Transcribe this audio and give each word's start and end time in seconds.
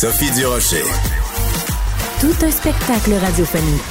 Sophie 0.00 0.30
Durocher. 0.30 0.84
Tout 2.20 2.46
un 2.46 2.50
spectacle 2.52 3.14
radiophonique. 3.14 3.82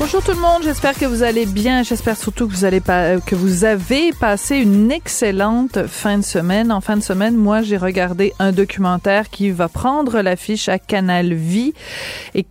Bonjour 0.00 0.24
tout 0.24 0.32
le 0.32 0.40
monde, 0.40 0.64
j'espère 0.64 0.98
que 0.98 1.04
vous 1.04 1.22
allez 1.22 1.46
bien. 1.46 1.84
J'espère 1.84 2.16
surtout 2.16 2.48
que 2.48 2.52
vous 2.52 2.64
allez 2.64 2.80
pas, 2.80 3.20
que 3.20 3.36
vous 3.36 3.62
avez 3.62 4.10
passé 4.12 4.56
une 4.56 4.90
excellente 4.90 5.86
fin 5.86 6.18
de 6.18 6.24
semaine. 6.24 6.72
En 6.72 6.80
fin 6.80 6.96
de 6.96 7.02
semaine, 7.04 7.36
moi, 7.36 7.62
j'ai 7.62 7.76
regardé 7.76 8.34
un 8.40 8.50
documentaire 8.50 9.30
qui 9.30 9.52
va 9.52 9.68
prendre 9.68 10.20
l'affiche 10.20 10.68
à 10.68 10.80
Canal 10.80 11.32
Vie 11.32 11.72
et 12.34 12.44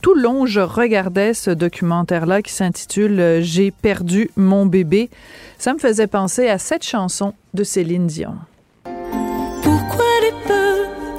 tout 0.00 0.14
le 0.14 0.22
long, 0.22 0.44
je 0.44 0.58
regardais 0.58 1.34
ce 1.34 1.52
documentaire-là 1.52 2.42
qui 2.42 2.52
s'intitule 2.52 3.38
J'ai 3.42 3.70
perdu 3.70 4.28
mon 4.34 4.66
bébé. 4.66 5.08
Ça 5.56 5.72
me 5.72 5.78
faisait 5.78 6.08
penser 6.08 6.48
à 6.48 6.58
cette 6.58 6.84
chanson 6.84 7.34
de 7.54 7.62
Céline 7.62 8.08
Dion. 8.08 8.34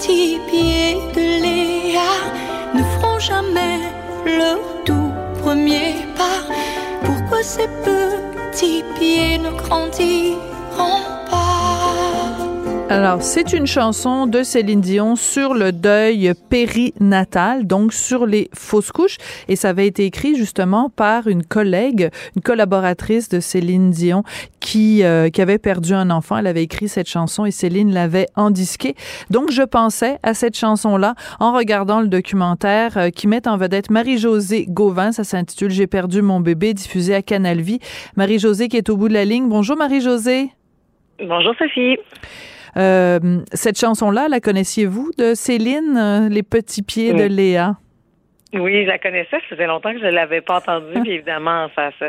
Petits 0.06 0.38
pieds 0.50 0.98
de 1.16 1.26
Léa 1.44 2.12
ne 2.76 2.84
feront 2.84 3.20
jamais 3.20 3.80
leur 4.26 4.60
tout 4.84 5.14
premier 5.42 5.96
pas. 6.18 6.42
Pourquoi 7.06 7.42
ces 7.42 7.70
petits 7.86 8.84
pieds 9.00 9.38
ne 9.38 9.52
grandiront 9.52 11.06
pas? 11.32 11.53
Alors, 12.94 13.24
c'est 13.24 13.54
une 13.54 13.66
chanson 13.66 14.28
de 14.28 14.44
Céline 14.44 14.80
Dion 14.80 15.16
sur 15.16 15.56
le 15.56 15.72
deuil 15.72 16.32
périnatal, 16.52 17.66
donc 17.66 17.92
sur 17.92 18.28
les 18.28 18.52
fausses 18.54 18.92
couches, 18.92 19.18
et 19.48 19.56
ça 19.56 19.70
avait 19.70 19.88
été 19.88 20.06
écrit 20.06 20.36
justement 20.36 20.92
par 20.92 21.28
une 21.28 21.44
collègue, 21.44 22.12
une 22.36 22.44
collaboratrice 22.44 23.30
de 23.30 23.40
Céline 23.40 23.90
Dion 23.90 24.22
qui 24.60 25.04
euh, 25.04 25.32
qui 25.32 25.42
avait 25.42 25.58
perdu 25.58 25.96
un 25.96 26.12
enfant. 26.12 26.38
Elle 26.38 26.46
avait 26.46 26.62
écrit 26.62 26.88
cette 26.88 27.10
chanson 27.10 27.46
et 27.46 27.52
Céline 27.52 27.92
l'avait 27.92 28.28
endisquée. 28.36 28.94
Donc, 29.32 29.50
je 29.50 29.64
pensais 29.64 30.20
à 30.22 30.36
cette 30.36 30.56
chanson-là 30.56 31.16
en 31.40 31.52
regardant 31.52 32.00
le 32.00 32.08
documentaire 32.08 32.96
euh, 32.98 33.10
qui 33.10 33.26
met 33.26 33.48
en 33.48 33.58
vedette 33.58 33.90
Marie-Josée 33.90 34.68
Gauvin. 34.70 35.12
Ça 35.12 35.24
s'intitule 35.24 35.72
J'ai 35.72 35.88
perdu 35.88 36.22
mon 36.22 36.42
bébé, 36.42 36.76
diffusé 36.76 37.16
à 37.16 37.24
Canal 37.24 37.60
Vie. 37.60 37.80
Marie-Josée 38.18 38.68
qui 38.68 38.78
est 38.78 38.90
au 38.92 38.98
bout 38.98 39.08
de 39.08 39.16
la 39.16 39.26
ligne. 39.26 39.50
Bonjour 39.50 39.78
Marie-Josée. 39.78 40.52
Bonjour 41.18 41.56
Sophie. 41.58 41.98
Euh, 42.78 43.40
cette 43.54 43.80
chanson-là, 43.80 44.28
la 44.30 44.40
connaissiez-vous 44.40 45.12
de 45.18 45.34
Céline, 45.36 45.98
euh, 45.98 46.30
Les 46.30 46.44
petits 46.44 46.82
pieds 46.82 47.14
de. 47.14 47.24
Léa? 47.24 47.76
Oui, 48.54 48.84
je 48.84 48.88
la 48.88 49.00
connaissais. 49.00 49.30
Ça 49.32 49.40
faisait 49.50 49.68
longtemps 49.68 49.94
que 49.94 50.00
je 50.00 50.06
ne 50.06 50.12
l'avais 50.12 50.42
pas 50.42 50.58
entendue. 50.58 51.02
Puis 51.02 51.14
évidemment, 51.14 51.70
ça, 51.76 51.92
ça 52.00 52.08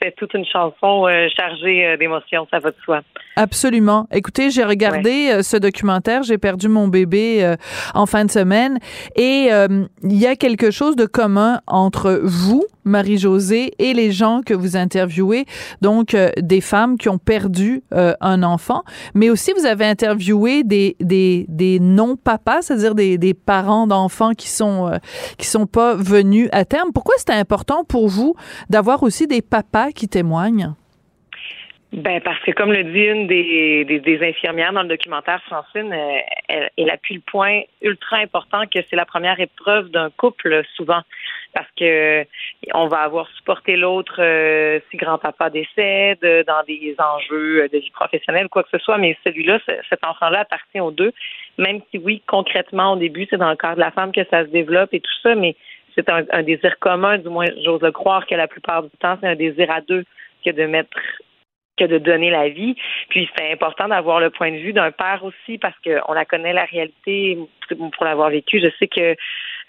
c'est 0.00 0.14
toute 0.14 0.34
une 0.34 0.44
chanson 0.44 1.06
euh, 1.06 1.26
chargée 1.34 1.96
d'émotions, 1.96 2.46
ça 2.50 2.58
va 2.58 2.70
de 2.70 2.76
soi. 2.84 3.00
Absolument. 3.38 4.06
Écoutez, 4.12 4.50
j'ai 4.50 4.64
regardé 4.64 5.28
euh, 5.30 5.42
ce 5.42 5.58
documentaire, 5.58 6.22
j'ai 6.22 6.38
perdu 6.38 6.68
mon 6.68 6.88
bébé 6.88 7.44
euh, 7.44 7.56
en 7.92 8.06
fin 8.06 8.24
de 8.24 8.30
semaine 8.30 8.78
et 9.14 9.48
euh, 9.52 9.84
il 10.02 10.16
y 10.16 10.26
a 10.26 10.36
quelque 10.36 10.70
chose 10.70 10.96
de 10.96 11.04
commun 11.04 11.60
entre 11.66 12.18
vous, 12.24 12.64
Marie-Josée, 12.84 13.72
et 13.78 13.92
les 13.92 14.10
gens 14.10 14.40
que 14.44 14.54
vous 14.54 14.74
interviewez, 14.78 15.44
donc 15.82 16.14
euh, 16.14 16.30
des 16.40 16.62
femmes 16.62 16.96
qui 16.96 17.10
ont 17.10 17.18
perdu 17.18 17.82
euh, 17.92 18.14
un 18.22 18.42
enfant, 18.42 18.84
mais 19.12 19.28
aussi 19.28 19.52
vous 19.58 19.66
avez 19.66 19.84
interviewé 19.84 20.64
des, 20.64 20.96
des, 21.00 21.44
des 21.50 21.78
non-papas, 21.78 22.62
c'est-à-dire 22.62 22.94
des, 22.94 23.18
des 23.18 23.34
parents 23.34 23.86
d'enfants 23.86 24.32
qui 24.32 24.48
sont 24.48 24.86
euh, 24.86 24.96
qui 25.36 25.46
sont 25.46 25.66
pas 25.66 25.94
venus 25.94 26.48
à 26.52 26.64
terme. 26.64 26.90
Pourquoi 26.94 27.16
c'était 27.18 27.34
important 27.34 27.84
pour 27.84 28.08
vous 28.08 28.34
d'avoir 28.70 29.02
aussi 29.02 29.26
des 29.26 29.42
papas 29.42 29.90
qui 29.92 30.08
témoignent? 30.08 30.74
Ben 31.92 32.20
parce 32.20 32.40
que 32.40 32.50
comme 32.50 32.72
le 32.72 32.82
dit 32.84 33.04
une 33.04 33.26
des, 33.28 33.84
des, 33.84 34.00
des 34.00 34.28
infirmières 34.28 34.72
dans 34.72 34.82
le 34.82 34.88
documentaire, 34.88 35.40
Francine, 35.44 35.92
euh, 35.92 36.18
elle, 36.48 36.68
elle 36.76 36.90
appuie 36.90 37.14
le 37.14 37.20
point 37.20 37.62
ultra 37.80 38.18
important 38.18 38.66
que 38.66 38.80
c'est 38.90 38.96
la 38.96 39.06
première 39.06 39.38
épreuve 39.40 39.88
d'un 39.90 40.10
couple 40.10 40.62
souvent. 40.74 41.00
Parce 41.54 41.68
que 41.78 42.26
on 42.74 42.88
va 42.88 42.98
avoir 42.98 43.28
supporté 43.36 43.76
l'autre 43.76 44.16
euh, 44.18 44.80
si 44.90 44.96
grand-papa 44.98 45.48
décède, 45.48 46.18
euh, 46.24 46.42
dans 46.44 46.62
des 46.66 46.94
enjeux 46.98 47.68
de 47.72 47.78
vie 47.78 47.90
professionnelle, 47.92 48.48
quoi 48.48 48.64
que 48.64 48.70
ce 48.76 48.78
soit, 48.78 48.98
mais 48.98 49.16
celui-là, 49.24 49.58
ce- 49.64 49.80
cet 49.88 50.04
enfant-là 50.04 50.40
appartient 50.40 50.80
aux 50.80 50.90
deux. 50.90 51.12
Même 51.56 51.80
si 51.90 51.98
oui, 51.98 52.20
concrètement, 52.26 52.92
au 52.92 52.96
début, 52.96 53.26
c'est 53.30 53.38
dans 53.38 53.48
le 53.50 53.56
corps 53.56 53.76
de 53.76 53.80
la 53.80 53.92
femme 53.92 54.12
que 54.12 54.24
ça 54.28 54.44
se 54.44 54.50
développe 54.50 54.92
et 54.92 55.00
tout 55.00 55.18
ça, 55.22 55.34
mais 55.34 55.54
c'est 55.94 56.10
un, 56.10 56.24
un 56.30 56.42
désir 56.42 56.78
commun, 56.78 57.16
du 57.16 57.28
moins 57.30 57.46
j'ose 57.64 57.80
le 57.80 57.92
croire 57.92 58.26
que 58.26 58.34
la 58.34 58.48
plupart 58.48 58.82
du 58.82 58.90
temps, 58.98 59.16
c'est 59.20 59.28
un 59.28 59.36
désir 59.36 59.70
à 59.70 59.80
deux 59.80 60.04
que 60.44 60.50
de 60.50 60.66
mettre 60.66 60.90
que 61.76 61.84
de 61.84 61.98
donner 61.98 62.30
la 62.30 62.48
vie. 62.48 62.76
Puis 63.08 63.28
c'est 63.36 63.52
important 63.52 63.88
d'avoir 63.88 64.20
le 64.20 64.30
point 64.30 64.50
de 64.50 64.58
vue 64.58 64.72
d'un 64.72 64.90
père 64.90 65.22
aussi 65.24 65.58
parce 65.58 65.76
qu'on 65.84 66.12
la 66.12 66.24
connaît 66.24 66.52
la 66.52 66.64
réalité 66.64 67.38
pour 67.68 68.04
l'avoir 68.04 68.30
vécu. 68.30 68.60
Je 68.60 68.68
sais 68.78 68.88
que 68.88 69.16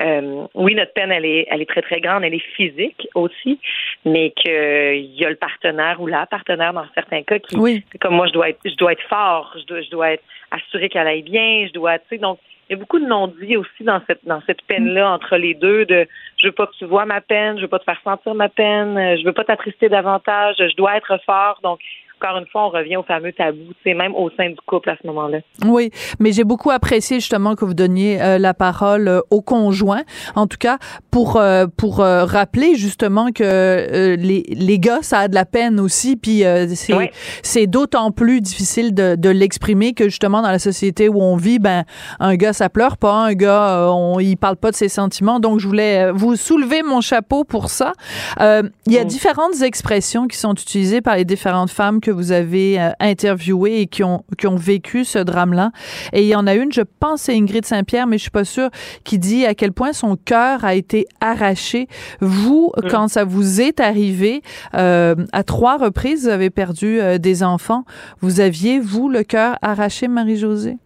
euh, 0.01 0.45
oui, 0.53 0.75
notre 0.75 0.93
peine, 0.93 1.11
elle 1.11 1.25
est, 1.25 1.47
elle 1.49 1.61
est 1.61 1.69
très, 1.69 1.81
très 1.81 1.99
grande, 1.99 2.23
elle 2.23 2.35
est 2.35 2.55
physique 2.55 3.07
aussi, 3.15 3.59
mais 4.05 4.31
qu'il 4.31 5.15
y 5.15 5.25
a 5.25 5.29
le 5.29 5.35
partenaire 5.35 5.99
ou 5.99 6.05
la 6.07 6.27
partenaire 6.27 6.73
dans 6.73 6.85
certains 6.93 7.23
cas 7.23 7.39
qui, 7.39 7.57
Oui. 7.57 7.83
comme 7.99 8.15
moi, 8.15 8.27
je 8.27 8.33
dois 8.33 8.49
être, 8.49 8.59
je 8.63 8.75
dois 8.75 8.91
être 8.91 9.07
fort, 9.09 9.55
je 9.57 9.65
dois, 9.65 9.81
je 9.81 9.89
dois 9.89 10.11
être 10.11 10.23
assuré 10.51 10.89
qu'elle 10.89 11.07
aille 11.07 11.23
bien, 11.23 11.65
je 11.67 11.73
dois, 11.73 11.97
tu 11.97 12.05
sais, 12.09 12.17
donc 12.19 12.37
il 12.69 12.73
y 12.73 12.75
a 12.75 12.79
beaucoup 12.79 12.99
de 12.99 13.05
non-dits 13.05 13.57
aussi 13.57 13.83
dans 13.83 14.01
cette 14.07 14.25
dans 14.25 14.41
cette 14.45 14.61
peine-là 14.63 15.09
entre 15.11 15.37
les 15.37 15.53
deux 15.53 15.85
de 15.85 16.07
je 16.37 16.47
veux 16.47 16.53
pas 16.53 16.67
que 16.67 16.75
tu 16.77 16.85
vois 16.85 17.05
ma 17.05 17.21
peine, 17.21 17.57
je 17.57 17.61
veux 17.61 17.67
pas 17.67 17.79
te 17.79 17.85
faire 17.85 18.01
sentir 18.03 18.35
ma 18.35 18.49
peine, 18.49 18.97
euh, 18.97 19.17
je 19.17 19.25
veux 19.25 19.33
pas 19.33 19.45
t'attrister 19.45 19.89
davantage, 19.89 20.55
je 20.59 20.75
dois 20.75 20.97
être 20.97 21.17
fort. 21.25 21.59
Donc 21.63 21.79
encore 22.19 22.37
une 22.39 22.47
fois, 22.47 22.67
on 22.67 22.69
revient 22.69 22.97
au 22.97 23.03
fameux 23.03 23.31
tabou, 23.33 23.59
sais, 23.83 23.93
même 23.93 24.15
au 24.15 24.29
sein 24.31 24.49
du 24.49 24.57
couple 24.65 24.89
à 24.89 24.97
ce 25.01 25.07
moment-là. 25.07 25.39
Oui, 25.65 25.91
mais 26.19 26.31
j'ai 26.31 26.43
beaucoup 26.43 26.71
apprécié 26.71 27.19
justement 27.19 27.55
que 27.55 27.65
vous 27.65 27.73
donniez 27.73 28.21
euh, 28.21 28.37
la 28.37 28.53
parole 28.53 29.07
euh, 29.07 29.21
au 29.29 29.41
conjoint, 29.41 30.03
en 30.35 30.47
tout 30.47 30.57
cas 30.59 30.77
pour 31.11 31.37
euh, 31.37 31.67
pour 31.77 31.99
euh, 31.99 32.25
rappeler 32.25 32.75
justement 32.75 33.31
que 33.31 33.43
euh, 33.43 34.15
les 34.15 34.43
les 34.49 34.79
gars 34.79 34.99
ça 35.01 35.19
a 35.19 35.27
de 35.27 35.35
la 35.35 35.45
peine 35.45 35.79
aussi, 35.79 36.15
puis 36.15 36.43
euh, 36.43 36.67
c'est 36.69 37.11
c'est 37.43 37.67
d'autant 37.67 38.11
plus 38.11 38.41
difficile 38.41 38.93
de, 38.93 39.15
de 39.15 39.29
l'exprimer 39.29 39.93
que 39.93 40.05
justement 40.05 40.41
dans 40.41 40.51
la 40.51 40.59
société 40.59 41.09
où 41.09 41.21
on 41.21 41.35
vit, 41.35 41.59
ben 41.59 41.83
un 42.19 42.35
gars 42.35 42.53
ça 42.53 42.69
pleure 42.69 42.97
pas, 42.97 43.13
un 43.13 43.33
gars 43.33 43.89
on 43.91 44.19
il 44.19 44.37
parle 44.37 44.57
pas 44.57 44.71
de 44.71 44.75
ses 44.75 44.89
sentiments, 44.89 45.39
donc 45.39 45.59
je 45.59 45.67
voulais 45.67 46.11
vous 46.11 46.35
soulever 46.35 46.83
mon 46.83 47.01
chapeau 47.01 47.43
pour 47.43 47.69
ça. 47.69 47.93
Euh, 48.39 48.63
il 48.85 48.93
y 48.93 48.97
a 48.97 49.03
différentes 49.03 49.61
expressions 49.61 50.27
qui 50.27 50.37
sont 50.37 50.53
utilisées 50.53 51.01
par 51.01 51.15
les 51.15 51.25
différentes 51.25 51.69
femmes 51.69 51.99
que 52.07 52.11
vous 52.11 52.31
avez 52.31 52.79
euh, 52.79 52.91
interviewées 53.01 53.81
et 53.81 53.87
qui 53.87 54.03
ont 54.03 54.23
qui 54.37 54.47
ont 54.47 54.55
vécu 54.55 55.03
ce 55.03 55.19
drame-là. 55.19 55.71
Et 56.13 56.21
il 56.21 56.27
y 56.27 56.35
en 56.35 56.47
a 56.47 56.55
une, 56.55 56.71
je 56.71 56.83
pense, 57.01 57.23
c'est 57.23 57.35
Ingrid 57.35 57.65
Saint-Pierre, 57.65 58.07
mais 58.07 58.17
je 58.17 58.21
suis 58.21 58.31
pas 58.31 58.45
sûre, 58.45 58.69
qui 59.03 59.19
dit 59.19 59.45
à 59.45 59.53
quel 59.53 59.73
point 59.73 59.91
son 59.91 60.15
cœur 60.15 60.63
a 60.63 60.73
été 60.73 61.05
arraché. 61.19 61.87
Vous, 62.21 62.71
Mm. 62.77 62.87
quand 62.89 63.07
ça 63.09 63.25
vous 63.25 63.59
est 63.59 63.79
arrivé, 63.81 64.41
euh, 64.73 65.15
à 65.33 65.43
trois 65.43 65.77
reprises, 65.77 66.25
vous 66.25 66.33
avez 66.33 66.49
perdu 66.49 66.99
euh, 67.01 67.17
des 67.17 67.43
enfants. 67.43 67.83
Vous 68.21 68.39
aviez, 68.39 68.79
vous, 68.79 69.09
le 69.09 69.23
cœur 69.23 69.57
arraché, 69.61 70.07
Marie-Josée? 70.07 70.77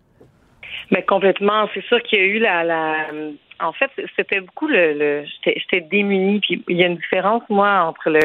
Mais 0.89 1.03
complètement, 1.03 1.69
c'est 1.73 1.83
sûr 1.85 2.01
qu'il 2.01 2.19
y 2.19 2.21
a 2.21 2.25
eu 2.25 2.39
la, 2.39 2.63
la 2.63 2.95
en 3.59 3.73
fait, 3.73 3.91
c'était 4.15 4.41
beaucoup 4.41 4.67
le, 4.67 4.93
le 4.93 5.23
j'étais 5.25 5.59
j'étais 5.59 5.81
démunie 5.81 6.39
puis 6.39 6.63
il 6.67 6.77
y 6.77 6.83
a 6.83 6.87
une 6.87 6.95
différence 6.95 7.43
moi 7.49 7.83
entre 7.83 8.09
le 8.09 8.19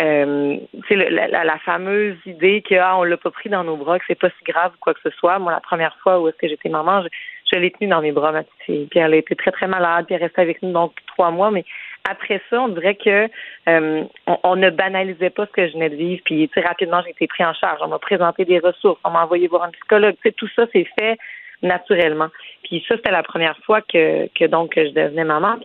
euh, 0.00 0.56
le- 0.90 1.08
la, 1.08 1.44
la, 1.44 1.58
fameuse 1.58 2.16
idée 2.26 2.62
que 2.62 2.74
ah, 2.74 2.96
on 2.98 3.04
l'a 3.04 3.16
pas 3.16 3.30
pris 3.30 3.48
dans 3.50 3.64
nos 3.64 3.76
bras, 3.76 3.98
que 3.98 4.04
c'est 4.08 4.18
pas 4.18 4.30
si 4.30 4.44
grave 4.44 4.72
ou 4.74 4.78
quoi 4.80 4.94
que 4.94 5.00
ce 5.02 5.10
soit. 5.10 5.38
Moi, 5.38 5.52
la 5.52 5.60
première 5.60 5.96
fois 6.02 6.20
où 6.20 6.28
est-ce 6.28 6.36
que 6.36 6.48
j'étais 6.48 6.68
maman, 6.68 7.02
je, 7.02 7.08
je 7.52 7.58
l'ai 7.58 7.70
tenue 7.70 7.90
dans 7.90 8.00
mes 8.00 8.12
bras, 8.12 8.32
ma 8.32 8.42
petite 8.42 8.62
fille. 8.64 8.86
Puis 8.90 8.98
elle 8.98 9.12
a 9.12 9.16
été 9.16 9.34
très, 9.36 9.50
très 9.50 9.66
malade, 9.66 10.06
puis 10.06 10.14
elle 10.14 10.22
restait 10.22 10.40
avec 10.40 10.62
nous 10.62 10.72
donc 10.72 10.92
trois 11.06 11.30
mois. 11.30 11.50
Mais 11.50 11.64
après 12.08 12.40
ça, 12.48 12.62
on 12.62 12.68
dirait 12.68 12.94
que 12.94 13.28
euh, 13.68 14.04
on, 14.26 14.38
on 14.42 14.56
ne 14.56 14.70
banalisait 14.70 15.30
pas 15.30 15.46
ce 15.46 15.52
que 15.52 15.66
je 15.68 15.72
venais 15.74 15.90
de 15.90 15.96
vivre. 15.96 16.22
Puis 16.24 16.48
tu 16.48 16.60
sais, 16.60 16.66
rapidement, 16.66 17.02
j'ai 17.04 17.10
été 17.10 17.26
pris 17.26 17.44
en 17.44 17.52
charge. 17.52 17.80
On 17.82 17.88
m'a 17.88 17.98
présenté 17.98 18.44
des 18.44 18.58
ressources, 18.58 19.00
on 19.04 19.10
m'a 19.10 19.24
envoyé 19.24 19.48
voir 19.48 19.64
un 19.64 19.70
psychologue. 19.70 20.14
Tu 20.22 20.28
sais, 20.28 20.32
tout 20.32 20.48
ça, 20.56 20.66
c'est 20.72 20.86
fait 20.98 21.18
naturellement. 21.62 22.28
Puis 22.64 22.84
ça, 22.88 22.96
c'était 22.96 23.10
la 23.10 23.22
première 23.22 23.58
fois 23.64 23.82
que, 23.82 24.28
que 24.28 24.46
donc 24.46 24.74
que 24.74 24.86
je 24.86 24.92
devenais 24.92 25.24
maman. 25.24 25.56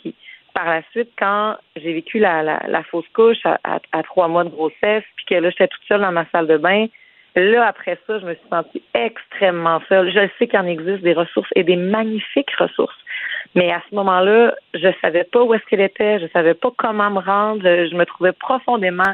Par 0.56 0.66
la 0.66 0.82
suite, 0.92 1.10
quand 1.20 1.58
j'ai 1.76 1.94
vécu 1.94 2.18
la, 2.18 2.42
la, 2.42 2.64
la 2.68 2.84
fausse 2.84 3.08
couche 3.14 3.46
à, 3.46 3.60
à, 3.92 4.04
trois 4.04 4.28
mois 4.28 4.46
de 4.46 4.50
grossesse, 4.50 5.04
puis 5.18 5.26
que 5.30 5.36
là, 5.36 5.50
j'étais 5.50 5.68
toute 5.68 5.84
seule 5.88 6.02
dans 6.02 6.12
ma 6.12 6.26
salle 6.32 6.48
de 6.48 6.58
bain, 6.58 6.88
Là, 7.38 7.68
après 7.68 8.00
ça, 8.08 8.18
je 8.18 8.26
me 8.26 8.34
suis 8.34 8.48
sentie 8.50 8.82
extrêmement 8.94 9.82
seule. 9.90 10.10
Je 10.10 10.30
sais 10.40 10.48
qu'il 10.48 10.58
en 10.58 10.66
existe 10.66 11.02
des 11.02 11.12
ressources 11.12 11.50
et 11.56 11.64
des 11.64 11.76
magnifiques 11.76 12.52
ressources. 12.58 12.96
Mais 13.56 13.72
à 13.74 13.82
ce 13.90 13.96
moment-là, 13.96 14.56
je 14.74 14.88
savais 15.02 15.26
pas 15.26 15.44
où 15.44 15.54
est-ce 15.54 15.66
qu'elle 15.66 15.82
était, 15.82 16.20
je 16.20 16.28
savais 16.28 16.54
pas 16.54 16.72
comment 16.78 17.10
me 17.10 17.20
rendre, 17.20 17.62
je 17.64 17.94
me 17.94 18.06
trouvais 18.06 18.32
profondément 18.32 19.14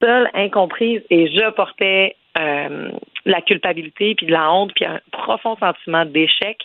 seule, 0.00 0.30
incomprise 0.34 1.02
et 1.10 1.26
je 1.26 1.50
portais 1.50 2.14
euh, 2.38 2.90
la 3.24 3.40
culpabilité 3.40 4.14
puis 4.14 4.26
de 4.26 4.32
la 4.32 4.52
honte 4.52 4.72
puis 4.76 4.84
un 4.84 5.00
profond 5.10 5.56
sentiment 5.56 6.04
d'échec. 6.04 6.58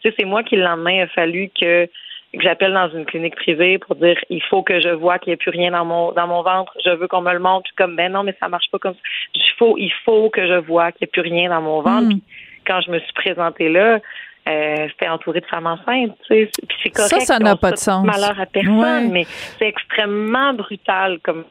Tu 0.00 0.08
sais, 0.08 0.14
c'est 0.18 0.24
moi 0.24 0.42
qui 0.42 0.56
le 0.56 0.62
lendemain 0.62 1.02
a 1.02 1.06
fallu 1.08 1.50
que 1.50 1.86
que 2.32 2.42
j'appelle 2.42 2.72
dans 2.72 2.88
une 2.90 3.04
clinique 3.04 3.36
privée 3.36 3.78
pour 3.78 3.96
dire 3.96 4.16
il 4.28 4.42
faut 4.42 4.62
que 4.62 4.80
je 4.80 4.90
vois 4.90 5.18
qu'il 5.18 5.30
n'y 5.30 5.34
ait 5.34 5.36
plus 5.36 5.50
rien 5.50 5.72
dans 5.72 5.84
mon 5.84 6.12
dans 6.12 6.26
mon 6.26 6.42
ventre, 6.42 6.72
je 6.84 6.90
veux 6.90 7.08
qu'on 7.08 7.22
me 7.22 7.32
le 7.32 7.40
montre, 7.40 7.64
puis 7.64 7.72
comme 7.76 7.96
ben 7.96 8.12
non 8.12 8.22
mais 8.22 8.36
ça 8.40 8.48
marche 8.48 8.70
pas 8.70 8.78
comme 8.78 8.94
ça. 8.94 9.00
Il 9.34 9.50
faut 9.58 9.76
il 9.78 9.92
faut 10.04 10.30
que 10.30 10.46
je 10.46 10.58
vois 10.58 10.92
qu'il 10.92 11.06
n'y 11.06 11.08
ait 11.08 11.12
plus 11.12 11.22
rien 11.22 11.50
dans 11.50 11.62
mon 11.62 11.82
ventre. 11.82 12.14
Hmm. 12.14 12.20
quand 12.66 12.80
je 12.82 12.90
me 12.90 12.98
suis 13.00 13.12
présentée 13.14 13.68
là, 13.68 14.00
euh, 14.48 14.88
c'était 14.90 15.08
entouré 15.08 15.40
de 15.40 15.46
femmes 15.46 15.66
enceintes, 15.66 16.16
tu 16.26 16.34
sais. 16.34 16.50
Puis 16.68 16.78
c'est 16.82 16.90
correct. 16.90 17.10
Ça, 17.10 17.20
ça 17.20 17.38
n'a 17.38 17.56
pas 17.56 17.72
de 17.72 17.76
sens. 17.76 18.06
Malheur 18.06 18.40
à 18.40 18.46
personne, 18.46 19.10
mais 19.10 19.26
c'est 19.58 19.68
extrêmement 19.68 20.54
brutal 20.54 21.18
comme 21.22 21.44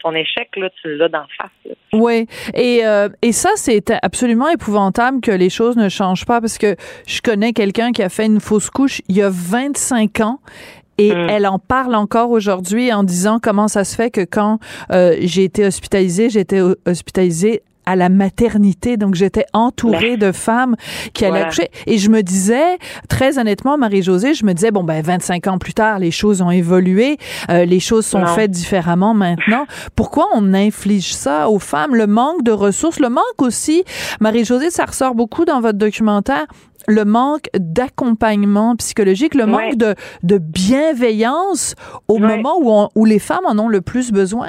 ton 0.00 0.14
échec, 0.14 0.48
là, 0.56 0.70
tu 0.80 0.96
l'as 0.96 1.08
d'en 1.08 1.26
face. 1.36 1.76
Oui. 1.92 2.26
Et, 2.54 2.86
euh, 2.86 3.08
et 3.22 3.32
ça, 3.32 3.50
c'est 3.56 3.92
absolument 4.02 4.48
épouvantable 4.48 5.20
que 5.20 5.30
les 5.30 5.50
choses 5.50 5.76
ne 5.76 5.88
changent 5.88 6.26
pas 6.26 6.40
parce 6.40 6.58
que 6.58 6.76
je 7.06 7.20
connais 7.20 7.52
quelqu'un 7.52 7.92
qui 7.92 8.02
a 8.02 8.08
fait 8.08 8.26
une 8.26 8.40
fausse 8.40 8.70
couche 8.70 9.00
il 9.08 9.16
y 9.16 9.22
a 9.22 9.30
25 9.30 10.20
ans 10.20 10.40
et 10.96 11.12
hmm. 11.12 11.28
elle 11.28 11.46
en 11.46 11.58
parle 11.58 11.94
encore 11.94 12.30
aujourd'hui 12.30 12.92
en 12.92 13.02
disant 13.02 13.38
comment 13.42 13.68
ça 13.68 13.84
se 13.84 13.96
fait 13.96 14.10
que 14.10 14.24
quand 14.24 14.58
euh, 14.92 15.16
j'ai 15.20 15.44
été 15.44 15.66
hospitalisée, 15.66 16.30
j'ai 16.30 16.40
été 16.40 16.62
hospitalisée 16.86 17.62
à 17.86 17.96
la 17.96 18.08
maternité. 18.08 18.96
Donc, 18.96 19.14
j'étais 19.14 19.46
entourée 19.52 20.16
de 20.16 20.32
femmes 20.32 20.76
qui 21.12 21.24
allaient 21.24 21.42
accoucher. 21.42 21.70
Et 21.86 21.98
je 21.98 22.10
me 22.10 22.22
disais, 22.22 22.78
très 23.08 23.38
honnêtement, 23.38 23.78
Marie-Josée, 23.78 24.34
je 24.34 24.44
me 24.44 24.52
disais, 24.52 24.70
bon, 24.70 24.84
ben, 24.84 25.02
25 25.02 25.46
ans 25.46 25.58
plus 25.58 25.74
tard, 25.74 25.98
les 25.98 26.10
choses 26.10 26.42
ont 26.42 26.50
évolué, 26.50 27.18
euh, 27.50 27.64
les 27.64 27.80
choses 27.80 28.06
sont 28.06 28.26
faites 28.26 28.50
différemment 28.50 29.14
maintenant. 29.14 29.66
Pourquoi 29.96 30.28
on 30.34 30.54
inflige 30.54 31.14
ça 31.14 31.48
aux 31.48 31.58
femmes? 31.58 31.94
Le 31.94 32.06
manque 32.06 32.42
de 32.42 32.52
ressources, 32.52 33.00
le 33.00 33.08
manque 33.08 33.40
aussi, 33.40 33.84
Marie-Josée, 34.20 34.70
ça 34.70 34.84
ressort 34.84 35.14
beaucoup 35.14 35.44
dans 35.44 35.60
votre 35.60 35.78
documentaire, 35.78 36.46
le 36.86 37.04
manque 37.04 37.48
d'accompagnement 37.58 38.76
psychologique, 38.76 39.34
le 39.34 39.46
manque 39.46 39.76
de, 39.76 39.94
de 40.22 40.38
bienveillance 40.38 41.74
au 42.08 42.18
moment 42.18 42.58
où, 42.60 42.88
où 42.94 43.04
les 43.04 43.18
femmes 43.18 43.46
en 43.46 43.58
ont 43.58 43.68
le 43.68 43.80
plus 43.80 44.12
besoin. 44.12 44.48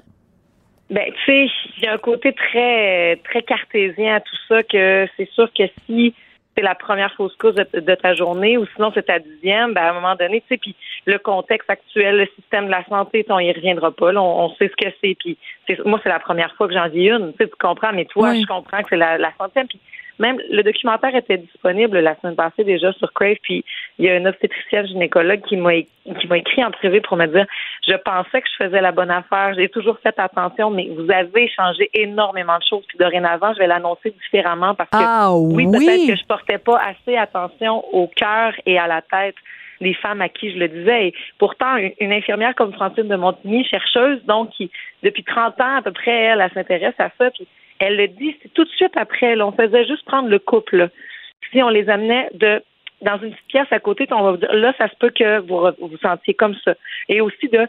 Ben, 0.89 1.11
tu 1.11 1.25
sais, 1.25 1.51
il 1.77 1.83
y 1.83 1.87
a 1.87 1.93
un 1.93 1.97
côté 1.97 2.33
très 2.33 3.15
très 3.23 3.41
cartésien 3.41 4.15
à 4.15 4.19
tout 4.19 4.35
ça 4.47 4.61
que 4.61 5.07
c'est 5.17 5.29
sûr 5.31 5.51
que 5.51 5.63
si 5.85 6.13
c'est 6.55 6.63
la 6.63 6.75
première 6.75 7.11
fausse 7.15 7.35
cause 7.35 7.55
de, 7.55 7.95
ta 7.95 8.13
journée 8.13 8.57
ou 8.57 8.65
sinon 8.75 8.91
c'est 8.93 9.07
ta 9.07 9.19
dixième, 9.19 9.73
ben 9.73 9.81
à 9.81 9.89
un 9.89 9.93
moment 9.93 10.15
donné, 10.15 10.41
tu 10.41 10.47
sais, 10.49 10.57
puis 10.57 10.75
le 11.05 11.17
contexte 11.17 11.69
actuel, 11.69 12.17
le 12.17 12.27
système 12.39 12.67
de 12.67 12.71
la 12.71 12.85
santé, 12.85 13.25
on 13.29 13.39
y 13.39 13.51
reviendra 13.51 13.91
pas. 13.91 14.11
Là, 14.11 14.21
on, 14.21 14.49
sait 14.55 14.69
ce 14.69 14.85
que 14.85 14.93
c'est. 15.01 15.15
Puis 15.15 15.37
moi, 15.83 15.99
c'est 16.03 16.09
la 16.09 16.19
première 16.19 16.53
fois 16.55 16.67
que 16.67 16.73
j'en 16.73 16.87
vis 16.87 17.09
une. 17.09 17.33
Tu 17.33 17.43
sais, 17.43 17.49
tu 17.49 17.55
comprends, 17.59 17.91
mais 17.91 18.05
toi, 18.05 18.33
je 18.35 18.45
comprends 18.45 18.81
que 18.83 18.89
c'est 18.89 18.97
la, 18.97 19.17
la 19.17 19.33
centième. 19.37 19.67
Puis 19.67 19.79
même 20.19 20.39
le 20.49 20.63
documentaire 20.63 21.15
était 21.15 21.37
disponible 21.37 21.99
la 21.99 22.15
semaine 22.19 22.35
passée 22.35 22.63
déjà 22.63 22.93
sur 22.93 23.11
Crave, 23.13 23.37
puis 23.41 23.65
il 23.97 24.05
y 24.05 24.09
a 24.09 24.17
une 24.17 24.27
obstétricienne 24.27 24.87
gynécologue 24.87 25.41
qui 25.41 25.57
m'a 25.57 25.81
qui 25.81 26.27
m'a 26.27 26.37
écrit 26.37 26.63
en 26.63 26.71
privé 26.71 27.01
pour 27.01 27.17
me 27.17 27.25
dire 27.25 27.45
je 27.87 27.95
pensais 27.95 28.41
que 28.41 28.47
je 28.47 28.65
faisais 28.65 28.81
la 28.81 28.91
bonne 28.91 29.11
affaire, 29.11 29.53
j'ai 29.55 29.69
toujours 29.69 29.97
fait 29.99 30.17
attention, 30.17 30.69
mais 30.69 30.89
vous 30.95 31.09
avez 31.11 31.47
changé 31.49 31.89
énormément 31.93 32.57
de 32.57 32.63
choses, 32.69 32.83
puis 32.87 32.97
dorénavant 32.97 33.53
je 33.53 33.59
vais 33.59 33.67
l'annoncer 33.67 34.13
différemment 34.23 34.75
parce 34.75 34.89
que 34.89 34.97
ah 34.99 35.31
oui, 35.33 35.65
peut-être 35.65 36.07
que 36.07 36.15
je 36.15 36.25
portais 36.25 36.57
pas 36.57 36.79
assez 36.79 37.17
attention 37.17 37.83
au 37.93 38.07
cœur 38.07 38.53
et 38.65 38.77
à 38.77 38.87
la 38.87 39.01
tête 39.01 39.35
les 39.81 39.93
femmes 39.93 40.21
à 40.21 40.29
qui 40.29 40.51
je 40.51 40.57
le 40.57 40.69
disais. 40.69 41.07
Et 41.07 41.13
pourtant, 41.37 41.75
une 41.99 42.13
infirmière 42.13 42.55
comme 42.55 42.73
Francine 42.73 43.09
de 43.09 43.15
Montigny, 43.15 43.65
chercheuse, 43.65 44.23
donc, 44.25 44.51
qui, 44.51 44.71
depuis 45.03 45.23
30 45.23 45.59
ans 45.59 45.75
à 45.77 45.81
peu 45.81 45.91
près, 45.91 46.11
elle, 46.11 46.41
elle 46.41 46.51
s'intéresse 46.53 46.95
à 46.97 47.09
ça, 47.17 47.29
puis 47.31 47.45
elle 47.79 47.97
le 47.97 48.07
dit, 48.07 48.35
tout 48.53 48.63
de 48.63 48.69
suite 48.69 48.95
après. 48.95 49.39
on 49.41 49.51
faisait 49.51 49.85
juste 49.85 50.05
prendre 50.05 50.29
le 50.29 50.39
couple. 50.39 50.89
Si 51.51 51.61
on 51.61 51.69
les 51.69 51.89
amenait 51.89 52.29
de 52.33 52.63
dans 53.05 53.17
une 53.19 53.31
petite 53.31 53.47
pièce 53.47 53.67
à 53.71 53.79
côté, 53.79 54.07
on 54.11 54.23
va 54.23 54.31
vous 54.31 54.37
dire 54.37 54.53
là, 54.53 54.73
ça 54.77 54.89
se 54.89 54.95
peut 54.95 55.11
que 55.11 55.39
vous 55.39 55.69
vous 55.79 55.97
sentiez 55.97 56.33
comme 56.33 56.55
ça. 56.65 56.73
Et 57.07 57.21
aussi 57.21 57.47
de 57.47 57.67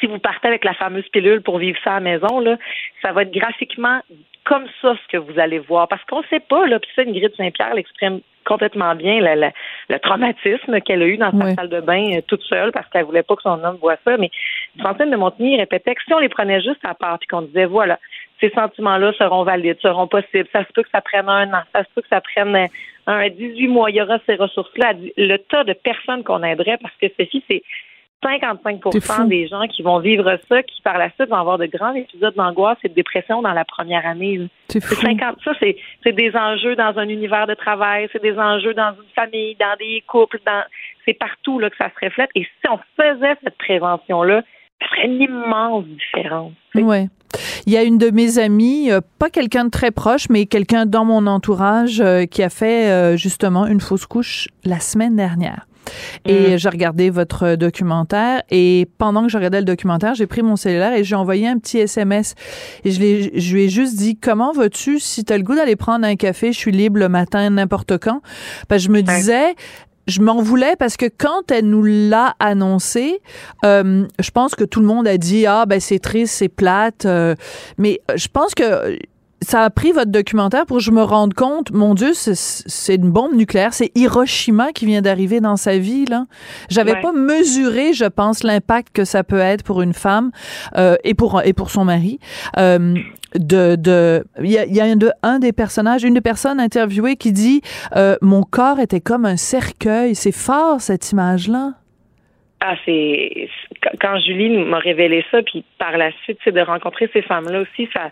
si 0.00 0.06
vous 0.06 0.18
partez 0.18 0.48
avec 0.48 0.64
la 0.64 0.74
fameuse 0.74 1.08
pilule 1.10 1.42
pour 1.42 1.58
vivre 1.58 1.78
ça 1.84 1.92
à 1.92 1.94
la 1.94 2.00
maison, 2.00 2.40
là, 2.40 2.56
ça 3.02 3.12
va 3.12 3.22
être 3.22 3.32
graphiquement 3.32 4.00
comme 4.44 4.66
ça 4.82 4.94
ce 5.02 5.12
que 5.12 5.16
vous 5.18 5.38
allez 5.38 5.58
voir. 5.58 5.88
Parce 5.88 6.04
qu'on 6.04 6.20
ne 6.20 6.26
sait 6.26 6.40
pas, 6.40 6.66
là, 6.66 6.78
puis 6.78 6.90
ça, 6.96 7.02
Ingrid 7.02 7.34
Saint-Pierre 7.36 7.74
l'exprime 7.74 8.20
complètement 8.44 8.94
bien, 8.94 9.20
le 9.20 9.98
traumatisme 9.98 10.80
qu'elle 10.82 11.02
a 11.02 11.06
eu 11.06 11.16
dans 11.16 11.32
sa 11.32 11.54
salle 11.54 11.70
de 11.70 11.80
bain 11.80 12.04
euh, 12.12 12.20
toute 12.26 12.42
seule 12.42 12.72
parce 12.72 12.86
qu'elle 12.90 13.04
voulait 13.04 13.22
pas 13.22 13.36
que 13.36 13.42
son 13.42 13.62
homme 13.64 13.78
voit 13.80 13.96
ça. 14.04 14.18
Mais 14.18 14.30
Francine 14.78 15.10
de 15.10 15.16
Montigny 15.16 15.56
répétait 15.56 15.94
que 15.94 16.02
si 16.06 16.12
on 16.12 16.18
les 16.18 16.28
prenait 16.28 16.60
juste 16.60 16.84
à 16.84 16.94
part 16.94 17.18
puis 17.18 17.26
qu'on 17.26 17.42
disait, 17.42 17.64
voilà, 17.64 17.98
ces 18.40 18.50
sentiments-là 18.50 19.12
seront 19.18 19.44
valides, 19.44 19.80
seront 19.80 20.06
possibles. 20.06 20.48
Ça 20.52 20.64
se 20.64 20.72
peut 20.72 20.82
que 20.82 20.90
ça 20.90 21.00
prenne 21.00 21.28
un 21.28 21.52
an, 21.52 21.62
ça 21.74 21.84
se 21.84 21.88
peut 21.94 22.02
que 22.02 22.08
ça 22.08 22.20
prenne 22.20 22.68
un 23.06 23.28
18 23.28 23.68
mois. 23.68 23.90
Il 23.90 23.96
y 23.96 24.02
aura 24.02 24.18
ces 24.26 24.34
ressources-là. 24.34 24.94
Le 25.16 25.36
tas 25.36 25.64
de 25.64 25.72
personnes 25.72 26.24
qu'on 26.24 26.42
aiderait, 26.42 26.78
parce 26.78 26.94
que 27.00 27.06
ceci, 27.18 27.44
c'est 27.48 27.62
55% 28.24 29.28
des 29.28 29.48
gens 29.48 29.66
qui 29.66 29.82
vont 29.82 29.98
vivre 29.98 30.38
ça, 30.48 30.62
qui 30.62 30.80
par 30.82 30.98
la 30.98 31.10
suite 31.10 31.28
vont 31.28 31.36
avoir 31.36 31.58
de 31.58 31.66
grands 31.66 31.94
épisodes 31.94 32.34
d'angoisse 32.34 32.78
et 32.82 32.88
de 32.88 32.94
dépression 32.94 33.42
dans 33.42 33.52
la 33.52 33.64
première 33.64 34.06
année. 34.06 34.40
C'est 34.68 34.80
50, 34.80 35.36
ça, 35.44 35.52
c'est 35.60 36.12
des 36.12 36.34
enjeux 36.34 36.74
dans 36.74 36.98
un 36.98 37.08
univers 37.08 37.46
de 37.46 37.54
travail, 37.54 38.08
c'est 38.12 38.22
des 38.22 38.38
enjeux 38.38 38.74
dans 38.74 38.92
une 38.92 39.10
famille, 39.14 39.56
dans 39.56 39.76
des 39.78 40.02
couples, 40.06 40.40
dans 40.46 40.64
c'est 41.04 41.14
partout 41.14 41.58
là, 41.58 41.68
que 41.68 41.76
ça 41.76 41.90
se 41.90 42.04
reflète. 42.04 42.30
Et 42.34 42.44
si 42.44 42.70
on 42.70 42.78
faisait 42.96 43.36
cette 43.44 43.58
prévention-là, 43.58 44.42
ça 44.80 44.88
ferait 44.88 45.06
une 45.06 45.22
immense 45.22 45.84
différence. 45.86 46.52
Oui. 46.74 47.08
Il 47.66 47.72
y 47.72 47.76
a 47.76 47.82
une 47.82 47.98
de 47.98 48.10
mes 48.10 48.38
amies, 48.38 48.90
euh, 48.90 49.00
pas 49.18 49.30
quelqu'un 49.30 49.64
de 49.64 49.70
très 49.70 49.90
proche, 49.90 50.28
mais 50.30 50.46
quelqu'un 50.46 50.86
dans 50.86 51.04
mon 51.04 51.26
entourage 51.26 52.00
euh, 52.00 52.26
qui 52.26 52.42
a 52.42 52.50
fait 52.50 52.90
euh, 52.90 53.16
justement 53.16 53.66
une 53.66 53.80
fausse 53.80 54.06
couche 54.06 54.48
la 54.64 54.80
semaine 54.80 55.16
dernière. 55.16 55.66
Et 56.24 56.54
mm. 56.54 56.58
j'ai 56.58 56.68
regardé 56.68 57.10
votre 57.10 57.56
documentaire 57.56 58.42
et 58.50 58.88
pendant 58.98 59.24
que 59.24 59.28
je 59.28 59.36
regardais 59.36 59.58
le 59.58 59.66
documentaire, 59.66 60.14
j'ai 60.14 60.26
pris 60.26 60.42
mon 60.42 60.56
cellulaire 60.56 60.94
et 60.94 61.04
j'ai 61.04 61.14
envoyé 61.14 61.46
un 61.46 61.58
petit 61.58 61.78
SMS. 61.78 62.34
Et 62.84 62.90
je, 62.90 63.30
je 63.34 63.54
lui 63.54 63.64
ai 63.64 63.68
juste 63.68 63.96
dit, 63.96 64.16
comment 64.16 64.52
vas-tu? 64.52 64.98
Si 64.98 65.24
tu 65.24 65.32
as 65.32 65.36
le 65.36 65.42
goût 65.42 65.54
d'aller 65.54 65.76
prendre 65.76 66.06
un 66.06 66.16
café, 66.16 66.52
je 66.52 66.58
suis 66.58 66.72
libre 66.72 66.98
le 66.98 67.08
matin, 67.08 67.50
n'importe 67.50 67.98
quand. 67.98 68.22
Parce 68.68 68.82
que 68.82 68.88
je 68.88 68.92
me 68.92 69.02
disais, 69.02 69.54
je 70.06 70.20
m'en 70.20 70.42
voulais 70.42 70.76
parce 70.78 70.96
que 70.96 71.06
quand 71.06 71.50
elle 71.50 71.68
nous 71.68 71.82
l'a 71.82 72.34
annoncé, 72.38 73.20
euh, 73.64 74.06
je 74.18 74.30
pense 74.30 74.54
que 74.54 74.64
tout 74.64 74.80
le 74.80 74.86
monde 74.86 75.06
a 75.08 75.18
dit 75.18 75.46
ah 75.46 75.66
ben 75.66 75.80
c'est 75.80 75.98
triste, 75.98 76.34
c'est 76.34 76.48
plate, 76.48 77.06
euh, 77.06 77.34
mais 77.78 78.00
je 78.14 78.28
pense 78.28 78.54
que 78.54 78.98
ça 79.44 79.62
a 79.62 79.70
pris 79.70 79.92
votre 79.92 80.10
documentaire 80.10 80.66
pour 80.66 80.78
que 80.78 80.82
je 80.82 80.90
me 80.90 81.02
rende 81.02 81.34
compte, 81.34 81.70
mon 81.70 81.94
Dieu, 81.94 82.12
c'est 82.14 82.94
une 82.94 83.10
bombe 83.10 83.34
nucléaire, 83.34 83.74
c'est 83.74 83.92
Hiroshima 83.94 84.72
qui 84.72 84.86
vient 84.86 85.02
d'arriver 85.02 85.40
dans 85.40 85.56
sa 85.56 85.78
vie 85.78 86.06
là. 86.06 86.26
J'avais 86.68 87.00
pas 87.00 87.12
mesuré, 87.12 87.92
je 87.92 88.06
pense, 88.06 88.42
l'impact 88.42 88.88
que 88.92 89.04
ça 89.04 89.22
peut 89.22 89.38
être 89.38 89.62
pour 89.62 89.82
une 89.82 89.92
femme 89.92 90.30
euh, 90.76 90.96
et 91.04 91.14
pour 91.14 91.42
et 91.44 91.52
pour 91.52 91.70
son 91.70 91.84
mari. 91.84 92.18
Euh, 92.58 92.96
de 93.34 93.76
de 93.76 94.24
il 94.40 94.50
y 94.50 94.58
a, 94.58 94.66
y 94.66 94.80
a 94.80 94.84
un, 94.84 94.96
de, 94.96 95.10
un 95.22 95.38
des 95.38 95.52
personnages, 95.52 96.04
une 96.04 96.14
des 96.14 96.20
personnes 96.20 96.60
interviewées 96.60 97.16
qui 97.16 97.32
dit 97.32 97.60
euh, 97.96 98.16
mon 98.22 98.42
corps 98.42 98.80
était 98.80 99.00
comme 99.00 99.24
un 99.24 99.36
cercueil. 99.36 100.14
C'est 100.14 100.32
fort 100.32 100.80
cette 100.80 101.10
image 101.12 101.48
là. 101.48 101.72
Ah, 102.66 102.76
c'est 102.86 103.50
quand 104.00 104.18
Julie 104.20 104.48
m'a 104.64 104.78
révélé 104.78 105.24
ça, 105.30 105.42
puis 105.42 105.64
par 105.78 105.96
la 105.98 106.10
suite, 106.22 106.38
c'est 106.44 106.52
de 106.52 106.60
rencontrer 106.60 107.10
ces 107.12 107.22
femmes-là 107.22 107.60
aussi. 107.60 107.88
Ça, 107.92 108.10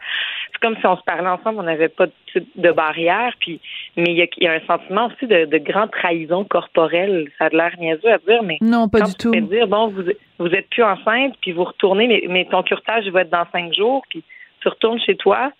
c'est 0.53 0.59
comme 0.61 0.77
si 0.77 0.87
on 0.87 0.97
se 0.97 1.03
parlait 1.05 1.29
ensemble, 1.29 1.61
on 1.61 1.63
n'avait 1.63 1.89
pas 1.89 2.07
de, 2.07 2.13
de 2.57 2.71
barrière. 2.71 3.33
Puis, 3.41 3.61
mais 3.97 4.13
il 4.13 4.29
y, 4.43 4.47
a, 4.47 4.53
un 4.53 4.61
sentiment 4.67 5.07
aussi 5.07 5.27
de, 5.27 5.47
de, 5.47 5.59
grande 5.59 5.91
trahison 5.91 6.45
corporelle. 6.45 7.29
Ça 7.39 7.47
a 7.47 7.49
l'air 7.49 7.73
niaiseux 7.79 8.13
à 8.13 8.19
dire, 8.19 8.43
mais 8.43 8.59
non, 8.61 8.89
pas 8.89 9.01
du 9.01 9.15
tu 9.15 9.31
tout. 9.31 9.41
dire 9.47 9.67
bon, 9.69 9.89
vous 9.89 10.03
vous 10.39 10.55
êtes 10.55 10.69
plus 10.71 10.83
enceinte, 10.83 11.35
puis 11.41 11.53
vous 11.53 11.65
retournez, 11.65 12.07
mais, 12.07 12.25
mais 12.29 12.45
ton 12.45 12.63
curtage 12.63 13.07
va 13.09 13.23
être 13.23 13.31
dans 13.31 13.47
cinq 13.53 13.73
jours, 13.73 14.03
puis 14.11 14.23
tu 14.63 14.69
retournes 14.69 15.01
chez 15.01 15.17
toi 15.17 15.53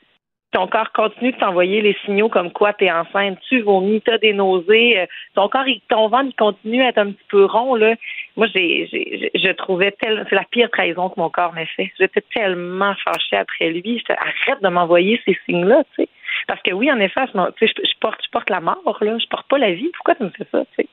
ton 0.53 0.67
corps 0.67 0.93
continue 0.93 1.33
de 1.33 1.39
t'envoyer 1.39 1.81
les 1.81 1.97
signaux 2.05 2.29
comme 2.29 2.53
quoi 2.53 2.75
tu 2.75 2.85
es 2.85 2.93
enceinte, 2.93 3.39
tu 3.49 3.63
vomis, 3.63 4.03
tu 4.03 4.13
as 4.13 4.19
des 4.19 4.35
nausées, 4.35 5.01
euh, 5.01 5.07
ton 5.35 5.49
corps, 5.49 5.65
ton 5.89 6.09
ventre, 6.09 6.37
continue 6.37 6.83
à 6.83 6.89
être 6.89 6.99
un 6.99 7.13
petit 7.13 7.25
peu 7.29 7.47
rond. 7.47 7.75
Là. 7.75 7.95
Moi, 8.37 8.47
j'ai, 8.55 8.87
j'ai, 8.93 9.31
je 9.35 9.51
trouvais 9.53 9.93
tel, 9.93 10.25
c'est 10.29 10.35
la 10.35 10.45
pire 10.45 10.71
trahison 10.71 11.09
que 11.09 11.19
mon 11.19 11.31
corps 11.31 11.55
m'ait 11.55 11.67
fait. 11.67 11.91
J'étais 11.99 12.23
tellement 12.35 12.95
fâchée 13.03 13.37
après 13.37 13.71
lui. 13.71 13.99
J'étais, 13.99 14.13
arrête 14.13 14.63
de 14.63 14.69
m'envoyer 14.69 15.21
ces 15.25 15.37
signes-là, 15.47 15.85
tu 15.95 16.03
sais. 16.03 16.09
Parce 16.47 16.61
que 16.63 16.73
oui, 16.73 16.91
en 16.93 17.01
effet, 17.01 17.23
je, 17.35 17.67
je, 17.67 17.99
porte, 18.01 18.21
je 18.23 18.31
porte 18.31 18.51
la 18.51 18.61
mort, 18.61 18.99
là. 19.01 19.17
Je 19.19 19.27
porte 19.29 19.49
pas 19.49 19.59
la 19.59 19.73
vie. 19.73 19.91
Pourquoi 19.95 20.17
tu 20.17 20.25
me 20.25 20.31
fais 20.31 20.47
ça, 20.53 20.65
tu 20.77 20.83
sais? 20.83 20.89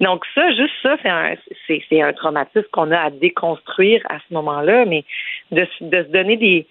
Donc 0.00 0.24
ça, 0.34 0.50
juste 0.54 0.74
ça, 0.82 0.96
c'est 1.02 1.08
un, 1.08 1.34
c'est, 1.66 1.82
c'est 1.88 2.00
un 2.00 2.12
traumatisme 2.12 2.66
qu'on 2.72 2.90
a 2.92 2.98
à 2.98 3.10
déconstruire 3.10 4.02
à 4.08 4.18
ce 4.20 4.34
moment-là, 4.34 4.84
mais 4.86 5.04
de, 5.50 5.66
de 5.80 6.02
se 6.02 6.08
donner 6.08 6.36
des, 6.36 6.66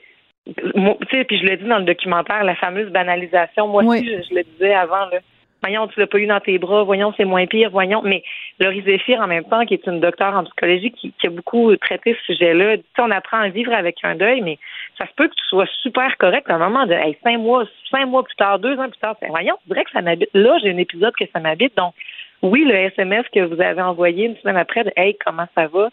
tu 0.45 1.07
sais, 1.11 1.23
puis 1.23 1.39
je 1.39 1.45
le 1.45 1.57
dis 1.57 1.65
dans 1.65 1.79
le 1.79 1.85
documentaire, 1.85 2.43
la 2.43 2.55
fameuse 2.55 2.91
banalisation. 2.91 3.67
Moi 3.67 3.83
aussi, 3.83 4.05
je, 4.05 4.35
le 4.35 4.43
disais 4.43 4.73
avant, 4.73 5.05
là. 5.07 5.19
Voyons, 5.63 5.87
tu 5.87 5.99
l'as 5.99 6.05
pas 6.05 6.19
eu 6.19 6.27
dans 6.27 6.39
tes 6.39 6.59
bras. 6.59 6.83
Voyons, 6.83 7.11
c'est 7.17 7.25
moins 7.25 7.47
pire. 7.47 7.71
Voyons. 7.71 8.03
Mais 8.03 8.21
Laurie 8.59 8.83
Zéphir, 8.83 9.19
en 9.19 9.25
même 9.25 9.45
temps, 9.45 9.65
qui 9.65 9.73
est 9.73 9.87
une 9.87 9.99
docteure 9.99 10.35
en 10.35 10.43
psychologie 10.43 10.91
qui, 10.91 11.11
a 11.25 11.29
beaucoup 11.31 11.75
traité 11.77 12.15
ce 12.19 12.33
sujet-là, 12.33 12.75
on 12.99 13.09
apprend 13.09 13.39
à 13.39 13.49
vivre 13.49 13.73
avec 13.73 13.97
un 14.03 14.13
deuil, 14.13 14.41
mais 14.41 14.59
ça 14.99 15.07
se 15.07 15.13
peut 15.15 15.27
que 15.27 15.33
tu 15.33 15.45
sois 15.47 15.65
super 15.81 16.15
correct 16.17 16.47
à 16.51 16.55
un 16.55 16.59
moment 16.59 16.85
de 16.85 16.93
hey, 16.93 17.17
cinq 17.23 17.39
mois, 17.39 17.63
cinq 17.89 18.05
mois 18.05 18.21
plus 18.21 18.35
tard, 18.35 18.59
deux 18.59 18.77
ans 18.77 18.89
plus 18.89 18.99
tard. 18.99 19.15
Voyons, 19.27 19.57
je 19.63 19.73
dirais 19.73 19.85
que 19.85 19.91
ça 19.91 20.03
m'habite. 20.03 20.29
Là, 20.35 20.55
j'ai 20.61 20.69
un 20.69 20.77
épisode 20.77 21.13
que 21.19 21.25
ça 21.33 21.39
m'habite. 21.39 21.75
Donc, 21.75 21.95
oui, 22.43 22.63
le 22.63 22.75
SMS 22.75 23.25
que 23.33 23.39
vous 23.39 23.59
avez 23.59 23.81
envoyé 23.81 24.27
une 24.27 24.37
semaine 24.37 24.57
après 24.57 24.83
de 24.83 24.91
Hey, 24.95 25.17
comment 25.25 25.47
ça 25.55 25.65
va? 25.65 25.89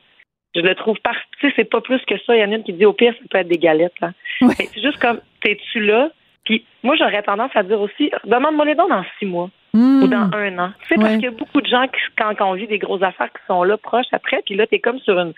Je 0.55 0.61
le 0.61 0.75
trouve 0.75 0.97
sais, 1.41 1.53
c'est 1.57 1.71
pas 1.71 1.81
plus 1.81 2.01
que 2.07 2.19
ça. 2.27 2.37
Il 2.37 2.41
y 2.41 2.45
en 2.45 2.53
a 2.53 2.57
une 2.57 2.65
qui 2.65 2.73
dit 2.73 2.85
au 2.85 2.93
pire, 2.93 3.15
ça 3.15 3.25
peut 3.31 3.39
être 3.39 3.49
des 3.49 3.59
galettes. 3.59 3.93
Hein. 4.03 4.13
C'est 4.57 4.81
juste 4.81 4.99
comme, 4.99 5.21
t'es-tu 5.41 5.81
là? 5.81 6.11
Puis 6.45 6.65
moi, 6.83 6.97
j'aurais 6.97 7.23
tendance 7.23 7.53
à 7.55 7.63
dire 7.63 7.81
aussi, 7.81 8.11
demande-moi 8.25 8.65
les 8.67 8.75
dons 8.75 8.89
dans 8.89 9.05
six 9.19 9.27
mois 9.27 9.51
ou 9.75 10.07
dans 10.07 10.27
hmm. 10.27 10.35
un 10.35 10.59
an. 10.59 10.73
Tu 10.83 10.89
sais, 10.89 10.95
parce 10.97 11.15
qu'il 11.15 11.23
y 11.23 11.29
a 11.29 11.31
beaucoup 11.31 11.61
de 11.63 11.67
gens 11.67 11.87
qui, 11.89 11.99
quand, 12.19 12.35
on 12.41 12.55
vit 12.55 12.67
des 12.67 12.79
grosses 12.79 13.03
affaires 13.03 13.33
qui 13.33 13.41
sont 13.47 13.63
là, 13.63 13.79
proches 13.79 14.07
après, 14.13 14.43
puis 14.45 14.55
là, 14.55 14.67
t'es 14.67 14.81
comme 14.81 14.99
sur 14.99 15.19
une, 15.19 15.33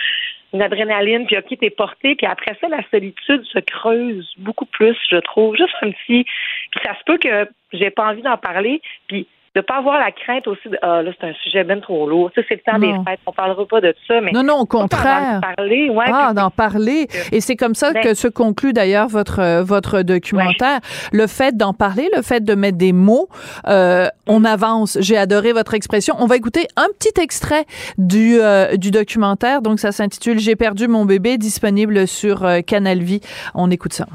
une 0.52 0.62
adrénaline, 0.62 1.26
puis 1.26 1.38
OK, 1.38 1.56
t'es 1.60 1.70
porté, 1.70 2.16
puis 2.16 2.26
après 2.26 2.56
ça, 2.60 2.68
la 2.68 2.82
solitude 2.90 3.44
se 3.44 3.60
creuse 3.60 4.32
beaucoup 4.38 4.66
plus, 4.66 4.96
je 5.08 5.18
trouve. 5.18 5.56
Juste 5.56 5.74
un 5.82 5.90
petit... 5.90 6.24
Puis 6.24 6.80
ça 6.84 6.94
se 6.98 7.04
peut 7.04 7.18
que 7.18 7.48
j'ai 7.72 7.90
pas 7.90 8.08
envie 8.10 8.22
d'en 8.22 8.36
parler, 8.36 8.82
puis 9.06 9.28
de 9.54 9.60
pas 9.60 9.76
avoir 9.76 9.98
la 9.98 10.10
crainte 10.10 10.46
aussi 10.48 10.68
de 10.68 10.76
ah 10.82 11.02
là 11.02 11.10
c'est 11.18 11.28
un 11.28 11.34
sujet 11.34 11.64
bien 11.64 11.80
trop 11.80 12.08
lourd. 12.08 12.30
Sais, 12.34 12.44
c'est 12.48 12.56
le 12.56 12.72
temps 12.72 12.78
des 12.78 12.92
fêtes, 13.08 13.20
on 13.26 13.32
parlera 13.32 13.64
pas 13.66 13.80
de 13.80 13.94
ça, 14.06 14.20
mais 14.20 14.32
non 14.32 14.42
non 14.42 14.58
au 14.58 14.66
contraire. 14.66 15.40
D'en 15.40 15.54
parler, 15.54 15.90
ouais, 15.90 16.04
ah 16.08 16.32
d'en 16.34 16.50
parler. 16.50 17.06
Et 17.32 17.40
c'est 17.40 17.56
comme 17.56 17.74
ça 17.74 17.92
ben 17.92 18.02
que 18.02 18.14
se 18.14 18.28
conclut 18.28 18.72
d'ailleurs 18.72 19.08
votre 19.08 19.40
euh, 19.40 19.62
votre 19.62 20.02
documentaire. 20.02 20.80
Le 21.12 21.26
fait 21.26 21.56
d'en 21.56 21.72
parler, 21.72 22.08
le 22.16 22.22
fait 22.22 22.44
de 22.44 22.54
mettre 22.54 22.78
des 22.78 22.92
mots, 22.92 23.28
euh, 23.68 24.08
on 24.26 24.44
avance. 24.44 24.98
J'ai 25.00 25.16
adoré 25.16 25.52
votre 25.52 25.74
expression. 25.74 26.16
On 26.18 26.26
va 26.26 26.36
écouter 26.36 26.66
un 26.76 26.88
petit 26.98 27.20
extrait 27.20 27.64
du 27.98 28.38
euh, 28.40 28.76
du 28.76 28.90
documentaire. 28.90 29.62
Donc 29.62 29.78
ça 29.78 29.92
s'intitule 29.92 30.38
J'ai 30.38 30.56
perdu 30.56 30.88
mon 30.88 31.04
bébé, 31.04 31.38
disponible 31.38 32.06
sur 32.08 32.44
euh, 32.44 32.60
Canal 32.60 32.98
Vie. 32.98 33.20
On 33.54 33.70
écoute 33.70 33.92
ça. 33.92 34.06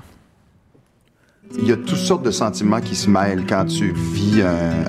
Il 1.58 1.68
y 1.68 1.72
a 1.72 1.76
toutes 1.76 1.98
sortes 1.98 2.24
de 2.24 2.32
sentiments 2.32 2.82
qui 2.82 2.96
se 2.96 3.10
mêlent 3.10 3.46
quand 3.48 3.66
tu 3.66 3.92
vis 3.92 4.42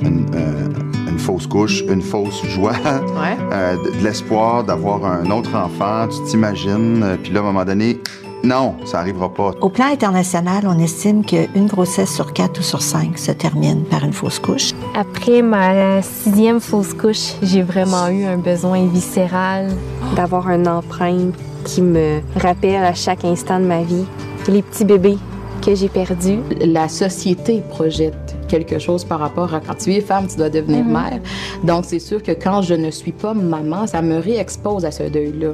une 0.02 1.18
fausse 1.20 1.46
couche, 1.46 1.82
une 1.88 2.02
fausse 2.02 2.44
joie, 2.46 2.72
euh, 3.52 3.76
de, 3.76 4.04
l'espoir 4.04 4.64
d'avoir 4.64 5.04
un 5.04 5.30
autre 5.30 5.54
enfant, 5.54 6.08
tu 6.08 6.30
t'imagines, 6.30 7.02
euh, 7.02 7.16
puis 7.22 7.32
là, 7.32 7.40
à 7.40 7.42
un 7.42 7.46
moment 7.46 7.64
donné, 7.64 8.00
non, 8.42 8.74
ça 8.86 8.98
n'arrivera 8.98 9.32
pas. 9.32 9.52
Au 9.60 9.68
plan 9.68 9.86
international, 9.86 10.64
on 10.66 10.78
estime 10.78 11.24
qu'une 11.24 11.66
grossesse 11.66 12.14
sur 12.14 12.32
quatre 12.32 12.58
ou 12.60 12.62
sur 12.62 12.80
cinq 12.80 13.18
se 13.18 13.32
termine 13.32 13.84
par 13.84 14.02
une 14.02 14.14
fausse 14.14 14.38
couche. 14.38 14.72
Après 14.94 15.42
ma 15.42 16.00
sixième 16.00 16.60
fausse 16.60 16.94
couche, 16.94 17.34
j'ai 17.42 17.62
vraiment 17.62 18.08
eu 18.08 18.24
un 18.24 18.38
besoin 18.38 18.86
viscéral 18.86 19.68
d'avoir 20.16 20.48
un 20.48 20.64
empreinte 20.64 21.34
qui 21.64 21.82
me 21.82 22.20
rappelle 22.36 22.82
à 22.82 22.94
chaque 22.94 23.24
instant 23.24 23.60
de 23.60 23.66
ma 23.66 23.82
vie 23.82 24.06
les 24.48 24.62
petits 24.62 24.86
bébés 24.86 25.18
que 25.60 25.74
j'ai 25.74 25.88
perdu. 25.88 26.38
La 26.60 26.88
société 26.88 27.62
projette 27.68 28.36
quelque 28.48 28.78
chose 28.78 29.04
par 29.04 29.20
rapport 29.20 29.54
à 29.54 29.60
quand 29.60 29.74
tu 29.74 29.92
es 29.92 30.00
femme, 30.00 30.26
tu 30.26 30.36
dois 30.36 30.50
devenir 30.50 30.84
mhm. 30.84 30.92
mère. 30.92 31.20
Donc, 31.64 31.84
c'est 31.84 31.98
sûr 31.98 32.22
que 32.22 32.32
quand 32.32 32.62
je 32.62 32.74
ne 32.74 32.90
suis 32.90 33.12
pas 33.12 33.34
maman, 33.34 33.86
ça 33.86 34.02
me 34.02 34.18
réexpose 34.18 34.84
à 34.84 34.90
ce 34.90 35.04
deuil-là. 35.04 35.52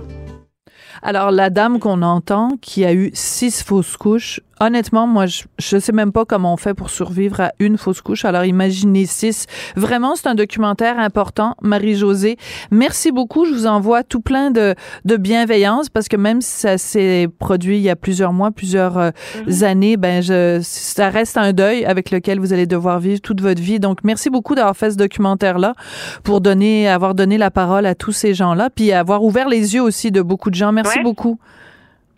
Alors, 1.02 1.30
la 1.30 1.50
dame 1.50 1.78
qu'on 1.78 2.02
entend, 2.02 2.50
qui 2.60 2.84
a 2.84 2.92
eu 2.92 3.10
six 3.14 3.62
fausses 3.62 3.96
couches, 3.96 4.40
honnêtement, 4.60 5.06
moi, 5.06 5.26
je, 5.26 5.44
je 5.58 5.78
sais 5.78 5.92
même 5.92 6.12
pas 6.12 6.24
comment 6.24 6.52
on 6.52 6.56
fait 6.56 6.74
pour 6.74 6.90
survivre 6.90 7.40
à 7.40 7.52
une 7.58 7.76
fausse 7.76 8.00
couche. 8.00 8.24
Alors, 8.24 8.44
imaginez 8.44 9.06
six. 9.06 9.46
Vraiment, 9.76 10.16
c'est 10.16 10.28
un 10.28 10.34
documentaire 10.34 10.98
important. 10.98 11.54
Marie-Josée, 11.62 12.36
merci 12.70 13.12
beaucoup. 13.12 13.44
Je 13.44 13.52
vous 13.52 13.66
envoie 13.66 14.02
tout 14.02 14.20
plein 14.20 14.50
de, 14.50 14.74
de 15.04 15.16
bienveillance 15.16 15.88
parce 15.88 16.08
que 16.08 16.16
même 16.16 16.40
si 16.40 16.60
ça 16.60 16.78
s'est 16.78 17.28
produit 17.38 17.76
il 17.76 17.82
y 17.82 17.90
a 17.90 17.96
plusieurs 17.96 18.32
mois, 18.32 18.50
plusieurs 18.50 18.98
euh, 18.98 19.10
mhm. 19.46 19.64
années, 19.64 19.96
ben, 19.96 20.22
je, 20.22 20.60
ça 20.62 21.10
reste 21.10 21.36
un 21.36 21.52
deuil 21.52 21.84
avec 21.84 22.10
lequel 22.10 22.40
vous 22.40 22.52
allez 22.52 22.66
devoir 22.66 22.98
vivre 22.98 23.20
toute 23.20 23.40
votre 23.40 23.60
vie. 23.60 23.80
Donc, 23.80 23.98
merci 24.04 24.30
beaucoup 24.30 24.54
d'avoir 24.54 24.76
fait 24.76 24.90
ce 24.90 24.96
documentaire-là 24.96 25.74
pour 26.22 26.40
donner, 26.40 26.88
avoir 26.88 27.14
donné 27.14 27.38
la 27.38 27.50
parole 27.50 27.86
à 27.86 27.94
tous 27.94 28.12
ces 28.12 28.34
gens-là, 28.34 28.70
puis 28.70 28.92
avoir 28.92 29.22
ouvert 29.22 29.48
les 29.48 29.74
yeux 29.74 29.82
aussi 29.82 30.10
de 30.10 30.22
beaucoup 30.22 30.50
de 30.50 30.54
gens. 30.54 30.72
Merci 30.72 31.00
beaucoup. 31.00 31.38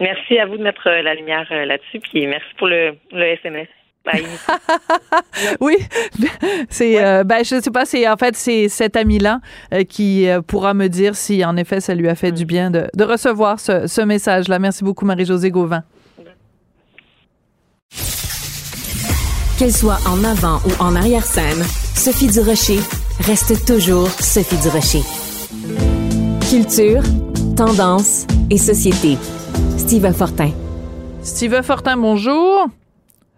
Merci 0.00 0.38
à 0.38 0.46
vous 0.46 0.56
de 0.56 0.62
mettre 0.62 0.88
euh, 0.88 1.02
la 1.02 1.14
lumière 1.14 1.46
euh, 1.50 1.64
là-dessus, 1.64 1.98
puis 2.00 2.26
merci 2.26 2.46
pour 2.56 2.68
le, 2.68 2.94
le 3.12 3.22
SMS. 3.22 3.68
oui, 5.60 5.76
c'est 6.70 7.04
euh, 7.04 7.24
ben 7.24 7.44
je 7.44 7.60
sais 7.60 7.70
pas, 7.70 7.84
c'est 7.84 8.08
en 8.08 8.16
fait 8.16 8.34
c'est 8.36 8.70
cet 8.70 8.96
ami-là 8.96 9.40
qui 9.86 10.26
pourra 10.46 10.72
me 10.72 10.86
dire 10.86 11.14
si 11.14 11.44
en 11.44 11.58
effet 11.58 11.80
ça 11.80 11.94
lui 11.94 12.08
a 12.08 12.14
fait 12.14 12.32
du 12.32 12.46
bien 12.46 12.70
de, 12.70 12.86
de 12.96 13.04
recevoir 13.04 13.60
ce, 13.60 13.86
ce 13.86 14.00
message-là. 14.00 14.58
Merci 14.60 14.82
beaucoup 14.82 15.04
Marie-Josée 15.04 15.50
Gauvin. 15.50 15.82
Qu'elle 19.58 19.72
soit 19.72 19.98
en 20.08 20.24
avant 20.24 20.60
ou 20.64 20.82
en 20.82 20.96
arrière-scène, 20.96 21.62
Sophie 21.94 22.28
Durocher 22.28 22.78
reste 23.26 23.66
toujours 23.66 24.08
Sophie 24.08 24.56
Durocher. 24.62 25.02
Culture, 26.48 27.02
tendance 27.56 28.26
et 28.50 28.56
société. 28.56 29.18
Steve 29.78 30.12
Fortin. 30.12 30.50
Steve 31.22 31.62
Fortin, 31.62 31.96
bonjour. 31.96 32.66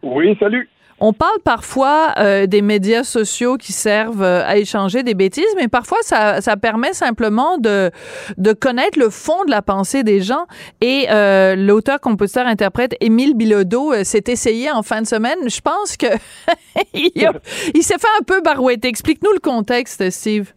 Oui, 0.02 0.36
salut. 0.40 0.68
On 0.98 1.12
parle 1.12 1.38
parfois 1.44 2.14
euh, 2.18 2.46
des 2.46 2.62
médias 2.62 3.04
sociaux 3.04 3.56
qui 3.56 3.72
servent 3.72 4.22
euh, 4.22 4.42
à 4.44 4.56
échanger 4.56 5.02
des 5.02 5.14
bêtises, 5.14 5.54
mais 5.56 5.68
parfois 5.68 5.98
ça, 6.00 6.40
ça 6.40 6.56
permet 6.56 6.92
simplement 6.92 7.58
de, 7.58 7.90
de 8.36 8.52
connaître 8.52 8.98
le 8.98 9.10
fond 9.10 9.44
de 9.44 9.50
la 9.50 9.62
pensée 9.62 10.02
des 10.02 10.20
gens. 10.20 10.46
Et 10.80 11.06
euh, 11.10 11.56
l'auteur, 11.56 12.00
compositeur, 12.00 12.46
interprète 12.46 12.96
Émile 13.00 13.34
Bilodeau 13.36 13.92
s'est 14.02 14.24
essayé 14.26 14.70
en 14.70 14.82
fin 14.82 15.02
de 15.02 15.06
semaine. 15.06 15.38
Je 15.46 15.60
pense 15.60 15.96
que 15.96 16.06
il, 16.94 17.12
il 17.74 17.82
s'est 17.82 17.98
fait 17.98 18.08
un 18.18 18.24
peu 18.24 18.40
barouetter. 18.40 18.88
Explique-nous 18.88 19.32
le 19.32 19.40
contexte, 19.40 20.10
Steve. 20.10 20.52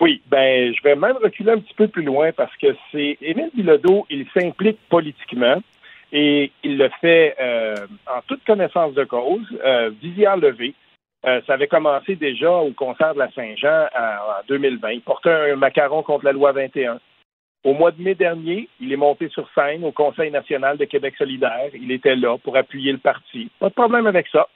Oui, 0.00 0.22
ben 0.28 0.74
je 0.74 0.82
vais 0.82 0.96
même 0.96 1.18
reculer 1.22 1.52
un 1.52 1.58
petit 1.58 1.74
peu 1.74 1.86
plus 1.86 2.02
loin 2.02 2.32
parce 2.32 2.56
que 2.56 2.74
c'est 2.90 3.18
Émile 3.20 3.50
Bilodeau, 3.54 4.06
il 4.08 4.26
s'implique 4.32 4.78
politiquement 4.88 5.60
et 6.10 6.50
il 6.64 6.78
le 6.78 6.88
fait 7.02 7.36
euh, 7.38 7.86
en 8.06 8.22
toute 8.26 8.42
connaissance 8.44 8.94
de 8.94 9.04
cause, 9.04 9.46
euh, 9.62 9.90
visière 10.00 10.38
levée. 10.38 10.74
Euh, 11.26 11.42
ça 11.46 11.52
avait 11.52 11.66
commencé 11.66 12.16
déjà 12.16 12.50
au 12.50 12.72
concert 12.72 13.12
de 13.12 13.18
la 13.18 13.30
Saint-Jean 13.32 13.88
en 13.94 14.42
2020. 14.48 14.90
Il 14.92 15.02
portait 15.02 15.52
un 15.52 15.56
macaron 15.56 16.02
contre 16.02 16.24
la 16.24 16.32
loi 16.32 16.52
21. 16.52 16.98
Au 17.64 17.74
mois 17.74 17.90
de 17.90 18.00
mai 18.00 18.14
dernier, 18.14 18.70
il 18.80 18.90
est 18.90 18.96
monté 18.96 19.28
sur 19.28 19.46
scène 19.54 19.84
au 19.84 19.92
Conseil 19.92 20.30
national 20.30 20.78
de 20.78 20.86
Québec 20.86 21.14
solidaire. 21.18 21.68
Il 21.74 21.92
était 21.92 22.16
là 22.16 22.38
pour 22.38 22.56
appuyer 22.56 22.90
le 22.90 22.98
parti. 22.98 23.50
Pas 23.60 23.68
de 23.68 23.74
problème 23.74 24.06
avec 24.06 24.28
ça 24.28 24.48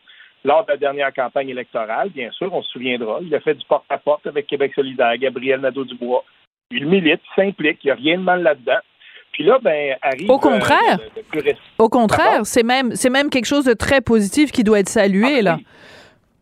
lors 0.45 0.65
de 0.67 0.73
la 0.73 0.77
dernière 0.77 1.13
campagne 1.13 1.49
électorale, 1.49 2.11
bien 2.11 2.31
sûr, 2.33 2.53
on 2.53 2.63
se 2.63 2.71
souviendra, 2.71 3.19
il 3.23 3.35
a 3.35 3.41
fait 3.41 3.55
du 3.55 3.65
porte-à-porte 3.65 4.27
avec 4.27 4.47
Québec 4.47 4.73
solidaire, 4.75 5.17
Gabriel 5.17 5.61
Nadeau-Dubois. 5.61 6.25
Il 6.71 6.87
milite, 6.87 7.21
s'implique, 7.35 7.79
il 7.83 7.87
n'y 7.87 7.91
a 7.91 7.95
rien 7.95 8.19
de 8.19 8.23
mal 8.23 8.43
là-dedans. 8.43 8.79
Puis 9.33 9.43
là, 9.43 9.59
ben, 9.61 9.97
arrive. 10.01 10.31
Au 10.31 10.39
contraire. 10.39 10.99
Euh, 11.37 11.53
Au 11.79 11.89
contraire, 11.89 12.41
c'est 12.45 12.63
même, 12.63 12.95
c'est 12.95 13.11
même 13.11 13.31
quelque 13.31 13.47
chose 13.47 13.65
de 13.65 13.73
très 13.73 14.01
positif 14.01 14.53
qui 14.53 14.63
doit 14.63 14.79
être 14.79 14.89
salué, 14.89 15.39
ah, 15.39 15.43
là. 15.43 15.59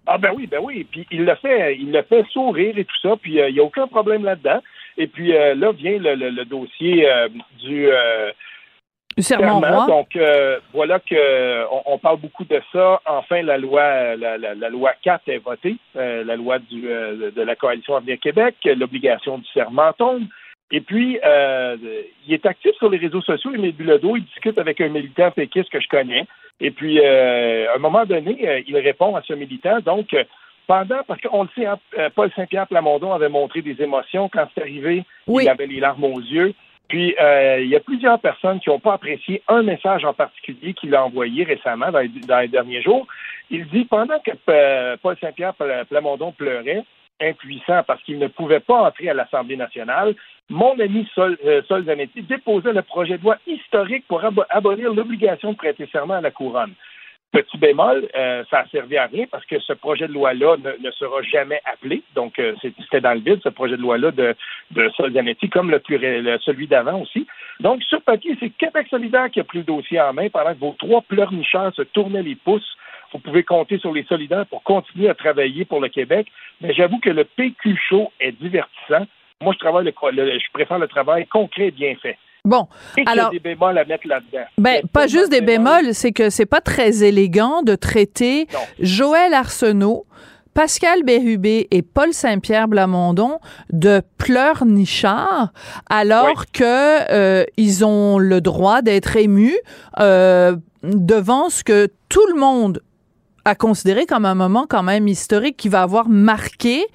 Ah, 0.06 0.18
ben 0.18 0.32
oui, 0.35 0.47
ben 0.47 0.61
oui. 0.62 0.87
Puis 0.90 1.06
il 1.11 1.25
le 1.25 1.35
fait, 1.37 1.76
il 1.76 1.92
le 1.92 2.02
fait 2.02 2.25
sourire 2.32 2.76
et 2.76 2.85
tout 2.85 3.00
ça. 3.00 3.16
Puis 3.21 3.40
euh, 3.40 3.49
il 3.49 3.54
n'y 3.54 3.61
a 3.61 3.64
aucun 3.64 3.87
problème 3.87 4.25
là-dedans. 4.25 4.61
Et 4.99 5.06
puis 5.06 5.35
euh, 5.35 5.54
là 5.54 5.73
vient 5.73 5.97
le, 5.99 6.44
dossier 6.44 7.09
du 7.61 7.88
serment 9.19 9.87
Donc 9.87 10.16
euh, 10.16 10.59
voilà 10.73 10.99
que 10.99 11.64
on, 11.87 11.99
parle 11.99 12.19
beaucoup 12.19 12.45
de 12.45 12.61
ça. 12.73 13.00
Enfin, 13.07 13.42
la 13.42 13.59
loi 13.59 14.16
la, 14.16 14.38
la, 14.38 14.69
loi 14.69 14.92
4 15.02 15.28
est 15.28 15.38
votée, 15.38 15.76
euh, 15.97 16.25
la 16.25 16.37
loi 16.37 16.59
du, 16.59 16.88
euh, 16.88 17.31
de 17.31 17.42
la 17.42 17.57
coalition 17.57 17.97
Avenir 17.97 18.19
Québec, 18.19 18.57
l'obligation 18.64 19.38
du 19.38 19.47
serment 19.52 19.92
tombe. 19.92 20.25
Et 20.75 20.81
puis, 20.81 21.19
il 21.23 22.33
est 22.33 22.47
actif 22.47 22.73
sur 22.78 22.88
les 22.88 22.97
réseaux 22.97 23.21
sociaux, 23.21 23.52
Émile 23.54 23.76
Bilodeau, 23.76 24.16
il 24.16 24.25
discute 24.25 24.57
avec 24.57 24.81
un 24.81 24.88
militant 24.88 25.31
péquiste 25.31 25.69
que 25.69 25.81
je 25.81 25.88
connais. 25.88 26.26
Et 26.61 26.71
puis, 26.71 27.04
à 27.04 27.75
un 27.75 27.78
moment 27.78 28.07
donné, 28.07 28.64
il 28.66 28.78
répond 28.78 29.14
à 29.14 29.21
ce 29.21 29.35
militant. 29.35 29.81
Donc, 29.81 30.16
pendant, 30.66 31.02
parce 31.07 31.21
qu'on 31.21 31.42
le 31.42 31.50
sait, 31.54 31.66
hein, 31.66 31.78
Paul 32.14 32.31
Saint-Pierre 32.35 32.69
Plamondon 32.69 33.12
avait 33.12 33.28
montré 33.28 33.61
des 33.61 33.83
émotions 33.83 34.31
quand 34.33 34.47
c'est 34.54 34.62
arrivé. 34.62 35.04
Il 35.28 35.47
avait 35.47 35.66
les 35.66 35.78
larmes 35.78 36.04
aux 36.04 36.21
yeux. 36.21 36.54
Puis, 36.92 37.16
euh, 37.18 37.61
il 37.62 37.68
y 37.68 37.75
a 37.75 37.80
plusieurs 37.80 38.18
personnes 38.18 38.61
qui 38.61 38.68
n'ont 38.68 38.78
pas 38.78 38.92
apprécié 38.92 39.42
un 39.49 39.62
message 39.62 40.04
en 40.04 40.12
particulier 40.12 40.75
qu'il 40.75 40.94
a 40.94 41.02
envoyé 41.02 41.42
récemment, 41.42 41.90
dans 41.90 42.00
les, 42.00 42.49
derniers 42.49 42.82
jours. 42.82 43.06
Il 43.49 43.66
dit, 43.68 43.87
pendant 43.87 44.18
que 44.18 44.32
euh, 44.50 44.99
Paul 45.00 45.16
Saint-Pierre 45.18 45.54
Plamondon 45.88 46.32
pleurait, 46.32 46.84
impuissant 47.18 47.82
parce 47.87 48.02
qu'il 48.02 48.18
ne 48.18 48.26
pouvait 48.26 48.61
pas 48.61 48.82
entrer 48.82 49.08
à 49.08 49.14
l'Assemblée 49.14 49.56
nationale, 49.56 50.14
mon 50.50 50.78
ami 50.78 51.08
Sol, 51.14 51.38
euh, 51.46 51.62
Sol 51.66 51.87
Zanetti 51.87 52.25
déposait 52.25 52.75
le 52.75 52.82
projet 52.82 53.16
de 53.16 53.22
loi 53.22 53.38
historique 53.46 54.04
pour 54.06 54.22
abolir 54.50 54.92
l'obligation 54.92 55.52
de 55.52 55.56
prêter 55.56 55.88
serment 55.90 56.16
à 56.16 56.20
la 56.20 56.30
couronne. 56.30 56.75
Petit 57.32 57.56
bémol, 57.56 58.06
euh, 58.14 58.44
ça 58.50 58.58
a 58.60 58.66
servi 58.68 58.98
à 58.98 59.06
rien 59.06 59.24
parce 59.30 59.46
que 59.46 59.58
ce 59.58 59.72
projet 59.72 60.06
de 60.06 60.12
loi-là 60.12 60.56
ne, 60.58 60.90
sera 60.90 61.22
jamais 61.22 61.62
appelé. 61.64 62.02
Donc, 62.14 62.38
euh, 62.38 62.54
c'était 62.60 63.00
dans 63.00 63.14
le 63.14 63.20
vide, 63.20 63.40
ce 63.42 63.48
projet 63.48 63.78
de 63.78 63.80
loi-là 63.80 64.10
de, 64.10 64.34
de 64.72 64.90
Zanetti, 65.10 65.48
comme 65.48 65.70
le 65.70 65.78
plus, 65.78 65.96
celui 66.44 66.66
d'avant 66.66 67.00
aussi. 67.00 67.26
Donc, 67.60 67.82
sur 67.84 68.02
papier, 68.02 68.36
c'est 68.38 68.50
Québec 68.50 68.86
solidaire 68.90 69.30
qui 69.30 69.40
a 69.40 69.44
pris 69.44 69.58
le 69.58 69.64
dossier 69.64 69.98
en 69.98 70.12
main 70.12 70.28
pendant 70.28 70.52
que 70.52 70.58
vos 70.58 70.76
trois 70.78 71.00
pleurnicheurs 71.00 71.74
se 71.74 71.82
tournaient 71.82 72.22
les 72.22 72.34
pouces. 72.34 72.76
Vous 73.12 73.18
pouvez 73.18 73.44
compter 73.44 73.78
sur 73.78 73.92
les 73.92 74.04
solidaires 74.04 74.46
pour 74.46 74.62
continuer 74.62 75.08
à 75.08 75.14
travailler 75.14 75.64
pour 75.64 75.80
le 75.80 75.88
Québec. 75.88 76.26
Mais 76.60 76.74
j'avoue 76.74 76.98
que 76.98 77.10
le 77.10 77.24
PQ 77.24 77.78
chaud 77.88 78.12
est 78.20 78.32
divertissant. 78.32 79.06
Moi, 79.40 79.54
je 79.54 79.58
travaille 79.58 79.84
le, 79.86 80.38
je 80.38 80.52
préfère 80.52 80.78
le 80.78 80.88
travail 80.88 81.26
concret 81.26 81.68
et 81.68 81.70
bien 81.70 81.94
fait. 81.96 82.18
Bon, 82.44 82.66
et 82.99 83.04
alors, 83.06 83.26
y 83.32 83.37
a 83.37 83.38
des 83.38 83.50
bémols 83.54 83.78
à 83.78 83.84
mettre 83.84 84.08
là-dedans. 84.08 84.44
Ben, 84.58 84.82
pas 84.92 85.06
juste 85.06 85.30
des 85.30 85.40
bémols, 85.42 85.94
c'est 85.94 86.11
que 86.11 86.28
c'est 86.28 86.46
pas 86.46 86.61
très 86.61 87.04
élégant 87.04 87.62
de 87.62 87.76
traiter 87.76 88.49
Joël 88.80 89.32
Arsenault, 89.32 90.06
Pascal 90.52 91.04
Bérubé 91.04 91.68
et 91.70 91.82
Paul 91.82 92.12
Saint-Pierre 92.12 92.66
Blamondon 92.66 93.38
de 93.72 94.02
pleurnichards 94.18 95.52
alors 95.88 96.46
que 96.52 97.12
euh, 97.12 97.44
ils 97.56 97.84
ont 97.84 98.18
le 98.18 98.40
droit 98.40 98.82
d'être 98.82 99.16
émus 99.16 99.56
euh, 100.00 100.56
devant 100.82 101.49
ce 101.49 101.62
que 101.62 101.88
tout 102.08 102.26
le 102.34 102.40
monde 102.40 102.82
a 103.44 103.54
considéré 103.54 104.04
comme 104.04 104.25
un 104.25 104.34
moment 104.34 104.66
quand 104.68 104.82
même 104.82 105.06
historique 105.06 105.56
qui 105.56 105.68
va 105.68 105.82
avoir 105.82 106.08
marqué 106.08 106.87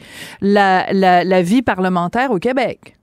la, 0.42 0.92
la, 0.92 1.24
la 1.24 1.42
vie 1.42 1.62
parlementaire 1.62 2.32
au 2.32 2.40
Québec. 2.40 2.97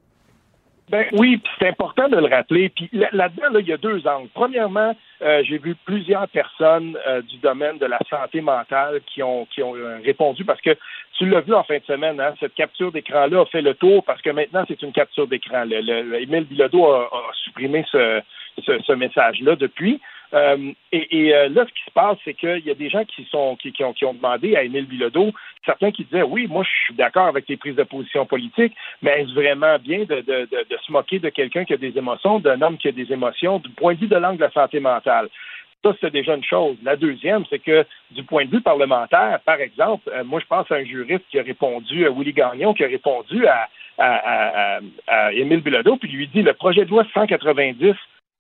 Ben 0.90 1.06
oui, 1.12 1.40
c'est 1.58 1.68
important 1.68 2.08
de 2.08 2.16
le 2.16 2.26
rappeler. 2.26 2.68
Puis 2.68 2.90
là-dedans, 2.92 3.48
là, 3.50 3.60
il 3.60 3.66
y 3.66 3.72
a 3.72 3.78
deux 3.78 4.06
angles. 4.06 4.28
Premièrement, 4.34 4.94
euh, 5.22 5.42
j'ai 5.44 5.56
vu 5.56 5.74
plusieurs 5.86 6.28
personnes 6.28 6.98
euh, 7.06 7.22
du 7.22 7.38
domaine 7.38 7.78
de 7.78 7.86
la 7.86 7.98
santé 8.10 8.42
mentale 8.42 9.00
qui 9.06 9.22
ont 9.22 9.46
qui 9.46 9.62
ont 9.62 9.74
euh, 9.74 9.98
répondu 10.04 10.44
parce 10.44 10.60
que 10.60 10.76
tu 11.16 11.26
l'as 11.26 11.40
vu 11.40 11.54
en 11.54 11.62
fin 11.62 11.78
de 11.78 11.84
semaine, 11.84 12.20
hein, 12.20 12.34
cette 12.38 12.54
capture 12.54 12.92
d'écran-là 12.92 13.40
a 13.40 13.46
fait 13.46 13.62
le 13.62 13.74
tour 13.74 14.04
parce 14.04 14.20
que 14.20 14.30
maintenant 14.30 14.64
c'est 14.68 14.82
une 14.82 14.92
capture 14.92 15.26
d'écran. 15.26 15.64
Le, 15.64 15.80
le, 15.80 16.20
Émile 16.20 16.44
Bilodeau 16.44 16.84
a, 16.92 17.04
a 17.04 17.32
supprimé 17.44 17.84
ce, 17.90 18.20
ce, 18.62 18.78
ce 18.82 18.92
message-là 18.92 19.56
depuis. 19.56 20.00
Euh, 20.34 20.72
et, 20.90 21.32
euh, 21.32 21.48
là, 21.48 21.64
ce 21.64 21.72
qui 21.72 21.84
se 21.86 21.90
passe, 21.92 22.18
c'est 22.24 22.34
qu'il 22.34 22.66
y 22.66 22.70
a 22.70 22.74
des 22.74 22.90
gens 22.90 23.04
qui 23.04 23.24
sont 23.30 23.56
qui, 23.56 23.72
ont, 23.84 23.92
qui 23.92 24.04
ont 24.04 24.14
demandé 24.14 24.56
à 24.56 24.64
Émile 24.64 24.86
Bilodeau, 24.86 25.32
certains 25.64 25.92
qui 25.92 26.04
disaient 26.04 26.22
oui, 26.22 26.48
moi 26.48 26.64
je 26.64 26.84
suis 26.86 26.94
d'accord 26.94 27.26
avec 27.26 27.48
les 27.48 27.56
prises 27.56 27.76
de 27.76 27.84
position 27.84 28.26
politiques, 28.26 28.74
mais 29.00 29.20
est-ce 29.20 29.32
vraiment 29.32 29.78
bien 29.78 30.00
de, 30.00 30.22
de, 30.22 30.76
se 30.84 30.90
moquer 30.90 31.20
de 31.20 31.28
quelqu'un 31.28 31.64
qui 31.64 31.72
a 31.72 31.76
des 31.76 31.96
émotions, 31.96 32.40
d'un 32.40 32.60
homme 32.62 32.78
qui 32.78 32.88
a 32.88 32.92
des 32.92 33.12
émotions, 33.12 33.60
du 33.60 33.68
point 33.70 33.94
de 33.94 34.00
vue 34.00 34.08
de 34.08 34.16
l'angle 34.16 34.38
de 34.38 34.44
la 34.44 34.50
santé 34.50 34.80
mentale? 34.80 35.28
Ça, 35.84 35.92
c'est 36.00 36.12
déjà 36.12 36.34
une 36.34 36.44
chose. 36.44 36.76
La 36.82 36.96
deuxième, 36.96 37.44
c'est 37.50 37.58
que 37.58 37.84
du 38.10 38.24
point 38.24 38.46
de 38.46 38.50
vue 38.50 38.62
parlementaire, 38.62 39.38
par 39.44 39.60
exemple, 39.60 40.10
euh, 40.12 40.24
moi, 40.24 40.40
je 40.40 40.46
pense 40.46 40.70
à 40.72 40.76
un 40.76 40.84
juriste 40.84 41.24
qui 41.30 41.38
a 41.38 41.42
répondu, 41.42 42.06
à 42.06 42.10
Willy 42.10 42.32
Gagnon, 42.32 42.72
qui 42.74 42.84
a 42.84 42.88
répondu 42.88 43.46
à, 43.46 43.68
à 43.98 45.32
Émile 45.32 45.60
Bilodeau, 45.60 45.96
puis 45.96 46.10
lui 46.10 46.26
dit 46.26 46.42
le 46.42 46.54
projet 46.54 46.84
de 46.84 46.90
loi 46.90 47.04
190 47.14 47.94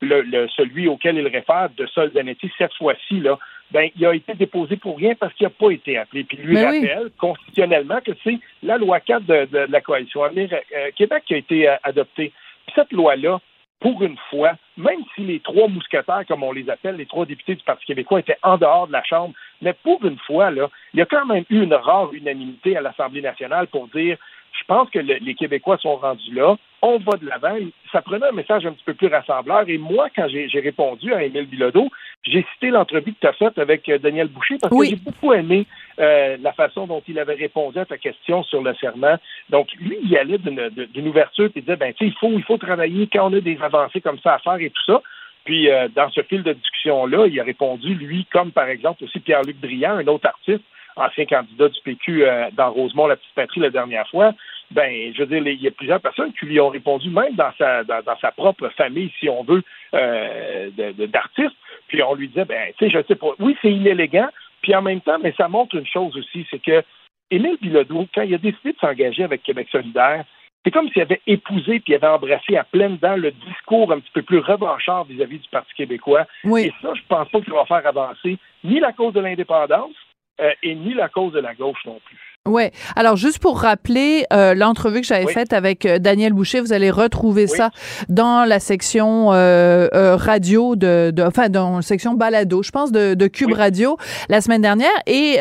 le, 0.04 0.48
celui 0.48 0.88
auquel 0.88 1.16
il 1.16 1.28
réfère 1.28 1.68
de 1.76 1.86
Sol 1.86 2.12
Zanetti, 2.12 2.50
cette 2.58 2.74
fois-ci, 2.74 3.20
là, 3.20 3.38
ben, 3.70 3.90
il 3.96 4.06
a 4.06 4.14
été 4.14 4.34
déposé 4.34 4.76
pour 4.76 4.98
rien 4.98 5.14
parce 5.14 5.32
qu'il 5.34 5.46
n'a 5.46 5.50
pas 5.50 5.70
été 5.70 5.98
appelé. 5.98 6.24
Puis 6.24 6.36
lui 6.36 6.62
rappelle 6.62 7.10
constitutionnellement 7.18 8.00
que 8.04 8.12
c'est 8.22 8.38
la 8.62 8.78
loi 8.78 9.00
4 9.00 9.24
de, 9.24 9.66
la 9.70 9.80
coalition 9.80 10.22
Avenir 10.22 10.50
euh, 10.52 10.90
Québec 10.96 11.24
qui 11.26 11.34
a 11.34 11.38
été 11.38 11.68
euh, 11.68 11.76
adoptée. 11.82 12.32
Puis 12.66 12.74
cette 12.76 12.92
loi-là, 12.92 13.40
pour 13.80 14.02
une 14.02 14.16
fois, 14.30 14.52
même 14.76 15.00
si 15.14 15.22
les 15.22 15.40
trois 15.40 15.68
mousquetaires, 15.68 16.24
comme 16.26 16.42
on 16.42 16.52
les 16.52 16.70
appelle, 16.70 16.96
les 16.96 17.06
trois 17.06 17.26
députés 17.26 17.54
du 17.54 17.62
Parti 17.64 17.84
québécois 17.84 18.20
étaient 18.20 18.38
en 18.42 18.56
dehors 18.56 18.86
de 18.86 18.92
la 18.92 19.02
Chambre, 19.04 19.34
mais 19.60 19.74
pour 19.82 20.04
une 20.04 20.18
fois, 20.18 20.50
là, 20.50 20.70
il 20.92 21.00
y 21.00 21.02
a 21.02 21.06
quand 21.06 21.26
même 21.26 21.44
eu 21.50 21.62
une 21.62 21.74
rare 21.74 22.12
unanimité 22.14 22.76
à 22.76 22.80
l'Assemblée 22.80 23.20
nationale 23.20 23.66
pour 23.66 23.88
dire 23.88 24.16
je 24.58 24.64
pense 24.66 24.88
que 24.90 24.98
les 24.98 25.34
Québécois 25.34 25.78
sont 25.78 25.96
rendus 25.96 26.32
là. 26.32 26.56
On 26.80 26.98
va 26.98 27.16
de 27.16 27.26
l'avant. 27.26 27.56
Ça 27.90 28.02
prenait 28.02 28.26
un 28.26 28.32
message 28.32 28.64
un 28.66 28.72
petit 28.72 28.84
peu 28.84 28.94
plus 28.94 29.08
rassembleur. 29.08 29.64
Et 29.68 29.78
moi, 29.78 30.08
quand 30.14 30.28
j'ai 30.28 30.60
répondu 30.60 31.12
à 31.12 31.24
Émile 31.24 31.46
Bilodeau, 31.46 31.88
j'ai 32.24 32.46
cité 32.54 32.70
l'entrevue 32.70 33.12
que 33.12 33.20
tu 33.20 33.26
as 33.26 33.32
faite 33.32 33.58
avec 33.58 33.88
euh, 33.88 33.98
Daniel 33.98 34.28
Boucher 34.28 34.56
parce 34.60 34.74
que 34.74 34.84
j'ai 34.84 34.96
beaucoup 34.96 35.32
aimé 35.32 35.66
euh, 35.98 36.36
la 36.40 36.52
façon 36.52 36.86
dont 36.86 37.02
il 37.08 37.18
avait 37.18 37.34
répondu 37.34 37.78
à 37.78 37.84
ta 37.84 37.98
question 37.98 38.42
sur 38.44 38.62
le 38.62 38.74
serment. 38.74 39.16
Donc, 39.50 39.68
lui, 39.80 39.98
il 40.02 40.16
allait 40.16 40.38
d'une 40.38 41.08
ouverture 41.08 41.46
et 41.46 41.52
il 41.56 41.62
disait, 41.62 41.76
ben, 41.76 41.92
tu 41.92 42.04
sais, 42.04 42.10
il 42.10 42.18
faut, 42.18 42.32
il 42.32 42.44
faut 42.44 42.58
travailler 42.58 43.08
quand 43.12 43.30
on 43.30 43.36
a 43.36 43.40
des 43.40 43.58
avancées 43.60 44.00
comme 44.00 44.18
ça 44.20 44.34
à 44.34 44.38
faire 44.38 44.56
et 44.60 44.70
tout 44.70 44.84
ça. 44.86 45.02
Puis, 45.44 45.70
euh, 45.70 45.88
dans 45.94 46.08
ce 46.10 46.22
fil 46.22 46.42
de 46.42 46.52
discussion-là, 46.52 47.26
il 47.26 47.38
a 47.38 47.44
répondu, 47.44 47.94
lui, 47.94 48.26
comme 48.32 48.52
par 48.52 48.68
exemple 48.68 49.04
aussi 49.04 49.20
Pierre-Luc 49.20 49.58
Briand, 49.60 49.96
un 49.96 50.06
autre 50.06 50.26
artiste, 50.26 50.64
ancien 50.96 51.26
candidat 51.26 51.68
du 51.68 51.80
PQ 51.82 52.24
euh, 52.24 52.48
dans 52.52 52.70
Rosemont, 52.70 53.06
la 53.06 53.16
petite 53.16 53.34
patrie 53.34 53.60
la 53.60 53.70
dernière 53.70 54.08
fois, 54.08 54.32
ben, 54.70 55.12
je 55.14 55.22
veux 55.22 55.26
dire, 55.26 55.46
il 55.46 55.62
y 55.62 55.68
a 55.68 55.70
plusieurs 55.70 56.00
personnes 56.00 56.32
qui 56.32 56.46
lui 56.46 56.60
ont 56.60 56.68
répondu, 56.68 57.10
même 57.10 57.34
dans 57.34 57.52
sa 57.58 57.84
dans, 57.84 58.02
sa 58.20 58.32
propre 58.32 58.68
famille, 58.70 59.12
si 59.20 59.28
on 59.28 59.42
veut, 59.44 59.62
euh, 59.94 60.70
d'artistes. 61.08 61.56
Puis 61.88 62.02
on 62.02 62.14
lui 62.14 62.28
disait, 62.28 62.44
ben, 62.44 62.72
tu 62.78 62.86
sais, 62.86 62.90
je 62.90 63.06
sais 63.06 63.14
pas, 63.14 63.32
oui, 63.38 63.56
c'est 63.60 63.72
inélégant. 63.72 64.28
Puis 64.62 64.74
en 64.74 64.82
même 64.82 65.00
temps, 65.00 65.18
mais 65.22 65.34
ça 65.36 65.48
montre 65.48 65.76
une 65.76 65.86
chose 65.86 66.16
aussi, 66.16 66.46
c'est 66.50 66.62
que 66.62 66.82
Émile 67.30 67.58
Bilodeau, 67.60 68.06
quand 68.14 68.22
il 68.22 68.34
a 68.34 68.38
décidé 68.38 68.72
de 68.72 68.78
s'engager 68.78 69.24
avec 69.24 69.42
Québec 69.42 69.68
solidaire, 69.70 70.24
c'est 70.64 70.70
comme 70.70 70.88
s'il 70.88 71.02
avait 71.02 71.20
épousé 71.26 71.80
puis 71.80 71.92
il 71.92 71.94
avait 71.96 72.06
embrassé 72.06 72.56
à 72.56 72.64
pleine 72.64 72.96
dents 72.96 73.16
le 73.16 73.32
discours 73.32 73.92
un 73.92 74.00
petit 74.00 74.10
peu 74.12 74.22
plus 74.22 74.38
revanchard 74.38 75.04
vis-à-vis 75.04 75.38
du 75.38 75.48
Parti 75.50 75.72
québécois. 75.74 76.26
Et 76.44 76.72
ça, 76.80 76.92
je 76.94 77.02
pense 77.06 77.28
pas 77.28 77.40
qu'il 77.40 77.52
va 77.52 77.66
faire 77.66 77.86
avancer 77.86 78.38
ni 78.62 78.80
la 78.80 78.92
cause 78.92 79.12
de 79.12 79.20
l'indépendance, 79.20 79.94
euh, 80.40 80.52
et 80.62 80.74
ni 80.74 80.94
la 80.94 81.08
cause 81.08 81.32
de 81.32 81.40
la 81.40 81.54
gauche 81.54 81.84
non 81.84 82.00
plus. 82.04 82.33
Ouais. 82.46 82.72
Alors 82.94 83.16
juste 83.16 83.38
pour 83.38 83.58
rappeler 83.58 84.26
euh, 84.30 84.52
l'entrevue 84.54 85.00
que 85.00 85.06
j'avais 85.06 85.32
faite 85.32 85.54
avec 85.54 85.86
euh, 85.86 85.98
Daniel 85.98 86.34
Boucher, 86.34 86.60
vous 86.60 86.74
allez 86.74 86.90
retrouver 86.90 87.46
ça 87.46 87.70
dans 88.10 88.44
la 88.44 88.60
section 88.60 89.32
euh, 89.32 89.88
euh, 89.94 90.14
radio 90.14 90.76
de, 90.76 91.10
de, 91.10 91.22
enfin 91.22 91.48
dans 91.48 91.76
la 91.76 91.82
section 91.82 92.12
balado, 92.12 92.62
je 92.62 92.70
pense 92.70 92.92
de, 92.92 93.14
de 93.14 93.26
Cube 93.28 93.54
Radio 93.54 93.96
la 94.28 94.42
semaine 94.42 94.60
dernière. 94.60 94.90
Et 95.06 95.38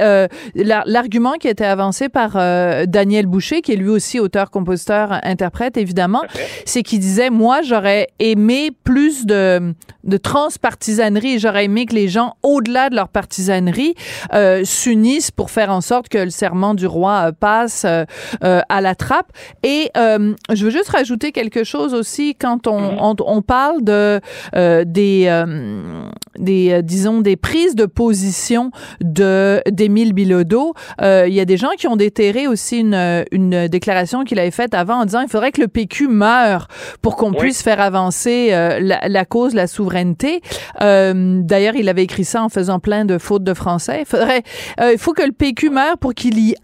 l'argument 0.56 1.34
qui 1.34 1.50
était 1.50 1.66
avancé 1.66 2.08
par 2.08 2.36
Daniel 2.88 3.26
Boucher, 3.26 3.62
qui 3.62 3.74
est 3.74 3.76
lui 3.76 3.90
aussi 3.90 4.22
auteur, 4.22 4.50
compositeur, 4.50 5.20
interprète 5.24 5.76
évidemment, 5.76 6.22
c'est 6.64 6.84
qu'il 6.84 7.02
disait 7.02 7.30
moi 7.30 7.64
j'aurais 7.64 8.08
aimé 8.20 8.72
plus 8.86 9.26
de 9.26 9.74
de 10.06 10.18
transpartisanerie. 10.18 11.40
J'aurais 11.40 11.66
aimé 11.66 11.86
que 11.86 11.96
les 11.96 12.08
gens 12.08 12.36
au-delà 12.44 12.90
de 12.90 12.96
leur 12.96 13.10
partisanerie 13.10 13.96
s'unissent 14.64 15.32
pour 15.32 15.52
faire 15.52 15.70
en 15.70 15.82
sorte 15.82 16.08
que 16.08 16.18
le 16.18 16.30
serment 16.30 16.74
du 16.74 16.88
roi 16.94 17.28
euh, 17.28 17.32
passe 17.32 17.84
euh, 17.86 18.06
euh, 18.44 18.62
à 18.70 18.82
la 18.82 18.96
trappe. 18.96 19.32
Et 19.64 19.90
je 19.96 20.64
veux 20.64 20.70
juste 20.72 20.90
rajouter 20.90 21.32
quelque 21.32 21.64
chose 21.64 21.94
aussi 21.94 22.36
quand 22.36 22.68
on, 22.68 22.80
mhm. 22.80 23.16
on, 23.26 23.42
parle 23.42 23.84
de 23.84 24.22
des 24.84 25.44
des 26.38 26.82
disons 26.84 27.22
des 27.22 27.36
prises 27.36 27.76
de 27.76 27.86
position 27.86 28.72
de 29.02 29.62
d'Émile 29.70 30.14
Bilodeau. 30.14 30.74
Il 31.02 31.34
y 31.34 31.40
a 31.40 31.46
des 31.46 31.58
gens 31.58 31.72
qui 31.78 31.88
ont 31.88 31.96
déterré 31.96 32.48
aussi 32.48 32.80
une, 32.80 33.26
une 33.32 33.68
déclaration 33.68 34.24
qu'il 34.24 34.40
avait 34.40 34.52
faite 34.52 34.74
avant 34.74 35.02
en 35.02 35.06
disant 35.06 35.22
il 35.22 35.30
faudrait 35.30 35.52
que 35.52 35.62
le 35.62 35.68
PQ 35.68 36.08
meure 36.08 36.68
pour 37.02 37.16
qu'on 37.16 37.34
puisse 37.34 37.62
faire 37.64 37.82
avancer 37.82 38.50
la, 38.52 39.08
la, 39.08 39.26
cause, 39.26 39.54
la 39.54 39.68
souveraineté. 39.68 40.42
D'ailleurs, 40.80 41.76
il 41.76 41.90
avait 41.90 42.04
écrit 42.04 42.26
ça 42.26 42.44
en 42.44 42.50
faisant 42.50 42.80
plein 42.80 43.06
de 43.06 43.18
fautes 43.18 43.44
de 43.44 43.54
français. 43.54 44.02
Il 44.02 44.06
faudrait, 44.06 44.44
il 44.82 44.98
faut 44.98 45.14
que 45.14 45.24
le 45.24 45.32
PQ 45.32 45.70
meure 45.70 45.98
pour 45.98 46.14
qu'il 46.14 46.40
y 46.40 46.56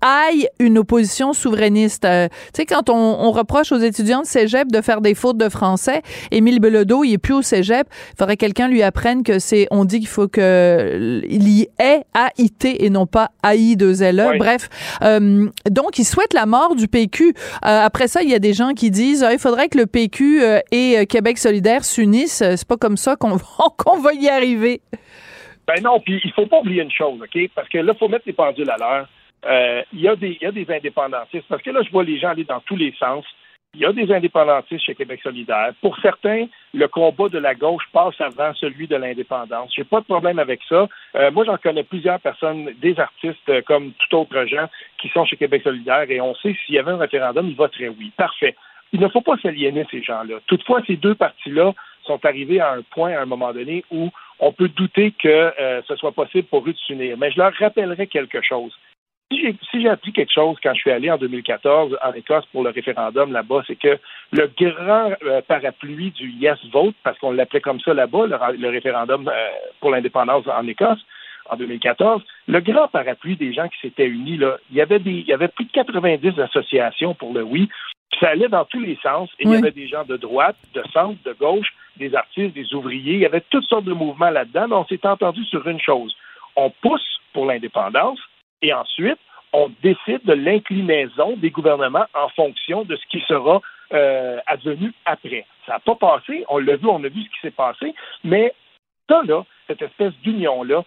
une 0.60 0.78
opposition 0.78 1.34
souverainiste. 1.34 2.06
Euh, 2.06 2.28
tu 2.54 2.62
sais, 2.62 2.66
quand 2.66 2.90
on, 2.90 3.30
reproche 3.32 3.72
aux 3.72 3.78
étudiants 3.78 4.22
de 4.22 4.26
cégep 4.26 4.72
de 4.72 4.82
faire 4.82 5.02
des 5.02 5.14
fautes 5.14 5.38
de 5.38 5.50
français, 5.50 6.02
Émile 6.32 6.60
Belodeau, 6.60 7.04
il 7.04 7.14
est 7.14 7.18
plus 7.18 7.36
au 7.36 7.42
cégep. 7.42 7.88
Il 8.14 8.18
faudrait 8.18 8.36
que 8.36 8.42
quelqu'un 8.42 8.68
lui 8.68 8.82
apprenne 8.82 9.24
que 9.24 9.40
c'est, 9.40 9.68
on 9.72 9.86
dit 9.86 10.00
qu'il 10.00 10.08
faut 10.08 10.28
que 10.28 11.22
il 11.30 11.48
y 11.48 11.68
ait 11.80 12.02
AIT 12.16 12.84
et 12.84 12.90
non 12.90 13.06
pas 13.06 13.30
AI 13.44 13.76
de 13.76 13.94
ZLE. 13.94 14.38
Bref. 14.40 14.70
Euh, 15.04 15.48
donc, 15.70 16.00
il 16.00 16.06
souhaite 16.06 16.34
la 16.34 16.46
mort 16.46 16.76
du 16.76 16.88
PQ. 16.88 17.30
Euh, 17.30 17.32
après 17.62 18.08
ça, 18.08 18.24
il 18.24 18.30
y 18.30 18.34
a 18.34 18.40
des 18.40 18.54
gens 18.54 18.74
qui 18.74 18.90
disent, 18.90 19.24
ah, 19.24 19.32
il 19.32 19.40
faudrait 19.40 19.70
que 19.70 19.78
le 19.78 19.86
PQ 19.86 20.42
et 20.72 21.06
Québec 21.08 21.38
solidaire 21.38 21.86
s'unissent. 21.86 22.44
C'est 22.44 22.68
pas 22.68 22.78
comme 22.78 22.98
ça 22.98 23.16
qu'on 23.16 23.38
qu'on 23.78 24.00
va 24.00 24.14
y 24.14 24.28
arriver. 24.28 24.82
Ben 25.68 25.84
non, 25.84 26.00
puis 26.00 26.20
il 26.24 26.32
faut 26.32 26.48
pas 26.48 26.60
oublier 26.60 26.82
une 26.82 26.92
chose, 26.92 27.22
OK? 27.22 27.50
Parce 27.54 27.70
que 27.70 27.78
là, 27.78 27.94
il 27.94 28.00
faut 28.00 28.08
mettre 28.08 28.24
les 28.26 28.34
pendules 28.34 28.70
à 28.72 28.78
l'heure. 28.78 29.08
Euh, 29.46 29.84
il 29.94 30.02
y, 30.02 30.08
a 30.08 30.16
des, 30.16 30.38
des 30.38 30.74
indépendantistes, 30.74 31.46
parce 31.48 31.62
que 31.62 31.70
là, 31.70 31.82
je 31.84 31.92
vois 31.92 32.04
les 32.04 32.20
gens 32.20 32.30
aller 32.30 32.44
dans 32.44 32.60
tous 32.62 32.76
les 32.76 32.94
sens. 33.00 33.26
Il 33.76 33.82
y 33.82 33.86
a 33.86 33.94
des 33.94 34.12
indépendantistes 34.12 34.84
chez 34.84 34.96
Québec 34.96 35.22
solidaire. 35.22 35.74
Pour 35.82 35.98
certains, 36.00 36.48
le 36.74 36.88
combat 36.88 37.30
de 37.30 37.38
la 37.38 37.54
gauche 37.54 37.84
passe 37.94 38.20
avant 38.20 38.54
celui 38.56 38.88
de 38.88 38.96
l'indépendance. 38.96 39.72
J'ai 39.76 39.84
pas 39.84 40.00
de 40.00 40.06
problème 40.06 40.40
avec 40.40 40.60
ça. 40.68 40.90
Euh, 41.16 41.30
moi, 41.32 41.46
j'en 41.46 41.58
connais 41.58 41.84
plusieurs 41.84 42.20
personnes, 42.20 42.72
des 42.82 43.00
artistes 43.00 43.48
euh, 43.48 43.62
comme 43.62 43.92
tout 43.92 44.18
autre 44.18 44.46
gens, 44.48 44.68
qui 45.00 45.08
sont 45.10 45.24
chez 45.24 45.38
Québec 45.38 45.62
solidaire 45.64 46.10
et 46.10 46.20
on 46.20 46.34
sait 46.36 46.56
s'il 46.66 46.76
y 46.76 46.80
avait 46.80 46.92
un 46.92 46.98
référendum, 46.98 47.48
ils 47.48 47.56
voteraient 47.56 47.90
oui. 47.90 48.12
Parfait. 48.18 48.56
Il 48.92 49.00
ne 49.00 49.08
faut 49.08 49.22
pas 49.22 49.38
s'aliéner 49.38 49.86
ces 49.92 50.02
gens-là. 50.02 50.40
Toutefois, 50.48 50.82
ces 50.88 50.96
deux 50.96 51.14
partis-là 51.14 51.74
sont 52.06 52.26
arrivés 52.26 52.60
à 52.60 52.72
un 52.72 52.82
point, 52.82 53.12
à 53.12 53.22
un 53.22 53.28
moment 53.28 53.54
donné, 53.54 53.86
où 53.92 54.10
on 54.40 54.52
peut 54.52 54.70
douter 54.70 55.12
que 55.12 55.54
ce 55.88 55.96
soit 55.96 56.12
possible 56.12 56.48
pour 56.48 56.68
eux 56.68 56.74
de 56.74 56.78
s'unir. 56.78 57.16
Mais 57.20 57.30
je 57.30 57.38
leur 57.38 57.54
rappellerai 57.54 58.08
quelque 58.08 58.42
chose 58.42 58.74
si 59.32 59.82
j'ai 59.82 59.90
appris 59.90 60.12
quelque 60.12 60.34
chose 60.34 60.58
quand 60.62 60.74
je 60.74 60.80
suis 60.80 60.92
allé 60.92 61.12
en 61.12 61.18
2014 61.18 61.98
en 62.04 62.14
Écosse 62.14 62.46
pour 62.52 62.64
le 62.64 62.72
référendum 62.72 63.32
là-bas, 63.32 63.64
c'est 63.68 63.76
que 63.76 64.00
le 64.32 64.52
grand 64.58 65.12
euh, 65.24 65.42
parapluie 65.48 66.12
du 66.12 66.32
Yes 66.32 66.58
Vote, 66.72 66.96
parce 67.04 67.18
qu'on 67.20 67.32
l'appelait 67.32 67.62
comme 67.62 67.80
ça 67.80 67.94
là-bas, 67.94 68.26
le, 68.26 68.70
référendum 68.70 69.28
euh, 69.28 69.50
pour 69.80 69.92
l'indépendance 69.92 70.46
en 70.48 70.68
Écosse 70.68 71.00
en 71.50 71.58
2014, 71.58 72.22
le 72.48 72.60
grand 72.60 72.88
parapluie 72.88 73.36
des 73.36 73.54
gens 73.54 73.68
qui 73.68 73.80
s'étaient 73.82 74.08
unis, 74.08 74.38
là, 74.38 74.58
il 74.72 74.78
y 74.78 74.82
avait 74.82 75.00
des, 75.00 75.12
il 75.12 75.28
y 75.28 75.34
avait 75.34 75.48
plus 75.48 75.66
de 75.66 75.72
90 75.72 76.40
associations 76.40 77.14
pour 77.14 77.34
le 77.34 77.44
oui. 77.44 77.70
Ça 78.20 78.30
allait 78.30 78.50
dans 78.50 78.66
tous 78.66 78.80
les 78.80 78.98
sens. 79.02 79.30
Et 79.40 79.46
Il 79.46 79.52
y 79.52 79.56
avait 79.56 79.72
des 79.72 79.88
gens 79.88 80.04
de 80.04 80.18
droite, 80.18 80.58
de 80.74 80.84
centre, 80.92 81.22
de 81.24 81.34
gauche, 81.34 81.72
des 81.98 82.16
artistes, 82.16 82.56
des 82.56 82.74
ouvriers. 82.74 83.14
Il 83.14 83.20
y 83.20 83.26
avait 83.26 83.44
toutes 83.50 83.66
sortes 83.66 83.86
de 83.86 83.94
mouvements 83.94 84.32
là-dedans. 84.32 84.68
Mais 84.68 84.76
on 84.76 84.86
s'est 84.86 85.06
entendu 85.06 85.44
sur 85.46 85.68
une 85.68 85.80
chose. 85.80 86.16
On 86.56 86.72
pousse 86.82 87.20
pour 87.34 87.46
l'indépendance, 87.46 88.20
et 88.62 88.74
ensuite, 88.74 89.20
on 89.54 89.72
décide 89.82 90.24
de 90.26 90.34
l'inclinaison 90.34 91.36
des 91.38 91.50
gouvernements 91.50 92.06
en 92.14 92.30
fonction 92.30 92.84
de 92.84 92.96
ce 92.96 93.06
qui 93.08 93.24
sera 93.28 93.62
euh, 93.94 94.40
advenu 94.46 94.94
après. 95.06 95.46
Ça 95.66 95.74
n'a 95.74 95.80
pas 95.80 95.96
passé, 95.96 96.46
on 96.50 96.60
l'a 96.60 96.76
vu, 96.76 96.88
on 96.88 97.04
a 97.04 97.08
vu 97.08 97.24
ce 97.24 97.30
qui 97.30 97.40
s'est 97.42 97.52
passé, 97.52 97.94
mais 98.24 98.54
ça, 99.10 99.22
là, 99.26 99.44
cette 99.68 99.82
espèce 99.82 100.14
d'union-là, 100.24 100.84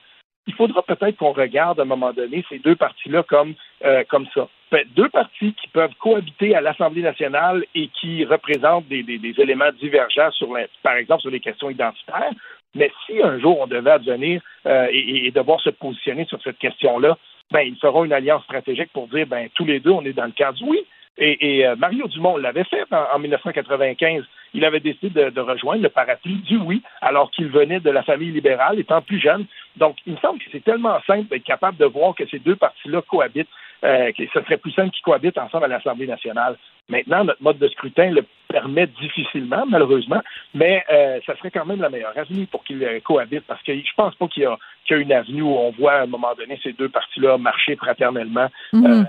il 0.47 0.55
faudra 0.55 0.83
peut-être 0.83 1.17
qu'on 1.17 1.33
regarde 1.33 1.79
à 1.79 1.83
un 1.83 1.87
moment 1.87 2.13
donné 2.13 2.45
ces 2.49 2.59
deux 2.59 2.75
partis-là 2.75 3.23
comme, 3.25 3.55
euh, 3.85 4.03
comme 4.09 4.27
ça. 4.35 4.49
Deux 4.97 5.09
partis 5.09 5.53
qui 5.55 5.69
peuvent 5.69 5.95
cohabiter 6.01 6.55
à 6.55 6.61
l'Assemblée 6.61 7.03
nationale 7.03 7.65
et 7.75 7.89
qui 7.89 8.25
représentent 8.25 8.89
des, 8.89 9.05
éléments 9.39 9.71
divergents, 9.81 10.31
sur 10.31 10.49
par 10.83 10.95
exemple, 10.95 11.23
sur 11.23 11.31
les 11.31 11.41
questions 11.41 11.71
identitaires. 11.71 12.33
Mais 12.75 12.91
si 13.07 13.23
un 13.23 13.39
jour 13.39 13.61
on 13.61 13.67
devait 13.67 13.91
advenir 13.91 14.41
euh, 14.67 14.89
et, 14.91 15.31
devoir 15.31 15.61
se 15.61 15.71
positionner 15.71 16.25
sur 16.25 16.41
cette 16.43 16.59
question-là, 16.59 17.19
ben, 17.53 17.61
ils 17.61 17.77
feront 17.77 18.05
une 18.05 18.13
alliance 18.13 18.43
stratégique 18.45 18.91
pour 18.93 19.09
dire, 19.09 19.27
ben, 19.27 19.49
tous 19.55 19.65
les 19.65 19.79
deux, 19.79 19.91
on 19.91 20.05
est 20.05 20.13
dans 20.13 20.25
le 20.25 20.33
cadre 20.33 20.59
oui. 20.63 20.81
Et, 21.19 21.67
euh, 21.67 21.77
Mario 21.77 22.09
Dumont 22.09 22.39
l'avait 22.39 22.65
fait 22.65 22.85
en, 22.91 23.19
1995. 23.19 24.25
Il 24.55 24.65
avait 24.65 24.81
décidé 24.81 25.31
de, 25.31 25.41
rejoindre 25.41 25.83
le 25.83 25.91
parapluie 25.91 26.37
du 26.37 26.57
oui, 26.57 26.83
alors 27.03 27.31
qu'il 27.31 27.49
venait 27.49 27.81
de 27.81 27.91
la 27.91 28.03
famille 28.03 28.31
libérale, 28.31 28.79
étant 28.79 29.03
plus 29.03 29.21
jeune. 29.21 29.45
Donc, 29.77 29.97
il 30.07 30.15
me 30.15 30.19
semble 30.19 30.39
que 30.39 30.47
c'est 30.51 30.65
tellement 30.65 30.99
simple 31.07 31.29
d'être 31.29 31.45
capable 31.45 31.77
de 31.77 31.85
voir 31.85 32.15
que 32.15 32.27
ces 32.27 32.39
deux 32.39 32.57
partis-là 32.57 33.03
cohabitent, 33.03 33.49
euh, 33.85 34.13
que 34.13 34.23
ce 34.33 34.41
serait 34.43 34.59
plus 34.59 34.73
simple 34.73 34.91
qu'ils 34.91 35.03
cohabitent 35.03 35.39
ensemble 35.39 35.65
à 35.65 35.69
l'Assemblée 35.69 36.07
nationale. 36.07 36.57
Maintenant, 36.89 37.25
notre 37.25 37.43
mode 37.43 37.59
de 37.59 37.69
scrutin 37.69 38.11
le 38.11 38.25
permet 38.49 38.87
difficilement, 39.01 39.65
malheureusement, 39.69 40.21
mais 40.55 40.85
euh, 40.93 41.21
ça 41.27 41.37
serait 41.39 41.51
quand 41.51 41.65
même 41.65 41.81
la 41.81 41.89
meilleure 41.89 42.17
avenue 42.17 42.47
pour 42.47 42.63
qu'ils 42.65 42.85
euh, 42.85 43.01
cohabitent, 43.01 43.47
parce 43.47 43.63
que 43.63 43.75
je 43.75 43.95
pense 43.97 44.15
pas 44.17 44.29
qu'il 44.29 44.43
y, 44.43 44.47
a 44.47 44.97
une 44.97 45.13
avenue 45.13 45.43
où 45.43 45.51
on 45.51 45.71
voit 45.73 45.95
à 45.95 46.03
un 46.03 46.07
moment 46.07 46.35
donné 46.37 46.61
ces 46.63 46.73
deux 46.73 46.89
partis-là 46.89 47.39
marcher 47.39 47.77
fraternellement. 47.77 48.49
Mhm. 48.73 49.07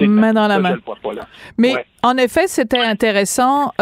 Euh, 0.00 0.06
main 0.06 0.32
dans 0.32 0.48
la 0.48 0.58
main. 0.58 0.76
Mais 1.58 1.74
en 2.02 2.16
effet, 2.16 2.46
c'était 2.46 2.80
intéressant 2.80 3.72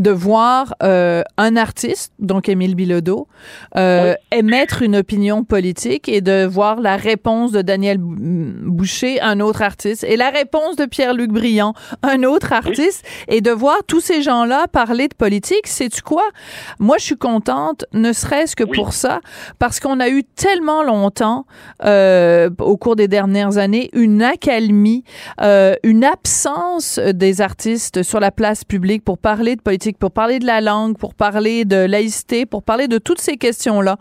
de 0.00 0.10
voir 0.10 0.74
euh, 0.82 1.22
un 1.36 1.56
artiste, 1.56 2.14
donc 2.18 2.48
Émile 2.48 2.74
Bilodeau, 2.74 3.28
euh, 3.76 4.14
émettre 4.32 4.80
une 4.80 4.96
opinion 4.96 5.44
politique 5.44 6.08
et 6.08 6.22
de 6.22 6.46
voir 6.46 6.80
la 6.80 6.96
réponse 6.96 7.52
de 7.52 7.60
Daniel 7.60 7.98
Boucher, 8.00 9.20
un 9.20 9.40
autre 9.40 9.60
artiste, 9.60 10.04
et 10.04 10.16
la 10.16 10.30
réponse 10.30 10.76
de 10.76 10.86
Pierre-Luc 10.86 11.30
Briand, 11.30 11.74
un 12.02 12.22
autre 12.22 12.54
artiste, 12.54 13.04
et 13.28 13.42
de 13.42 13.50
voir 13.50 13.76
tous 13.86 14.00
ces 14.00 14.22
gens-là 14.22 14.68
parler 14.68 15.06
de 15.06 15.14
politique. 15.14 15.66
Sais-tu 15.66 16.00
quoi? 16.00 16.24
Moi, 16.78 16.96
je 16.98 17.04
suis 17.04 17.18
contente, 17.18 17.84
ne 17.92 18.14
serait-ce 18.14 18.56
que 18.56 18.64
pour 18.64 18.94
ça, 18.94 19.20
parce 19.58 19.80
qu'on 19.80 20.00
a 20.00 20.08
eu 20.08 20.24
tellement 20.24 20.82
longtemps, 20.82 21.44
euh, 21.84 22.48
au 22.58 22.78
cours 22.78 22.96
des 22.96 23.08
dernières 23.08 23.58
années, 23.58 23.90
une 23.92 24.22
accalmie, 24.22 25.04
euh, 25.42 25.74
une 25.82 26.04
absence 26.04 26.98
des 26.98 27.42
artistes 27.42 28.02
sur 28.02 28.18
la 28.18 28.30
place 28.30 28.64
publique 28.64 29.04
pour 29.04 29.18
parler 29.18 29.56
de 29.56 29.60
politique 29.60 29.89
pour 29.98 30.10
parler 30.10 30.38
de 30.38 30.46
la 30.46 30.60
langue, 30.60 30.96
pour 30.96 31.14
parler 31.14 31.64
de 31.64 31.76
laïcité, 31.76 32.46
pour 32.46 32.62
parler 32.62 32.88
de 32.88 32.98
toutes 32.98 33.20
ces 33.20 33.36
questions-là. 33.36 33.96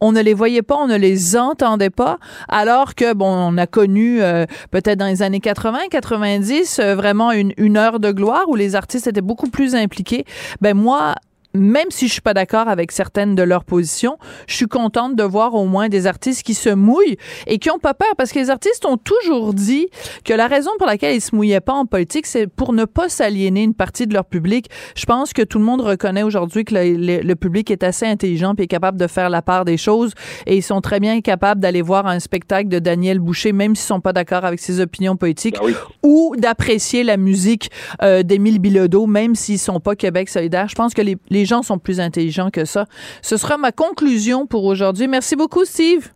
On 0.00 0.12
ne 0.12 0.20
les 0.20 0.34
voyait 0.34 0.62
pas, 0.62 0.76
on 0.76 0.86
ne 0.86 0.96
les 0.96 1.36
entendait 1.36 1.90
pas, 1.90 2.18
alors 2.48 2.94
que, 2.94 3.14
bon, 3.14 3.26
on 3.26 3.58
a 3.58 3.66
connu 3.66 4.22
euh, 4.22 4.46
peut-être 4.70 4.98
dans 4.98 5.06
les 5.06 5.22
années 5.22 5.40
80, 5.40 5.88
90, 5.90 6.78
euh, 6.78 6.94
vraiment 6.94 7.32
une, 7.32 7.52
une 7.56 7.76
heure 7.76 8.00
de 8.00 8.10
gloire 8.12 8.48
où 8.48 8.56
les 8.56 8.74
artistes 8.74 9.06
étaient 9.06 9.20
beaucoup 9.20 9.50
plus 9.50 9.74
impliqués. 9.74 10.24
Ben 10.60 10.74
moi, 10.74 11.14
même 11.54 11.86
si 11.90 12.08
je 12.08 12.12
suis 12.12 12.22
pas 12.22 12.34
d'accord 12.34 12.68
avec 12.68 12.92
certaines 12.92 13.34
de 13.34 13.42
leurs 13.42 13.64
positions, 13.64 14.16
je 14.46 14.54
suis 14.54 14.66
contente 14.66 15.16
de 15.16 15.22
voir 15.22 15.54
au 15.54 15.66
moins 15.66 15.88
des 15.88 16.06
artistes 16.06 16.42
qui 16.42 16.54
se 16.54 16.70
mouillent 16.70 17.16
et 17.46 17.58
qui 17.58 17.70
ont 17.70 17.78
pas 17.78 17.94
peur 17.94 18.14
parce 18.16 18.32
que 18.32 18.38
les 18.38 18.50
artistes 18.50 18.84
ont 18.86 18.96
toujours 18.96 19.54
dit 19.54 19.88
que 20.24 20.32
la 20.32 20.46
raison 20.46 20.70
pour 20.78 20.86
laquelle 20.86 21.14
ils 21.14 21.20
se 21.20 21.34
mouillaient 21.34 21.60
pas 21.60 21.72
en 21.72 21.86
politique, 21.86 22.26
c'est 22.26 22.46
pour 22.46 22.72
ne 22.72 22.84
pas 22.84 23.08
s'aliéner 23.08 23.62
une 23.62 23.74
partie 23.74 24.06
de 24.06 24.14
leur 24.14 24.24
public. 24.24 24.70
Je 24.94 25.04
pense 25.04 25.32
que 25.32 25.42
tout 25.42 25.58
le 25.58 25.64
monde 25.64 25.80
reconnaît 25.80 26.22
aujourd'hui 26.22 26.64
que 26.64 26.74
le, 26.74 27.34
public 27.34 27.70
est 27.70 27.82
assez 27.82 28.06
intelligent 28.06 28.54
et 28.58 28.62
est 28.62 28.66
capable 28.66 28.98
de 28.98 29.06
faire 29.06 29.30
la 29.30 29.42
part 29.42 29.64
des 29.64 29.76
choses 29.76 30.12
et 30.46 30.56
ils 30.56 30.62
sont 30.62 30.80
très 30.80 31.00
bien 31.00 31.20
capables 31.20 31.60
d'aller 31.60 31.82
voir 31.82 32.06
un 32.06 32.20
spectacle 32.20 32.68
de 32.68 32.78
Daniel 32.78 33.18
Boucher 33.18 33.52
même 33.52 33.74
s'ils 33.74 33.86
sont 33.86 34.00
pas 34.00 34.12
d'accord 34.12 34.44
avec 34.44 34.60
ses 34.60 34.80
opinions 34.80 35.16
politiques 35.16 35.56
ben 35.60 35.74
ou 36.02 36.34
d'apprécier 36.38 37.02
la 37.02 37.16
musique 37.16 37.70
euh, 38.02 38.22
d'Émile 38.22 38.58
Bilodeau 38.58 39.06
même 39.06 39.34
s'ils 39.34 39.58
sont 39.58 39.80
pas 39.80 39.96
Québec 39.96 40.28
solidaire. 40.28 40.68
Je 40.68 40.74
pense 40.74 40.94
que 40.94 41.02
les 41.02 41.16
les 41.41 41.41
gens 41.46 41.62
sont 41.62 41.78
plus 41.78 42.00
intelligents 42.00 42.50
que 42.50 42.64
ça. 42.64 42.86
Ce 43.22 43.36
sera 43.36 43.56
ma 43.58 43.72
conclusion 43.72 44.46
pour 44.46 44.64
aujourd'hui. 44.64 45.08
Merci 45.08 45.36
beaucoup, 45.36 45.64
Steve. 45.64 46.08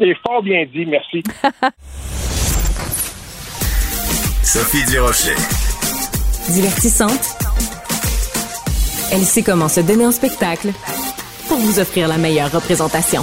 Et 0.00 0.14
fort 0.26 0.42
bien 0.42 0.64
dit, 0.72 0.86
merci. 0.86 1.22
Sophie 4.42 4.84
Durocher. 4.90 5.36
Divertissante. 6.52 7.36
Elle 9.12 9.22
sait 9.22 9.42
comment 9.42 9.68
se 9.68 9.80
donner 9.80 10.06
en 10.06 10.12
spectacle 10.12 10.70
pour 11.48 11.58
vous 11.58 11.80
offrir 11.80 12.08
la 12.08 12.16
meilleure 12.16 12.50
représentation. 12.50 13.22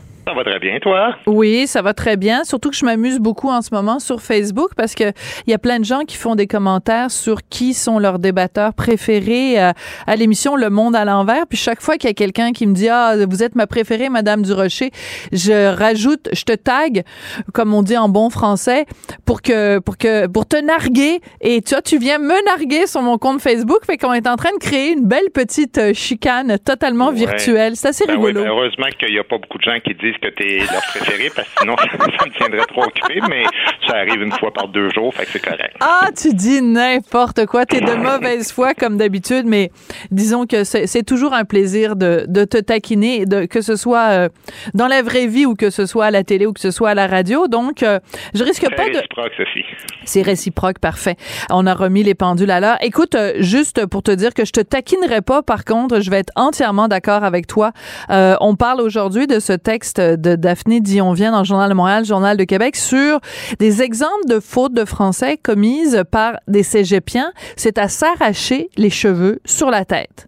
Ça 0.27 0.33
va 0.33 0.43
très 0.43 0.59
bien, 0.59 0.79
toi? 0.79 1.15
Oui, 1.25 1.65
ça 1.67 1.81
va 1.81 1.93
très 1.93 2.15
bien. 2.15 2.43
Surtout 2.43 2.69
que 2.69 2.75
je 2.75 2.85
m'amuse 2.85 3.19
beaucoup 3.19 3.49
en 3.49 3.61
ce 3.61 3.73
moment 3.73 3.99
sur 3.99 4.21
Facebook 4.21 4.71
parce 4.77 4.93
que 4.93 5.11
il 5.47 5.51
y 5.51 5.53
a 5.53 5.57
plein 5.57 5.79
de 5.79 5.85
gens 5.85 6.01
qui 6.01 6.15
font 6.15 6.35
des 6.35 6.47
commentaires 6.47 7.09
sur 7.09 7.39
qui 7.49 7.73
sont 7.73 7.97
leurs 7.97 8.19
débatteurs 8.19 8.73
préférés 8.73 9.59
euh, 9.59 9.71
à, 10.05 10.15
l'émission 10.15 10.55
Le 10.55 10.69
Monde 10.69 10.95
à 10.95 11.05
l'envers. 11.05 11.47
Puis 11.47 11.57
chaque 11.57 11.81
fois 11.81 11.97
qu'il 11.97 12.09
y 12.09 12.11
a 12.11 12.13
quelqu'un 12.13 12.51
qui 12.51 12.67
me 12.67 12.73
dit 12.73 12.87
ah 12.87 13.15
vous 13.27 13.41
êtes 13.41 13.55
ma 13.55 13.65
préférée, 13.65 14.09
Madame 14.09 14.43
Durocher, 14.43 14.91
je 15.31 15.75
rajoute, 15.75 16.29
je 16.33 16.43
te 16.43 16.53
tag, 16.53 17.03
comme 17.53 17.73
on 17.73 17.81
dit 17.81 17.97
en 17.97 18.07
bon 18.07 18.29
français, 18.29 18.85
pour 19.25 19.41
que 19.41 19.79
pour 19.79 19.97
que 19.97 20.27
pour 20.27 20.45
te 20.45 20.57
narguer. 20.57 21.19
Et 21.41 21.61
tu 21.61 21.73
vois, 21.73 21.81
tu 21.81 21.97
viens 21.97 22.19
me 22.19 22.45
narguer 22.45 22.85
sur 22.85 23.01
mon 23.01 23.17
compte 23.17 23.41
Facebook. 23.41 23.85
Fait 23.85 23.97
qu'on 23.97 24.13
est 24.13 24.27
en 24.27 24.35
train 24.35 24.51
de 24.51 24.63
créer 24.63 24.91
une 24.91 25.07
belle 25.07 25.31
petite 25.33 25.77
euh, 25.79 25.93
chicane 25.93 26.57
totalement 26.59 27.11
virtuelle. 27.11 27.75
C'est 27.75 27.89
assez 27.89 28.05
ben 28.05 28.13
rigolo. 28.13 28.41
Oui, 28.41 28.47
heureusement 28.47 28.87
qu'il 28.99 29.13
n'y 29.13 29.19
a 29.19 29.23
pas 29.23 29.37
beaucoup 29.37 29.57
de 29.57 29.63
gens 29.63 29.79
qui 29.83 29.93
disent 29.95 30.10
dise 30.11 30.19
que 30.21 30.29
tu 30.29 30.43
es 30.43 30.59
leur 30.59 30.81
préféré, 30.89 31.31
parce 31.35 31.47
que 31.47 31.59
sinon, 31.59 31.75
ça, 31.77 32.25
me 32.25 32.37
tiendrait 32.37 32.65
trop 32.65 32.83
occupé, 32.83 33.19
mais 33.29 33.43
ça 33.87 33.97
arrive 33.97 34.21
une 34.21 34.31
fois 34.33 34.51
par 34.51 34.67
deux 34.67 34.89
jours, 34.89 35.13
fait 35.13 35.25
que 35.25 35.31
c'est 35.31 35.43
correct. 35.43 35.75
Ah, 35.79 36.09
tu 36.15 36.33
dis 36.33 36.61
n'importe 36.61 37.45
quoi. 37.45 37.65
Tu 37.65 37.77
es 37.77 37.81
de 37.81 37.93
mauvaise 37.93 38.51
foi, 38.51 38.73
comme 38.73 38.97
d'habitude, 38.97 39.45
mais 39.45 39.71
disons 40.11 40.45
que 40.45 40.63
c'est 40.63 41.05
toujours 41.05 41.33
un 41.33 41.45
plaisir 41.45 41.95
de, 41.95 42.25
de 42.27 42.45
te 42.45 42.57
taquiner, 42.57 43.25
de, 43.25 43.45
que 43.45 43.61
ce 43.61 43.75
soit 43.75 44.09
euh, 44.11 44.29
dans 44.73 44.87
la 44.87 45.01
vraie 45.01 45.27
vie 45.27 45.45
ou 45.45 45.55
que 45.55 45.69
ce 45.69 45.85
soit 45.85 46.05
à 46.05 46.11
la 46.11 46.23
télé 46.23 46.45
ou 46.45 46.53
que 46.53 46.59
ce 46.59 46.71
soit 46.71 46.89
à 46.89 46.93
la 46.93 47.07
radio. 47.07 47.47
Donc, 47.47 47.83
euh, 47.83 47.99
je 48.33 48.43
risque 48.43 48.67
pas 48.75 48.89
de... 48.89 48.93
C'est 48.93 48.99
réciproque, 48.99 49.33
Sophie. 49.37 49.65
C'est 50.05 50.21
réciproque, 50.21 50.79
parfait. 50.79 51.15
On 51.49 51.65
a 51.65 51.73
remis 51.73 52.03
les 52.03 52.15
pendules 52.15 52.51
à 52.51 52.59
l'heure. 52.59 52.77
Écoute, 52.81 53.15
euh, 53.15 53.33
juste 53.39 53.85
pour 53.85 54.03
te 54.03 54.11
dire 54.11 54.33
que 54.33 54.45
je 54.45 54.51
te 54.51 54.61
taquinerai 54.61 55.21
pas, 55.21 55.41
par 55.41 55.65
contre, 55.65 56.01
je 56.01 56.09
vais 56.09 56.19
être 56.19 56.33
entièrement 56.35 56.87
d'accord 56.87 57.23
avec 57.23 57.47
toi. 57.47 57.71
on 58.09 58.55
parle 58.55 58.81
aujourd'hui 58.81 59.27
de 59.27 59.39
ce 59.39 59.53
texte 59.53 60.00
de 60.17 60.35
Daphné 60.35 60.79
Dion-Vient 60.79 61.31
dans 61.31 61.39
le 61.39 61.45
Journal 61.45 61.69
de 61.69 61.75
Montréal, 61.75 62.05
Journal 62.05 62.37
de 62.37 62.43
Québec, 62.43 62.75
sur 62.75 63.19
des 63.59 63.81
exemples 63.81 64.27
de 64.27 64.39
fautes 64.39 64.73
de 64.73 64.85
français 64.85 65.37
commises 65.37 66.03
par 66.11 66.33
des 66.47 66.63
cégepiens. 66.63 67.31
C'est 67.55 67.77
à 67.77 67.87
s'arracher 67.87 68.69
les 68.77 68.89
cheveux 68.89 69.39
sur 69.45 69.69
la 69.69 69.85
tête 69.85 70.27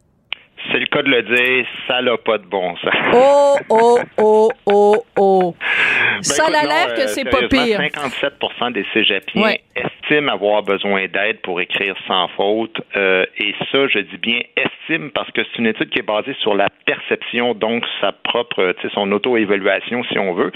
c'est 0.72 0.80
le 0.80 0.86
cas 0.86 1.02
de 1.02 1.10
le 1.10 1.24
dire, 1.24 1.68
ça 1.88 2.02
n'a 2.02 2.18
pas 2.18 2.38
de 2.38 2.46
bon 2.46 2.76
sens. 2.78 2.94
Oh, 3.14 3.58
oh, 3.70 4.00
oh, 4.18 4.50
oh, 4.66 5.06
oh. 5.18 5.56
Ben, 5.60 6.24
ça 6.24 6.46
a 6.46 6.50
l'air 6.66 6.94
que 6.96 7.02
euh, 7.02 7.08
c'est 7.08 7.26
pas 7.26 7.48
pire. 7.48 7.78
57 7.78 8.34
des 8.74 8.86
cégepiens 8.94 9.56
estiment 10.04 10.32
avoir 10.32 10.64
besoin 10.64 11.08
d'aide 11.08 11.42
pour 11.42 11.62
écrire 11.62 11.96
sans 12.08 12.28
faute. 12.30 12.82
Euh, 12.96 13.26
et 13.38 13.54
ça, 13.72 13.88
je 13.88 14.00
dis 14.00 14.18
bien 14.18 14.40
estime 14.58 15.12
parce 15.12 15.30
que 15.32 15.42
c'est 15.44 15.60
une 15.60 15.68
étude 15.68 15.90
qui 15.90 16.00
est 16.00 16.08
basée 16.08 16.36
sur 16.42 16.56
la 16.56 16.68
perception, 16.86 17.54
donc 17.54 17.86
sa 18.02 18.12
propre, 18.12 18.76
son 18.94 19.12
auto-évaluation, 19.12 20.04
si 20.06 20.18
on 20.20 20.34
veut. 20.34 20.52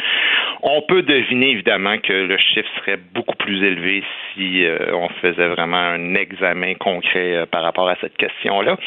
On 0.64 0.82
peut 0.82 1.02
deviner 1.02 1.52
évidemment 1.52 1.98
que 1.98 2.14
le 2.14 2.38
chiffre 2.38 2.70
serait 2.80 2.98
beaucoup 3.14 3.36
plus 3.36 3.64
élevé 3.64 4.04
si 4.34 4.66
euh, 4.66 4.94
on 4.94 5.10
faisait 5.22 5.48
vraiment 5.48 5.78
un 5.78 6.16
examen 6.16 6.74
concret 6.76 7.46
par 7.52 7.64
rapport 7.64 7.90
à 7.90 7.96
cette 8.02 8.18
question-là. 8.18 8.78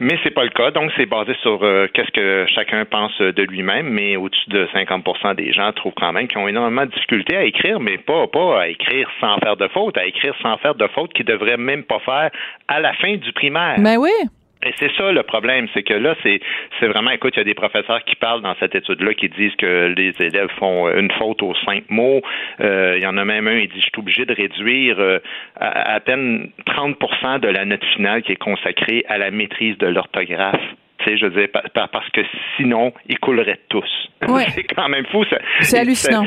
Mais 0.00 0.18
c'est 0.22 0.30
pas 0.30 0.44
le 0.44 0.50
cas. 0.50 0.70
Donc, 0.70 0.90
c'est 0.96 1.06
basé 1.06 1.34
sur 1.42 1.60
qu'est-ce 1.92 2.10
que 2.10 2.46
chacun 2.48 2.84
pense 2.84 3.16
de 3.18 3.42
lui-même, 3.42 3.88
mais 3.88 4.16
au-dessus 4.16 4.48
de 4.48 4.66
50% 4.74 5.34
des 5.34 5.52
gens 5.52 5.72
trouvent 5.72 5.94
quand 5.94 6.12
même 6.12 6.26
qu'ils 6.26 6.38
ont 6.38 6.48
énormément 6.48 6.86
de 6.86 6.90
difficultés 6.90 7.36
à 7.36 7.44
écrire, 7.44 7.80
mais 7.80 7.98
pas, 7.98 8.26
pas 8.26 8.62
à 8.62 8.68
écrire 8.68 9.08
sans 9.20 9.38
faire 9.38 9.56
de 9.56 9.68
faute, 9.68 9.96
à 10.00 10.06
écrire 10.06 10.34
sans 10.42 10.56
faire 10.58 10.74
de 10.74 10.86
faute 10.88 11.12
qu'ils 11.12 11.26
devraient 11.26 11.56
même 11.56 11.84
pas 11.84 12.00
faire 12.00 12.30
à 12.68 12.80
la 12.80 12.92
fin 12.94 13.16
du 13.16 13.32
primaire. 13.32 13.76
Ben 13.78 13.96
oui. 13.98 14.10
Et 14.62 14.74
c'est 14.78 14.90
ça 14.96 15.10
le 15.10 15.22
problème, 15.22 15.68
c'est 15.72 15.82
que 15.82 15.94
là, 15.94 16.14
c'est, 16.22 16.38
c'est 16.78 16.86
vraiment, 16.86 17.10
écoute, 17.12 17.32
il 17.36 17.38
y 17.38 17.40
a 17.40 17.44
des 17.44 17.54
professeurs 17.54 18.04
qui 18.04 18.14
parlent 18.14 18.42
dans 18.42 18.54
cette 18.60 18.74
étude-là 18.74 19.14
qui 19.14 19.30
disent 19.30 19.54
que 19.56 19.94
les 19.96 20.12
élèves 20.20 20.50
font 20.58 20.86
une 20.90 21.10
faute 21.12 21.42
aux 21.42 21.54
cinq 21.64 21.84
mots. 21.88 22.20
Euh, 22.60 22.94
il 22.98 23.02
y 23.02 23.06
en 23.06 23.16
a 23.16 23.24
même 23.24 23.48
un, 23.48 23.56
il 23.56 23.68
dit, 23.68 23.76
je 23.76 23.84
suis 23.84 23.92
obligé 23.96 24.26
de 24.26 24.34
réduire 24.34 24.96
euh, 24.98 25.18
à, 25.58 25.94
à, 25.94 26.00
peine 26.00 26.50
30% 26.66 27.40
de 27.40 27.48
la 27.48 27.64
note 27.64 27.84
finale 27.96 28.22
qui 28.22 28.32
est 28.32 28.36
consacrée 28.36 29.02
à 29.08 29.16
la 29.16 29.30
maîtrise 29.30 29.78
de 29.78 29.86
l'orthographe 29.86 30.60
je 31.06 31.26
veux 31.26 31.30
dire, 31.30 31.48
parce 31.74 32.08
que 32.10 32.20
sinon, 32.56 32.92
ils 33.08 33.18
couleraient 33.18 33.60
tous. 33.68 33.88
c'est 34.54 34.64
quand 34.64 34.88
même 34.88 35.06
fou. 35.06 35.24
C'est 35.60 35.78
hallucinant. 35.78 36.26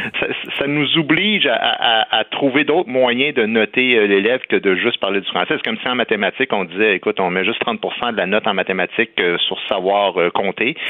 Ça, 0.57 0.67
nous 0.67 0.97
oblige 0.97 1.47
à, 1.47 2.23
trouver 2.31 2.63
d'autres 2.63 2.89
moyens 2.89 3.36
de 3.36 3.45
noter 3.45 3.95
euh, 3.95 4.07
l'élève 4.07 4.41
que 4.49 4.55
de 4.55 4.75
juste 4.75 4.99
parler 4.99 5.21
du 5.21 5.27
français. 5.27 5.53
C'est 5.55 5.63
comme 5.63 5.77
si 5.81 5.88
en 5.88 5.95
mathématiques, 5.95 6.51
on 6.51 6.65
disait, 6.65 6.95
écoute, 6.95 7.19
on 7.19 7.29
met 7.29 7.45
juste 7.45 7.59
30 7.59 7.79
de 8.13 8.17
la 8.17 8.25
note 8.25 8.47
en 8.47 8.53
mathématiques 8.53 9.19
euh, 9.19 9.38
sur 9.47 9.57
savoir 9.67 10.19
euh, 10.19 10.29
compter. 10.31 10.75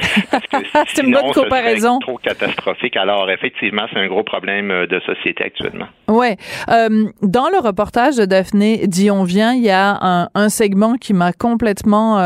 c'est 0.86 1.02
une 1.02 1.12
bonne 1.12 1.32
comparaison. 1.32 1.98
trop 1.98 2.16
catastrophique. 2.18 2.96
Alors, 2.96 3.30
effectivement, 3.30 3.86
c'est 3.92 3.98
un 3.98 4.06
gros 4.06 4.22
problème 4.22 4.86
de 4.86 5.00
société 5.00 5.44
actuellement. 5.44 5.86
Oui. 6.08 6.36
dans 7.22 7.48
le 7.48 7.58
reportage 7.58 8.16
de 8.16 8.24
Daphné 8.24 8.86
Dion-Vient, 8.86 9.52
il 9.52 9.64
y 9.64 9.70
a 9.70 10.28
un, 10.34 10.48
segment 10.48 10.94
qui 10.94 11.14
m'a 11.14 11.32
complètement 11.32 12.22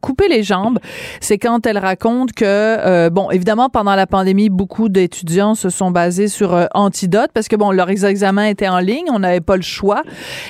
coupé 0.00 0.28
les 0.28 0.42
jambes 0.42 0.78
c'est 1.20 1.38
quand 1.38 1.66
elle 1.66 1.78
raconte 1.78 2.32
que, 2.32 2.44
euh, 2.44 3.10
bon, 3.10 3.30
évidemment, 3.30 3.68
pendant 3.68 3.94
la 3.94 4.06
pandémie, 4.06 4.48
beaucoup 4.48 4.88
d'étudiants 4.88 5.54
se 5.54 5.70
sont 5.70 5.90
basés 5.90 6.28
sur 6.28 6.54
euh, 6.54 6.66
Antidote 6.74 7.30
parce 7.34 7.48
que, 7.48 7.56
bon, 7.56 7.70
leurs 7.70 7.90
examens 7.90 8.46
étaient 8.46 8.68
en 8.68 8.78
ligne, 8.78 9.06
on 9.12 9.20
n'avait 9.20 9.40
pas 9.40 9.56
le 9.56 9.62
choix, 9.62 10.02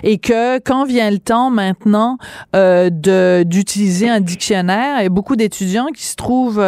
et 0.03 0.18
que 0.18 0.59
quand 0.59 0.85
vient 0.85 1.11
le 1.11 1.18
temps 1.18 1.51
maintenant 1.51 2.18
euh, 2.55 2.90
d'utiliser 3.44 4.09
un 4.09 4.20
dictionnaire, 4.20 5.01
il 5.01 5.03
y 5.05 5.07
a 5.07 5.11
beaucoup 5.11 5.37
d'étudiants 5.37 5.88
qui 5.94 6.05
se 6.05 6.16
trouvent 6.16 6.62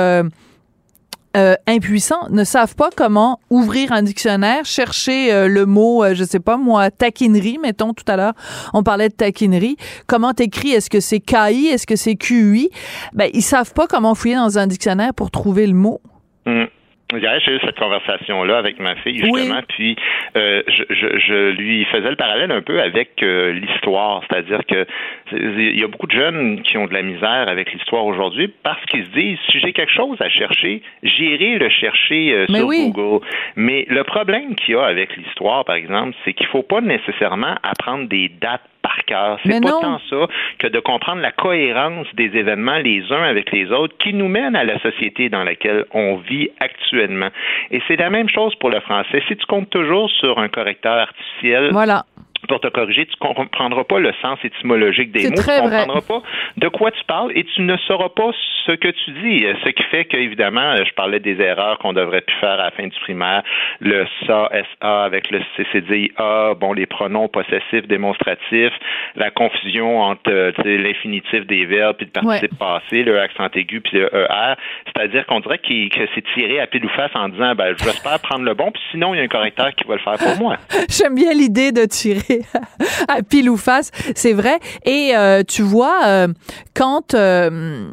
euh, 1.37 1.55
impuissants, 1.69 2.29
ne 2.31 2.43
savent 2.43 2.75
pas 2.75 2.91
comment 2.95 3.39
ouvrir 3.51 3.93
un 3.93 4.03
dictionnaire, 4.03 4.65
chercher 4.65 5.33
euh, 5.33 5.47
le 5.47 5.65
mot, 5.65 6.03
euh, 6.03 6.15
je 6.15 6.25
sais 6.25 6.41
pas 6.41 6.57
moi, 6.57 6.91
taquinerie, 6.91 7.59
mettons 7.59 7.95
tout 7.95 8.05
à 8.09 8.17
l'heure, 8.17 8.33
on 8.75 8.83
parlait 8.83 9.09
de 9.09 9.15
taquinerie. 9.15 9.77
Comment 10.09 10.33
t'écris? 10.33 10.73
Est-ce 10.73 10.91
que 10.91 10.99
c'est 10.99 11.21
KI 11.21 11.69
Est-ce 11.69 11.87
que 11.87 11.95
c'est 11.95 12.17
QI 12.17 12.71
Ben 13.13 13.31
ils 13.33 13.43
savent 13.43 13.73
pas 13.75 13.87
comment 13.87 14.17
fouiller 14.17 14.35
dans 14.35 14.59
un 14.59 14.67
dictionnaire 14.67 15.15
pour 15.15 15.31
trouver 15.31 15.69
le 15.69 15.75
mot. 15.75 16.01
Mmh. 16.47 16.65
Hier, 17.13 17.41
j'ai 17.45 17.53
eu 17.53 17.61
cette 17.65 17.79
conversation-là 17.79 18.59
avec 18.59 18.79
ma 18.79 18.95
fille, 18.97 19.19
justement, 19.19 19.61
puis 19.69 19.97
euh, 20.37 20.63
je, 20.69 20.83
je, 20.91 21.19
je, 21.19 21.51
lui 21.51 21.85
faisais 21.87 22.11
le 22.11 22.17
parallèle 22.17 22.53
un 22.53 22.63
peu 22.63 22.81
avec 22.81 23.23
euh, 23.23 23.53
l'histoire, 23.53 24.23
c'est-à-dire 24.29 24.65
que 24.67 24.87
il 25.33 25.79
y 25.79 25.85
a 25.85 25.89
beaucoup 25.89 26.07
de 26.07 26.13
jeunes 26.13 26.63
qui 26.63 26.77
ont 26.77 26.87
de 26.87 26.95
la 26.95 27.03
misère 27.03 27.49
avec 27.49 27.73
l'histoire 27.73 28.05
aujourd'hui 28.05 28.49
parce 28.63 28.85
qu'ils 28.87 29.05
se 29.07 29.11
disent 29.11 29.39
si 29.51 29.61
j'ai 29.61 29.73
quelque 29.73 29.93
chose 29.93 30.17
à 30.21 30.29
chercher, 30.29 30.83
j'irai 31.03 31.59
le 31.59 31.69
chercher 31.69 32.33
euh, 32.33 32.47
sur 32.47 32.67
Google. 32.67 33.25
Mais 33.57 33.87
le 33.89 34.05
problème 34.05 34.55
qu'il 34.55 34.75
y 34.75 34.79
a 34.79 34.85
avec 34.85 35.17
l'histoire, 35.17 35.65
par 35.65 35.77
exemple, 35.77 36.17
c'est 36.25 36.33
qu'il 36.33 36.47
faut 36.47 36.63
pas 36.63 36.81
nécessairement 36.81 37.55
apprendre 37.63 38.09
des 38.09 38.29
dates 38.41 38.63
par 38.83 38.97
cœur. 39.07 39.39
C'est 39.45 39.63
pas 39.63 39.71
tant 39.71 40.01
ça 40.11 40.27
que 40.59 40.67
de 40.67 40.81
comprendre 40.81 41.21
la 41.21 41.33
cohérence 41.33 42.07
des 42.15 42.37
événements 42.37 42.79
les 42.79 43.03
uns 43.11 43.23
avec 43.23 43.51
les 43.53 43.71
autres 43.71 43.97
qui 43.99 44.13
nous 44.13 44.29
mènent 44.29 44.57
à 44.57 44.65
la 44.65 44.79
société 44.81 45.29
dans 45.29 45.45
laquelle 45.45 45.85
on 45.93 46.17
vit 46.17 46.51
actuellement. 46.61 47.29
Et 47.71 47.81
c'est 47.89 47.97
la 47.97 48.11
même 48.11 48.29
chose 48.29 48.55
pour 48.57 48.71
le 48.71 48.81
français. 48.81 49.23
Si 49.29 49.37
tu 49.37 49.47
comptes 49.47 49.71
toujours 49.71 50.11
sur 50.11 50.39
un 50.39 50.49
correcteur 50.49 50.95
artificiel, 50.95 51.71
voilà 51.73 52.05
pour 52.51 52.61
te 52.61 52.67
corriger, 52.67 53.07
tu 53.07 53.15
ne 53.23 53.33
comprendras 53.33 53.85
pas 53.85 54.01
le 54.01 54.13
sens 54.21 54.37
étymologique 54.43 55.13
des 55.13 55.29
mots, 55.29 55.35
tu 55.37 55.49
ne 55.49 55.61
comprendras 55.61 56.01
pas 56.01 56.23
de 56.57 56.69
quoi 56.69 56.91
tu 56.91 57.05
parles 57.05 57.31
et 57.37 57.45
tu 57.45 57.63
ne 57.63 57.77
sauras 57.87 58.09
pas 58.09 58.33
ce 58.67 58.73
que 58.73 58.89
tu 58.89 59.11
dis. 59.23 59.47
Ce 59.65 59.71
qui 59.71 59.83
fait 59.85 60.05
qu'évidemment, 60.05 60.75
je 60.77 60.93
parlais 60.95 61.21
des 61.21 61.41
erreurs 61.41 61.79
qu'on 61.79 61.93
devrait 61.93 62.23
plus 62.23 62.37
faire 62.41 62.59
à 62.59 62.65
la 62.65 62.71
fin 62.73 62.89
du 62.89 62.99
primaire, 63.01 63.45
le 63.79 64.05
SA, 64.27 64.51
SA 64.81 65.05
avec 65.05 65.31
le 65.31 65.41
CCDIA, 65.57 66.55
bon, 66.55 66.73
les 66.73 66.87
pronoms 66.87 67.29
possessifs 67.29 67.87
démonstratifs, 67.87 68.75
la 69.15 69.31
confusion 69.31 70.01
entre 70.01 70.53
l'infinitif 70.65 71.47
des 71.47 71.67
verbes 71.67 71.99
puis 71.99 72.07
le 72.07 72.13
participe 72.13 72.59
passé, 72.59 73.05
le 73.05 73.21
accent 73.21 73.47
aigu 73.55 73.81
puis 73.81 73.99
le 73.99 74.13
ER. 74.13 74.55
C'est-à-dire 74.87 75.25
qu'on 75.27 75.39
dirait 75.39 75.59
que 75.59 76.09
c'est 76.15 76.25
tiré 76.35 76.59
à 76.59 76.67
pile 76.67 76.85
ou 76.85 76.89
face 76.89 77.13
en 77.15 77.29
disant, 77.29 77.55
ben, 77.55 77.77
j'espère 77.79 78.19
prendre 78.21 78.45
le 78.45 78.55
bon, 78.55 78.73
puis 78.73 78.83
sinon, 78.91 79.15
il 79.15 79.19
y 79.19 79.21
a 79.21 79.23
un 79.23 79.29
correcteur 79.29 79.73
qui 79.77 79.87
va 79.87 79.95
le 79.95 80.01
faire 80.01 80.19
pour 80.19 80.37
moi. 80.39 80.57
J'aime 80.89 81.15
bien 81.15 81.33
l'idée 81.33 81.71
de 81.71 81.85
tirer 81.85 82.40
à 83.09 83.23
pile 83.23 83.51
ou 83.51 83.57
face, 83.57 83.91
c'est 84.15 84.33
vrai. 84.33 84.59
Et 84.85 85.13
euh, 85.15 85.43
tu 85.47 85.63
vois, 85.63 86.01
euh, 86.07 86.29
quand 86.75 87.15
euh, 87.15 87.89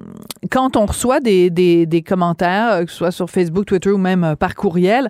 quand 0.52 0.78
on 0.78 0.86
reçoit 0.86 1.20
des, 1.20 1.50
des, 1.50 2.02
commentaires, 2.02 2.86
que 2.86 2.92
ce 2.92 2.98
soit 2.98 3.12
sur 3.12 3.30
Facebook, 3.30 3.66
Twitter 3.66 3.92
ou 3.92 3.98
même 3.98 4.36
par 4.40 4.56
courriel, 4.56 5.10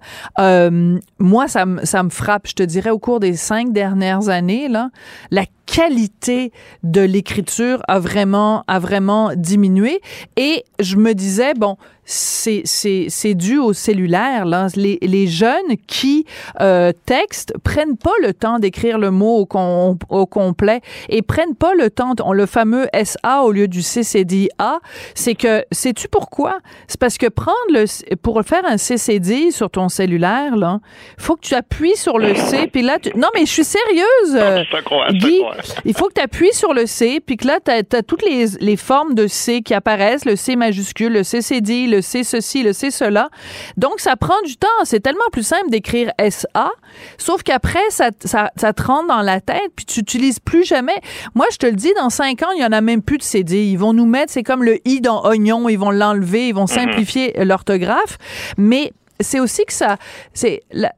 moi 1.20 1.48
ça 1.48 1.66
me 1.66 1.86
ça 1.86 2.04
me 2.04 2.10
frappe. 2.10 2.48
Je 2.48 2.54
te 2.54 2.64
dirais 2.64 2.90
au 2.90 3.00
cours 3.00 3.20
des 3.20 3.36
cinq 3.36 3.72
dernières 3.72 4.30
années 4.30 4.68
là, 4.68 4.90
la 5.32 5.44
qualité 5.68 6.52
de 6.82 7.02
l'écriture 7.02 7.84
a 7.88 8.00
vraiment 8.00 8.64
a 8.68 8.80
vraiment 8.80 9.32
diminué. 9.36 10.02
Et 10.36 10.64
je 10.80 10.96
me 10.96 11.14
disais 11.14 11.54
bon 11.54 11.78
c'est, 12.08 12.62
c'est, 12.64 13.08
c'est 13.10 13.36
dû 13.36 13.60
au 13.60 13.74
cellulaire. 13.74 14.46
Là. 14.46 14.68
Les, 14.76 14.98
les 15.02 15.28
jeunes 15.28 15.76
qui 15.88 16.26
euh, 16.62 16.94
textent 17.06 17.54
prennent 17.64 17.98
pas 17.98 18.14
le 18.22 18.34
temps 18.34 18.60
d'écrire 18.60 18.98
le 18.98 19.12
mot 19.12 19.46
au, 19.46 19.98
au 20.10 20.26
complet 20.26 20.80
et 21.10 21.22
prennent 21.22 21.56
pas 21.56 21.74
le 21.76 21.90
temps, 21.90 22.14
on, 22.24 22.32
le 22.32 22.46
fameux 22.46 22.88
SA 23.04 23.44
au 23.44 23.52
lieu 23.52 23.68
du 23.68 23.82
CCDA. 23.82 24.80
C'est 25.16 25.36
que, 25.36 25.66
sais-tu 25.72 26.08
pourquoi? 26.08 26.60
C'est 26.88 27.00
parce 27.00 27.18
que 27.18 27.28
prendre 27.28 27.58
le, 27.70 27.86
pour 28.16 28.42
faire 28.44 28.64
un 28.66 28.78
CCD 28.78 29.52
sur 29.52 29.70
ton 29.70 29.90
cellulaire, 29.90 30.56
là, 30.56 30.80
faut 31.18 31.36
que 31.36 31.42
tu 31.42 31.56
appuies 31.56 31.98
sur 31.98 32.18
le 32.18 32.34
C, 32.36 32.70
puis 32.72 32.84
là, 32.84 33.00
tu, 33.00 33.10
non, 33.18 33.28
mais 33.36 33.42
je 33.42 33.52
suis 33.52 33.66
sérieuse, 33.66 34.36
euh, 34.36 34.64
Guy. 35.12 35.44
Il 35.86 35.96
faut 35.96 36.08
que 36.08 36.14
tu 36.14 36.22
appuies 36.22 36.54
sur 36.54 36.74
le 36.74 36.86
C, 36.86 37.22
puis 37.26 37.38
que 37.38 37.48
là, 37.48 37.60
tu 37.64 37.72
as, 37.72 38.04
toutes 38.04 38.24
les, 38.24 38.46
les 38.60 38.78
formes 38.78 39.14
de 39.14 39.28
C 39.28 39.62
qui 39.62 39.74
apparaissent, 39.74 40.26
le 40.26 40.36
C 40.36 40.56
majuscule, 40.56 41.14
le 41.14 41.24
CCD, 41.24 41.88
le 41.88 41.98
le 41.98 42.02
C 42.02 42.24
ceci, 42.24 42.64
le 42.64 42.74
C 42.74 42.92
cela. 42.92 43.30
Donc, 43.76 44.00
ça 44.00 44.16
prend 44.16 44.40
du 44.46 44.56
temps. 44.56 44.68
C'est 44.84 45.00
tellement 45.00 45.30
plus 45.32 45.46
simple 45.46 45.70
d'écrire 45.70 46.12
SA, 46.30 46.70
sauf 47.18 47.44
qu'après, 47.44 47.90
ça, 47.90 48.12
ça, 48.24 48.52
ça, 48.56 48.74
te 48.74 48.84
rentre 48.84 49.08
dans 49.08 49.22
la 49.22 49.42
tête, 49.42 49.72
puis 49.76 49.86
tu 49.86 50.00
n'utilises 50.00 50.40
plus 50.40 50.64
jamais. 50.64 51.00
Moi, 51.34 51.46
je 51.52 51.58
te 51.58 51.66
le 51.66 51.74
dis, 51.74 51.92
dans 51.96 52.10
cinq 52.10 52.44
ans, 52.44 52.52
il 52.56 52.62
y 52.62 52.66
en 52.66 52.72
a 52.72 52.82
même 52.82 53.02
plus 53.02 53.18
de 53.18 53.24
CD. 53.24 53.66
Ils 53.66 53.78
vont 53.78 53.94
nous 53.94 54.06
mettre, 54.06 54.32
c'est 54.32 54.44
comme 54.44 54.64
le 54.64 54.80
I 54.88 55.02
dans 55.02 55.24
oignon, 55.26 55.68
ils 55.70 55.80
vont 55.80 55.92
l'enlever, 55.92 56.50
ils 56.50 56.56
vont 56.56 56.62
mhm. 56.62 56.68
simplifier 56.68 57.34
l'orthographe. 57.44 58.18
Mais 58.58 58.94
c'est 59.20 59.40
aussi 59.40 59.66
que 59.66 59.74
ça, 59.74 59.98
c'est 60.34 60.62
la, 60.72 60.94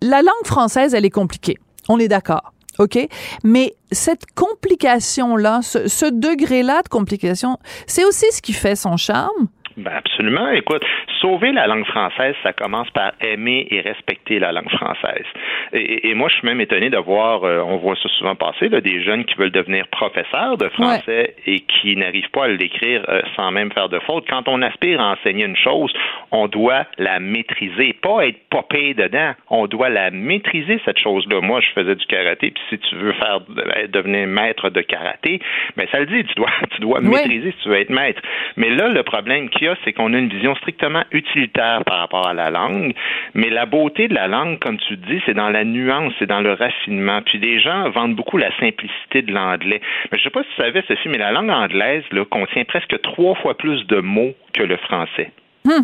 la 0.00 0.22
langue 0.22 0.46
française, 0.46 0.94
elle 0.94 1.04
est 1.04 1.10
compliquée. 1.10 1.58
On 1.88 1.98
est 1.98 2.08
d'accord. 2.08 2.52
OK? 2.78 2.98
Mais 3.44 3.74
cette 3.90 4.26
complication-là, 4.34 5.60
ce, 5.62 6.10
degré-là 6.10 6.82
de 6.82 6.88
complication, 6.88 7.58
c'est 7.86 8.04
aussi 8.04 8.26
ce 8.30 8.42
qui 8.42 8.52
fait 8.52 8.76
son 8.76 8.96
charme? 8.96 9.48
Ben 9.76 9.92
absolument. 9.92 10.48
Écoute, 10.50 10.82
sauver 11.20 11.52
la 11.52 11.66
langue 11.66 11.86
française, 11.86 12.34
ça 12.42 12.52
commence 12.52 12.90
par 12.90 13.12
aimer 13.20 13.66
et 13.70 13.80
respecter 13.80 14.38
la 14.38 14.52
langue 14.52 14.70
française. 14.70 15.26
Et, 15.72 16.10
et 16.10 16.14
moi, 16.14 16.28
je 16.28 16.36
suis 16.36 16.46
même 16.46 16.60
étonné 16.60 16.90
de 16.90 16.98
voir, 16.98 17.44
euh, 17.44 17.60
on 17.60 17.76
voit 17.76 17.96
ça 17.96 18.08
souvent 18.18 18.34
passer, 18.34 18.68
là, 18.68 18.80
des 18.80 19.02
jeunes 19.02 19.24
qui 19.24 19.34
veulent 19.34 19.50
devenir 19.50 19.86
professeurs 19.88 20.56
de 20.56 20.68
français 20.70 21.34
et 21.46 21.60
qui 21.60 21.96
n'arrivent 21.96 22.30
pas 22.30 22.44
à 22.44 22.48
l'écrire 22.48 23.04
euh, 23.08 23.22
sans 23.36 23.50
même 23.50 23.72
faire 23.72 23.88
de 23.88 23.98
faute. 24.00 24.24
Quand 24.28 24.48
on 24.48 24.62
aspire 24.62 25.00
à 25.00 25.12
enseigner 25.12 25.44
une 25.44 25.56
chose, 25.56 25.92
on 26.30 26.48
doit 26.48 26.86
la 26.98 27.20
maîtriser, 27.20 27.92
pas 27.94 28.26
être 28.26 28.38
popé 28.50 28.94
dedans. 28.94 29.32
On 29.50 29.66
doit 29.66 29.88
la 29.88 30.10
maîtriser 30.10 30.80
cette 30.84 30.98
chose-là. 30.98 31.40
Moi, 31.40 31.60
je 31.60 31.80
faisais 31.80 31.94
du 31.94 32.06
karaté, 32.06 32.50
puis 32.50 32.62
si 32.70 32.78
tu 32.78 32.96
veux 32.96 33.12
faire 33.14 33.40
devenir 33.88 34.26
maître 34.26 34.70
de 34.70 34.80
karaté, 34.80 35.40
ben 35.76 35.86
ça 35.90 36.00
le 36.00 36.06
dit, 36.06 36.24
tu 36.24 36.34
dois, 36.34 36.50
tu 36.74 36.80
dois 36.80 37.00
maîtriser 37.00 37.52
si 37.52 37.62
tu 37.62 37.68
veux 37.68 37.80
être 37.80 37.90
maître. 37.90 38.20
Mais 38.56 38.70
là, 38.70 38.88
le 38.88 39.02
problème 39.02 39.48
qu'il 39.50 39.66
y 39.66 39.68
a, 39.68 39.76
c'est 39.84 39.92
qu'on 39.92 40.12
a 40.14 40.18
une 40.18 40.28
vision 40.28 40.54
strictement 40.56 41.02
utilitaire 41.16 41.82
par 41.84 41.98
rapport 41.98 42.26
à 42.26 42.34
la 42.34 42.50
langue. 42.50 42.94
Mais 43.34 43.50
la 43.50 43.66
beauté 43.66 44.08
de 44.08 44.14
la 44.14 44.28
langue, 44.28 44.58
comme 44.58 44.78
tu 44.78 44.96
dis, 44.96 45.20
c'est 45.26 45.34
dans 45.34 45.50
la 45.50 45.64
nuance, 45.64 46.12
c'est 46.18 46.26
dans 46.26 46.40
le 46.40 46.52
raffinement. 46.52 47.20
Puis 47.22 47.38
les 47.38 47.60
gens 47.60 47.90
vendent 47.90 48.14
beaucoup 48.14 48.36
la 48.36 48.50
simplicité 48.58 49.22
de 49.22 49.32
l'anglais. 49.32 49.80
Mais 50.10 50.18
je 50.18 50.24
sais 50.24 50.30
pas 50.30 50.42
si 50.42 50.48
tu 50.56 50.62
savais, 50.62 50.82
Sophie, 50.86 51.08
mais 51.08 51.18
la 51.18 51.32
langue 51.32 51.50
anglaise 51.50 52.04
là, 52.12 52.24
contient 52.24 52.64
presque 52.64 53.00
trois 53.02 53.34
fois 53.36 53.56
plus 53.56 53.86
de 53.86 54.00
mots 54.00 54.34
que 54.52 54.62
le 54.62 54.76
français. 54.76 55.32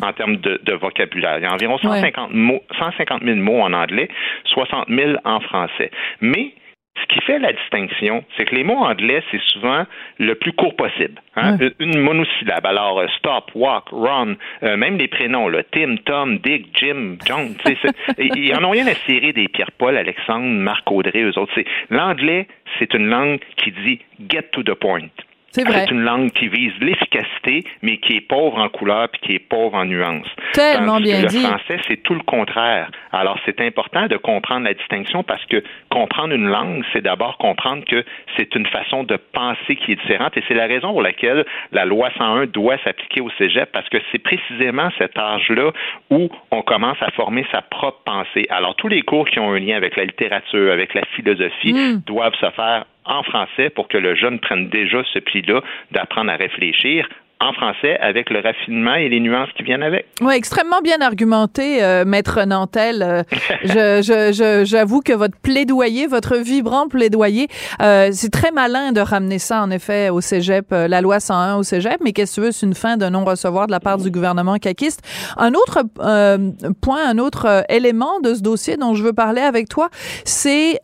en 0.00 0.12
termes 0.12 0.36
de, 0.36 0.60
de, 0.62 0.74
vocabulaire. 0.74 1.38
Il 1.38 1.42
y 1.42 1.46
a 1.46 1.52
environ 1.52 1.76
150, 1.76 2.32
mots, 2.32 2.62
150 2.78 3.24
000 3.24 3.36
mots 3.38 3.62
en 3.62 3.72
anglais, 3.72 4.08
60 4.44 4.86
000 4.88 5.14
en 5.24 5.40
français. 5.40 5.90
Mais 6.20 6.52
ce 7.00 7.06
qui 7.06 7.20
fait 7.24 7.38
la 7.38 7.52
distinction, 7.52 8.24
c'est 8.36 8.44
que 8.44 8.54
les 8.54 8.64
mots 8.64 8.76
anglais, 8.76 9.22
c'est 9.30 9.40
souvent 9.48 9.84
le 10.18 10.34
plus 10.34 10.52
court 10.52 10.76
possible. 10.76 11.20
Hein? 11.36 11.56
Une 11.78 11.98
monosyllabe. 11.98 12.66
Alors, 12.66 13.00
euh, 13.00 13.06
stop, 13.18 13.50
walk, 13.54 13.84
run, 13.90 14.34
euh, 14.62 14.76
même 14.76 14.98
les 14.98 15.08
prénoms, 15.08 15.48
là, 15.48 15.62
Tim, 15.72 15.96
Tom, 16.04 16.38
Dick, 16.38 16.66
Jim, 16.74 17.16
John. 17.26 17.54
Ils 18.18 18.54
en 18.54 18.64
ont 18.64 18.70
rien 18.70 18.86
à 18.86 18.94
cirer 18.94 19.32
des 19.32 19.48
Pierre-Paul, 19.48 19.96
Alexandre, 19.96 20.46
Marc-Audrey, 20.46 21.22
eux 21.22 21.38
autres. 21.38 21.58
L'anglais, 21.90 22.46
c'est 22.78 22.92
une 22.94 23.06
langue 23.06 23.40
qui 23.56 23.72
dit 23.72 24.00
get 24.30 24.50
to 24.52 24.62
the 24.62 24.74
point. 24.74 25.08
C'est 25.52 25.64
vrai. 25.64 25.84
C'est 25.86 25.90
une 25.94 26.02
langue 26.02 26.30
qui 26.32 26.48
vise 26.48 26.72
l'efficacité, 26.80 27.64
mais 27.82 27.98
qui 27.98 28.16
est 28.16 28.20
pauvre 28.22 28.58
en 28.58 28.68
couleur 28.68 29.08
puis 29.10 29.20
qui 29.20 29.32
est 29.34 29.38
pauvre 29.38 29.76
en 29.76 29.84
nuances. 29.84 30.26
Tellement 30.52 30.94
Tandis 30.94 31.04
bien 31.04 31.22
que 31.22 31.26
dit. 31.28 31.42
Le 31.42 31.48
français, 31.48 31.78
c'est 31.86 32.02
tout 32.02 32.14
le 32.14 32.22
contraire. 32.22 32.90
Alors, 33.12 33.38
c'est 33.44 33.60
important 33.60 34.06
de 34.06 34.16
comprendre 34.16 34.64
la 34.64 34.72
distinction 34.74 35.22
parce 35.22 35.44
que 35.46 35.62
comprendre 35.90 36.34
une 36.34 36.48
langue, 36.48 36.82
c'est 36.92 37.02
d'abord 37.02 37.36
comprendre 37.36 37.84
que 37.84 38.02
c'est 38.36 38.54
une 38.54 38.66
façon 38.66 39.04
de 39.04 39.16
penser 39.16 39.76
qui 39.76 39.92
est 39.92 39.96
différente 39.96 40.36
et 40.38 40.42
c'est 40.48 40.54
la 40.54 40.66
raison 40.66 40.90
pour 40.92 41.02
laquelle 41.02 41.44
la 41.72 41.84
loi 41.84 42.08
101 42.16 42.46
doit 42.46 42.78
s'appliquer 42.84 43.20
au 43.20 43.30
cégep 43.36 43.70
parce 43.72 43.88
que 43.90 43.98
c'est 44.10 44.18
précisément 44.22 44.88
cet 44.96 45.18
âge-là 45.18 45.70
où 46.10 46.30
on 46.50 46.62
commence 46.62 46.96
à 47.02 47.10
former 47.10 47.44
sa 47.52 47.60
propre 47.60 48.00
pensée. 48.04 48.46
Alors, 48.48 48.74
tous 48.76 48.88
les 48.88 49.02
cours 49.02 49.28
qui 49.28 49.38
ont 49.38 49.52
un 49.52 49.58
lien 49.58 49.76
avec 49.76 49.96
la 49.96 50.04
littérature, 50.04 50.72
avec 50.72 50.94
la 50.94 51.04
philosophie, 51.14 51.72
Mm. 51.72 52.02
doivent 52.06 52.34
se 52.34 52.50
faire 52.50 52.84
en 53.04 53.22
français 53.22 53.70
pour 53.70 53.88
que 53.88 53.98
le 53.98 54.14
jeune 54.14 54.38
prenne 54.38 54.68
déjà 54.68 55.02
ce 55.12 55.18
pli-là 55.18 55.60
d'apprendre 55.90 56.30
à 56.30 56.36
réfléchir 56.36 57.08
en 57.42 57.52
français 57.52 57.98
avec 58.00 58.30
le 58.30 58.40
raffinement 58.40 58.94
et 58.94 59.08
les 59.08 59.20
nuances 59.20 59.48
qui 59.56 59.62
viennent 59.62 59.82
avec. 59.82 60.06
Oui, 60.20 60.34
extrêmement 60.34 60.80
bien 60.80 61.00
argumenté, 61.00 61.82
euh, 61.82 62.04
Maître 62.04 62.44
Nantel. 62.44 63.02
Euh, 63.02 63.22
je, 63.64 64.62
j'avoue 64.64 65.00
que 65.00 65.12
votre 65.12 65.36
plaidoyer, 65.38 66.06
votre 66.06 66.36
vibrant 66.36 66.88
plaidoyer, 66.88 67.48
euh, 67.80 68.10
c'est 68.12 68.30
très 68.30 68.50
malin 68.50 68.92
de 68.92 69.00
ramener 69.00 69.38
ça, 69.38 69.62
en 69.62 69.70
effet, 69.70 70.10
au 70.10 70.20
cégep, 70.20 70.72
euh, 70.72 70.88
la 70.88 71.00
loi 71.00 71.20
101 71.20 71.56
au 71.56 71.62
cégep, 71.62 71.98
mais 72.02 72.12
qu'est-ce 72.12 72.40
que 72.40 72.50
c'est 72.50 72.66
une 72.66 72.74
fin 72.74 72.96
de 72.96 73.06
non-recevoir 73.06 73.66
de 73.66 73.72
la 73.72 73.80
part 73.80 73.98
du 73.98 74.10
gouvernement 74.10 74.56
caquiste. 74.58 75.00
Un 75.36 75.54
autre 75.54 75.80
euh, 76.00 76.50
point, 76.80 77.08
un 77.08 77.18
autre 77.18 77.46
euh, 77.46 77.62
élément 77.68 78.20
de 78.20 78.34
ce 78.34 78.40
dossier 78.40 78.76
dont 78.76 78.94
je 78.94 79.02
veux 79.02 79.12
parler 79.12 79.42
avec 79.42 79.68
toi, 79.68 79.88
c'est 80.24 80.80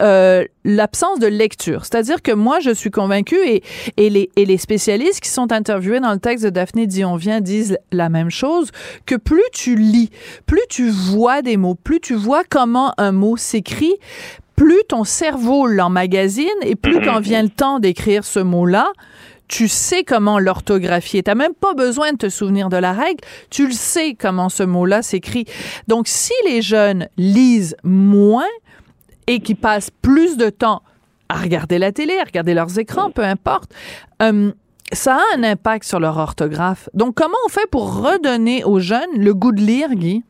l'absence 0.65 1.19
de 1.19 1.27
lecture. 1.27 1.85
C'est-à-dire 1.85 2.21
que 2.23 2.33
moi, 2.33 2.61
je 2.61 2.71
suis 2.71 2.91
convaincue 2.91 3.39
et, 3.47 3.63
et, 3.97 4.11
les, 4.11 4.31
et 4.37 4.45
les 4.45 4.59
spécialistes 4.59 5.21
qui 5.21 5.31
sont 5.31 5.53
interviewés 5.53 6.01
dans 6.01 6.13
le 6.13 6.19
texte 6.19 6.45
de 6.45 6.48
Daphné 6.51 6.87
Dionvien 6.87 7.41
disent 7.41 7.79
la 7.93 8.09
même 8.09 8.31
chose, 8.31 8.71
que 9.07 9.15
plus 9.15 9.43
tu 9.53 9.77
lis, 9.77 10.11
plus 10.47 10.63
tu 10.69 10.91
vois 10.91 11.43
des 11.43 11.57
mots, 11.57 11.75
plus 11.75 12.01
tu 12.01 12.15
vois 12.15 12.43
comment 12.49 12.93
un 12.99 13.13
mot 13.13 13.37
s'écrit, 13.37 13.95
plus 14.57 14.83
ton 14.89 15.05
cerveau 15.05 15.67
l'emmagasine 15.67 16.49
et 16.63 16.75
plus 16.75 17.01
quand 17.01 17.21
vient 17.21 17.43
le 17.43 17.49
temps 17.49 17.79
d'écrire 17.79 18.25
ce 18.25 18.41
mot-là, 18.41 18.93
tu 19.49 19.67
sais 19.67 20.05
comment 20.05 20.39
l'orthographier. 20.39 21.23
T'as 21.23 21.35
même 21.35 21.55
pas 21.55 21.75
besoin 21.75 22.13
de 22.13 22.19
te 22.19 22.29
souvenir 22.29 22.69
de 22.69 22.77
la 22.77 22.93
règle. 22.93 23.25
Tu 23.51 23.67
le 23.67 23.73
sais 23.73 24.15
comment 24.15 24.49
ce 24.49 24.63
mot-là 24.63 25.03
s'écrit. 25.03 25.47
Donc, 25.89 26.07
si 26.07 26.33
les 26.47 26.61
jeunes 26.61 27.09
lisent 27.17 27.77
moins 27.83 28.47
et 29.27 29.41
qui 29.41 29.55
passent 29.55 29.91
plus 30.03 30.37
de 30.37 30.51
temps 30.51 30.83
à 31.29 31.37
regarder 31.37 31.79
la 31.79 31.93
télé, 31.93 32.19
à 32.19 32.25
regarder 32.25 32.55
leurs 32.55 32.79
écrans, 32.79 33.11
peu 33.11 33.23
importe, 33.23 33.73
euh, 34.23 34.53
ça 34.93 35.17
a 35.17 35.37
un 35.37 35.43
impact 35.43 35.85
sur 35.85 36.01
leur 36.01 36.17
orthographe. 36.17 36.89
Donc, 36.95 37.15
comment 37.15 37.37
on 37.47 37.49
fait 37.49 37.69
pour 37.71 38.03
redonner 38.03 38.65
aux 38.65 38.81
jeunes 38.81 39.17
le 39.17 39.35
goût 39.35 39.53
de 39.53 39.61
lire, 39.61 39.95
Guy? 39.95 40.25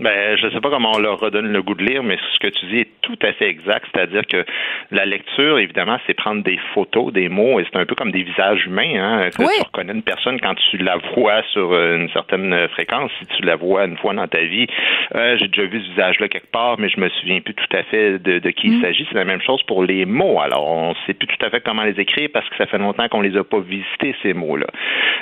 Ben, 0.00 0.36
je 0.36 0.46
ne 0.46 0.50
sais 0.52 0.60
pas 0.60 0.70
comment 0.70 0.92
on 0.94 0.98
leur 0.98 1.18
redonne 1.18 1.52
le 1.52 1.62
goût 1.62 1.74
de 1.74 1.84
lire, 1.84 2.02
mais 2.02 2.18
ce 2.34 2.38
que 2.38 2.48
tu 2.48 2.66
dis 2.66 2.80
est 2.80 2.88
tout 3.02 3.18
à 3.22 3.32
fait 3.32 3.48
exact. 3.48 3.86
C'est-à-dire 3.92 4.22
que 4.26 4.44
la 4.90 5.04
lecture, 5.04 5.58
évidemment, 5.58 5.98
c'est 6.06 6.14
prendre 6.14 6.42
des 6.42 6.58
photos, 6.74 7.12
des 7.12 7.28
mots, 7.28 7.58
et 7.58 7.66
c'est 7.70 7.78
un 7.78 7.86
peu 7.86 7.94
comme 7.94 8.12
des 8.12 8.22
visages 8.22 8.64
humains. 8.66 8.94
Hein, 8.96 9.30
Oui. 9.38 9.46
Tu 9.56 9.62
reconnais 9.64 9.92
une 9.92 10.02
personne 10.02 10.40
quand 10.40 10.54
tu 10.70 10.78
la 10.78 10.96
vois 11.14 11.42
sur 11.52 11.72
euh, 11.72 11.96
une 11.96 12.08
certaine 12.10 12.68
fréquence. 12.68 13.10
Si 13.20 13.26
tu 13.36 13.42
la 13.42 13.56
vois 13.56 13.86
une 13.86 13.96
fois 13.96 14.14
dans 14.14 14.28
ta 14.28 14.42
vie, 14.42 14.66
euh, 15.14 15.36
j'ai 15.38 15.48
déjà 15.48 15.64
vu 15.64 15.80
ce 15.80 15.90
visage-là 15.90 16.28
quelque 16.28 16.50
part, 16.50 16.78
mais 16.78 16.88
je 16.88 17.00
me 17.00 17.08
souviens 17.08 17.40
plus 17.40 17.54
tout 17.54 17.76
à 17.76 17.82
fait 17.84 18.18
de, 18.18 18.38
de 18.38 18.50
qui 18.50 18.68
il 18.68 18.80
s'agit. 18.80 19.06
C'est 19.08 19.18
la 19.18 19.24
même 19.24 19.42
chose 19.42 19.62
pour 19.64 19.82
les 19.82 20.04
mots. 20.04 20.40
Alors, 20.40 20.68
on 20.68 20.90
ne 20.90 20.94
sait 21.06 21.14
plus 21.14 21.26
tout 21.26 21.44
à 21.44 21.50
fait 21.50 21.60
comment 21.60 21.82
les 21.82 21.98
écrire 21.98 22.28
parce 22.32 22.48
que 22.48 22.56
ça 22.56 22.66
fait 22.66 22.78
longtemps 22.78 23.08
qu'on 23.08 23.20
les 23.20 23.36
a 23.36 23.44
pas 23.44 23.60
visités, 23.60 24.14
ces 24.22 24.34
mots-là. 24.34 24.66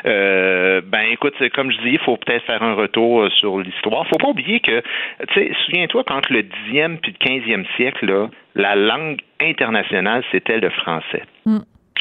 Euh, 0.07 0.81
ben, 0.85 1.07
écoute, 1.13 1.35
comme 1.55 1.71
je 1.71 1.79
dis, 1.79 1.91
il 1.93 1.99
faut 1.99 2.17
peut-être 2.17 2.45
faire 2.45 2.63
un 2.63 2.75
retour 2.75 3.29
sur 3.33 3.59
l'histoire. 3.59 4.07
Faut 4.09 4.19
pas 4.19 4.29
oublier 4.29 4.61
que, 4.67 4.83
tu 5.29 5.35
sais, 5.35 5.53
souviens-toi, 5.65 6.05
quand 6.07 6.29
le 6.31 6.43
10e 6.43 6.99
puis 6.99 7.15
le 7.19 7.27
15e 7.27 7.65
siècle, 7.77 8.07
là, 8.07 8.29
la 8.55 8.75
langue 8.77 9.21
internationale, 9.41 10.23
c'était 10.33 10.59
le 10.59 10.71
français. 10.71 11.23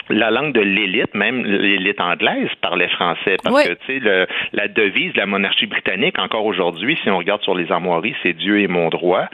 La 0.10 0.30
langue 0.30 0.54
de 0.54 0.60
l'élite, 0.62 1.16
même 1.16 1.44
l'élite 1.44 2.00
anglaise, 2.00 2.50
parlait 2.62 2.90
français. 2.90 3.38
Parce 3.44 3.56
que, 3.70 3.74
tu 3.74 3.94
sais, 3.94 4.00
le- 4.00 4.28
la 4.54 4.68
devise 4.68 5.14
de 5.14 5.18
la 5.18 5.26
monarchie 5.26 5.66
britannique, 5.66 6.20
encore 6.20 6.46
aujourd'hui, 6.46 6.96
si 7.02 7.10
on 7.10 7.18
regarde 7.18 7.42
sur 7.42 7.56
les 7.56 7.72
armoiries, 7.72 8.14
c'est 8.22 8.34
Dieu 8.34 8.62
est 8.62 8.68
mon 8.68 8.90
droit. 8.90 9.26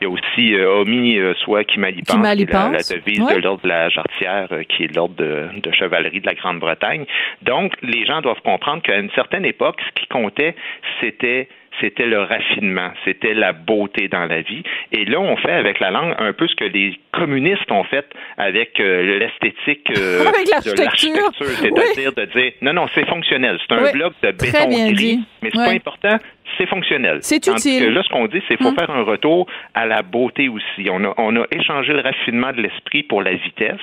Il 0.00 0.04
y 0.04 0.06
a 0.06 0.08
aussi 0.10 0.54
euh, 0.54 0.80
Omi, 0.80 1.16
euh, 1.18 1.34
soit 1.44 1.62
qui 1.62 1.78
mal 1.78 1.92
y 1.96 2.02
pense, 2.02 2.16
Qui 2.16 2.22
mal 2.22 2.40
y 2.40 2.44
qui 2.46 2.50
est 2.50 2.54
la, 2.54 2.60
la 2.72 3.00
devise 3.00 3.20
de 3.36 3.40
l'ordre 3.40 3.62
de 3.62 3.68
la 3.68 3.88
jarretière, 3.88 4.48
euh, 4.50 4.62
qui 4.64 4.84
est 4.84 4.96
l'ordre 4.96 5.14
de, 5.14 5.46
de 5.62 5.72
chevalerie 5.72 6.20
de 6.20 6.26
la 6.26 6.34
Grande-Bretagne. 6.34 7.04
Donc, 7.42 7.74
les 7.82 8.04
gens 8.04 8.20
doivent 8.20 8.42
comprendre 8.42 8.82
qu'à 8.82 8.98
une 8.98 9.10
certaine 9.10 9.44
époque, 9.44 9.80
ce 9.86 10.00
qui 10.00 10.08
comptait, 10.08 10.56
c'était 11.00 11.48
c'était 11.80 12.06
le 12.06 12.20
raffinement, 12.20 12.90
c'était 13.04 13.34
la 13.34 13.52
beauté 13.52 14.08
dans 14.08 14.24
la 14.26 14.40
vie. 14.42 14.62
Et 14.92 15.04
là, 15.04 15.20
on 15.20 15.36
fait 15.36 15.52
avec 15.52 15.80
la 15.80 15.90
langue 15.90 16.14
un 16.18 16.32
peu 16.32 16.46
ce 16.48 16.54
que 16.54 16.64
les 16.64 16.98
communistes 17.12 17.70
ont 17.70 17.84
fait 17.84 18.06
avec 18.38 18.78
euh, 18.80 19.18
l'esthétique 19.18 19.88
euh, 19.96 20.20
de 20.24 20.50
l'architecture. 20.50 21.30
c'est-à-dire 21.38 22.12
de 22.12 22.24
dire 22.26 22.52
non, 22.62 22.72
non, 22.72 22.86
c'est 22.94 23.06
fonctionnel, 23.06 23.58
c'est 23.66 23.74
un 23.74 23.82
Oui. 23.84 23.92
bloc 23.92 24.12
de 24.22 24.30
béton 24.32 24.68
gris, 24.68 24.92
dit. 24.94 25.24
mais 25.42 25.50
c'est 25.52 25.58
pas 25.64 25.70
important, 25.72 26.18
c'est 26.58 26.66
fonctionnel. 26.66 27.18
C'est 27.22 27.46
utile. 27.46 27.86
que 27.86 27.90
là, 27.90 28.02
ce 28.02 28.08
qu'on 28.08 28.26
dit, 28.26 28.42
c'est 28.48 28.56
qu'il 28.56 28.64
faut 28.64 28.70
Hum. 28.72 28.76
faire 28.78 28.90
un 28.90 29.02
retour 29.02 29.46
à 29.74 29.86
la 29.86 30.02
beauté 30.02 30.48
aussi. 30.48 30.88
On 30.90 31.04
a, 31.04 31.14
on 31.18 31.36
a 31.36 31.44
échangé 31.52 31.92
le 31.92 32.00
raffinement 32.00 32.52
de 32.52 32.62
l'esprit 32.62 33.02
pour 33.02 33.22
la 33.22 33.34
vitesse 33.34 33.80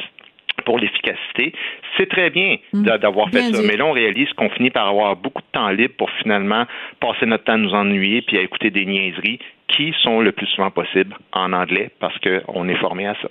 pour 0.65 0.79
l'efficacité. 0.79 1.53
C'est 1.97 2.09
très 2.09 2.29
bien 2.29 2.57
d'a- 2.73 2.97
d'avoir 2.97 3.29
fait. 3.29 3.39
Bien 3.41 3.51
ça, 3.53 3.61
dit. 3.61 3.67
mais 3.67 3.75
là, 3.77 3.85
on 3.85 3.91
réalise 3.91 4.31
qu'on 4.33 4.49
finit 4.49 4.69
par 4.69 4.87
avoir 4.87 5.15
beaucoup 5.15 5.41
de 5.41 5.47
temps 5.51 5.69
libre 5.69 5.93
pour 5.97 6.09
finalement 6.21 6.65
passer 6.99 7.25
notre 7.25 7.43
temps 7.43 7.53
à 7.53 7.57
nous 7.57 7.73
ennuyer 7.73 8.21
puis 8.21 8.37
à 8.37 8.41
écouter 8.41 8.69
des 8.69 8.85
niaiseries 8.85 9.39
qui 9.67 9.93
sont 10.03 10.21
le 10.21 10.31
plus 10.31 10.45
souvent 10.47 10.69
possible 10.71 11.15
en 11.31 11.51
anglais 11.53 11.89
parce 11.99 12.15
qu'on 12.19 12.67
est 12.69 12.75
formé 12.77 13.07
à 13.07 13.15
ça. 13.21 13.27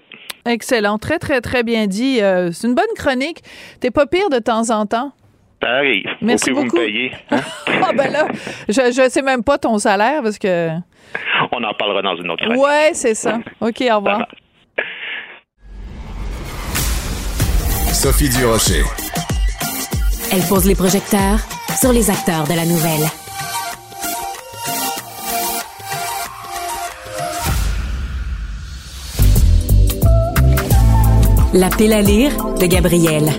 Excellent. 0.51 0.99
Très, 0.99 1.19
très, 1.19 1.41
très 1.41 1.63
bien 1.63 1.87
dit. 1.87 2.21
Euh, 2.21 2.51
c'est 2.51 2.67
une 2.67 2.75
bonne 2.75 2.85
chronique. 2.97 3.39
T'es 3.81 3.91
pas 3.91 4.07
pire 4.07 4.29
de 4.29 4.39
temps 4.39 4.71
en 4.71 4.85
temps. 4.87 5.13
Ça 5.63 5.71
arrive. 5.71 6.09
Merci 6.21 6.51
beaucoup. 6.51 6.71
vous 6.71 6.77
me 6.77 6.85
payez. 6.87 7.13
hein? 7.31 7.39
Ah, 7.85 7.93
ben 7.97 8.11
là, 8.13 8.27
je, 8.69 8.75
je 8.93 9.09
sais 9.09 9.23
même 9.23 9.45
pas 9.45 9.59
ton 9.59 9.79
salaire 9.79 10.23
parce 10.23 10.39
que. 10.39 10.71
On 11.53 11.63
en 11.63 11.75
parlera 11.75 12.03
dans 12.03 12.17
une 12.17 12.31
autre 12.31 12.45
chronique. 12.45 12.63
Ouais, 12.63 12.91
c'est 12.95 13.15
ça. 13.15 13.39
OK, 13.61 13.81
au 13.91 13.97
revoir. 13.97 14.27
Sophie 18.03 18.29
Durocher. 18.31 18.83
Elle 20.33 20.43
pose 20.49 20.67
les 20.67 20.75
projecteurs 20.75 21.39
sur 21.81 21.93
les 21.93 22.11
acteurs 22.11 22.49
de 22.49 22.55
la 22.55 22.67
nouvelle. 22.67 23.07
La 31.55 31.69
pile 31.69 31.93
à 31.93 32.03
lire 32.03 32.33
de 32.59 32.67
Gabriel. 32.67 33.31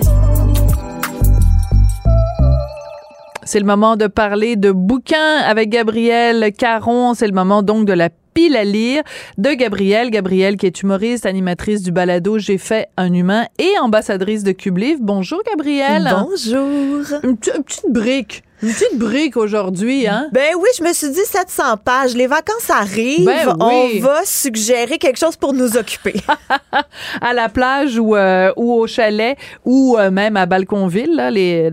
C'est 3.42 3.60
le 3.60 3.66
moment 3.66 3.96
de 3.96 4.06
parler 4.06 4.56
de 4.56 4.72
bouquins 4.72 5.42
avec 5.46 5.68
Gabriel 5.68 6.54
Caron. 6.56 7.12
C'est 7.12 7.26
le 7.26 7.34
moment 7.34 7.62
donc 7.62 7.84
de 7.84 7.92
la 7.92 8.08
pile 8.34 8.56
à 8.56 8.64
lire 8.64 9.02
de 9.38 9.50
Gabrielle. 9.50 10.10
Gabrielle 10.10 10.56
qui 10.56 10.66
est 10.66 10.82
humoriste, 10.82 11.24
animatrice 11.24 11.82
du 11.82 11.92
balado 11.92 12.38
J'ai 12.38 12.58
fait 12.58 12.88
un 12.96 13.12
humain 13.12 13.46
et 13.58 13.78
ambassadrice 13.80 14.42
de 14.42 14.52
Cube 14.52 14.78
Livre. 14.78 15.00
Bonjour 15.00 15.40
Gabrielle. 15.48 16.12
Bonjour. 16.28 17.20
Une, 17.22 17.36
petite 17.36 17.90
brique. 17.90 18.42
Une 18.62 18.70
petite 18.70 18.98
brique 18.98 19.36
aujourd'hui, 19.36 20.06
hein? 20.06 20.28
Ben 20.32 20.54
oui, 20.58 20.68
je 20.76 20.82
me 20.82 20.92
suis 20.92 21.10
dit 21.10 21.24
700 21.24 21.76
pages. 21.84 22.14
Les 22.14 22.26
vacances 22.26 22.70
arrivent. 22.70 23.26
Ben 23.26 23.56
oui. 23.60 24.00
On 24.00 24.04
va 24.04 24.24
suggérer 24.24 24.98
quelque 24.98 25.18
chose 25.18 25.36
pour 25.36 25.52
nous 25.52 25.76
occuper. 25.76 26.14
à 27.20 27.34
la 27.34 27.48
plage 27.48 27.98
ou, 27.98 28.16
euh, 28.16 28.52
ou 28.56 28.72
au 28.72 28.86
chalet 28.86 29.36
ou 29.64 29.96
euh, 29.98 30.10
même 30.10 30.36
à 30.36 30.46
Balconville, 30.46 31.14
là, 31.14 31.30
les, 31.30 31.70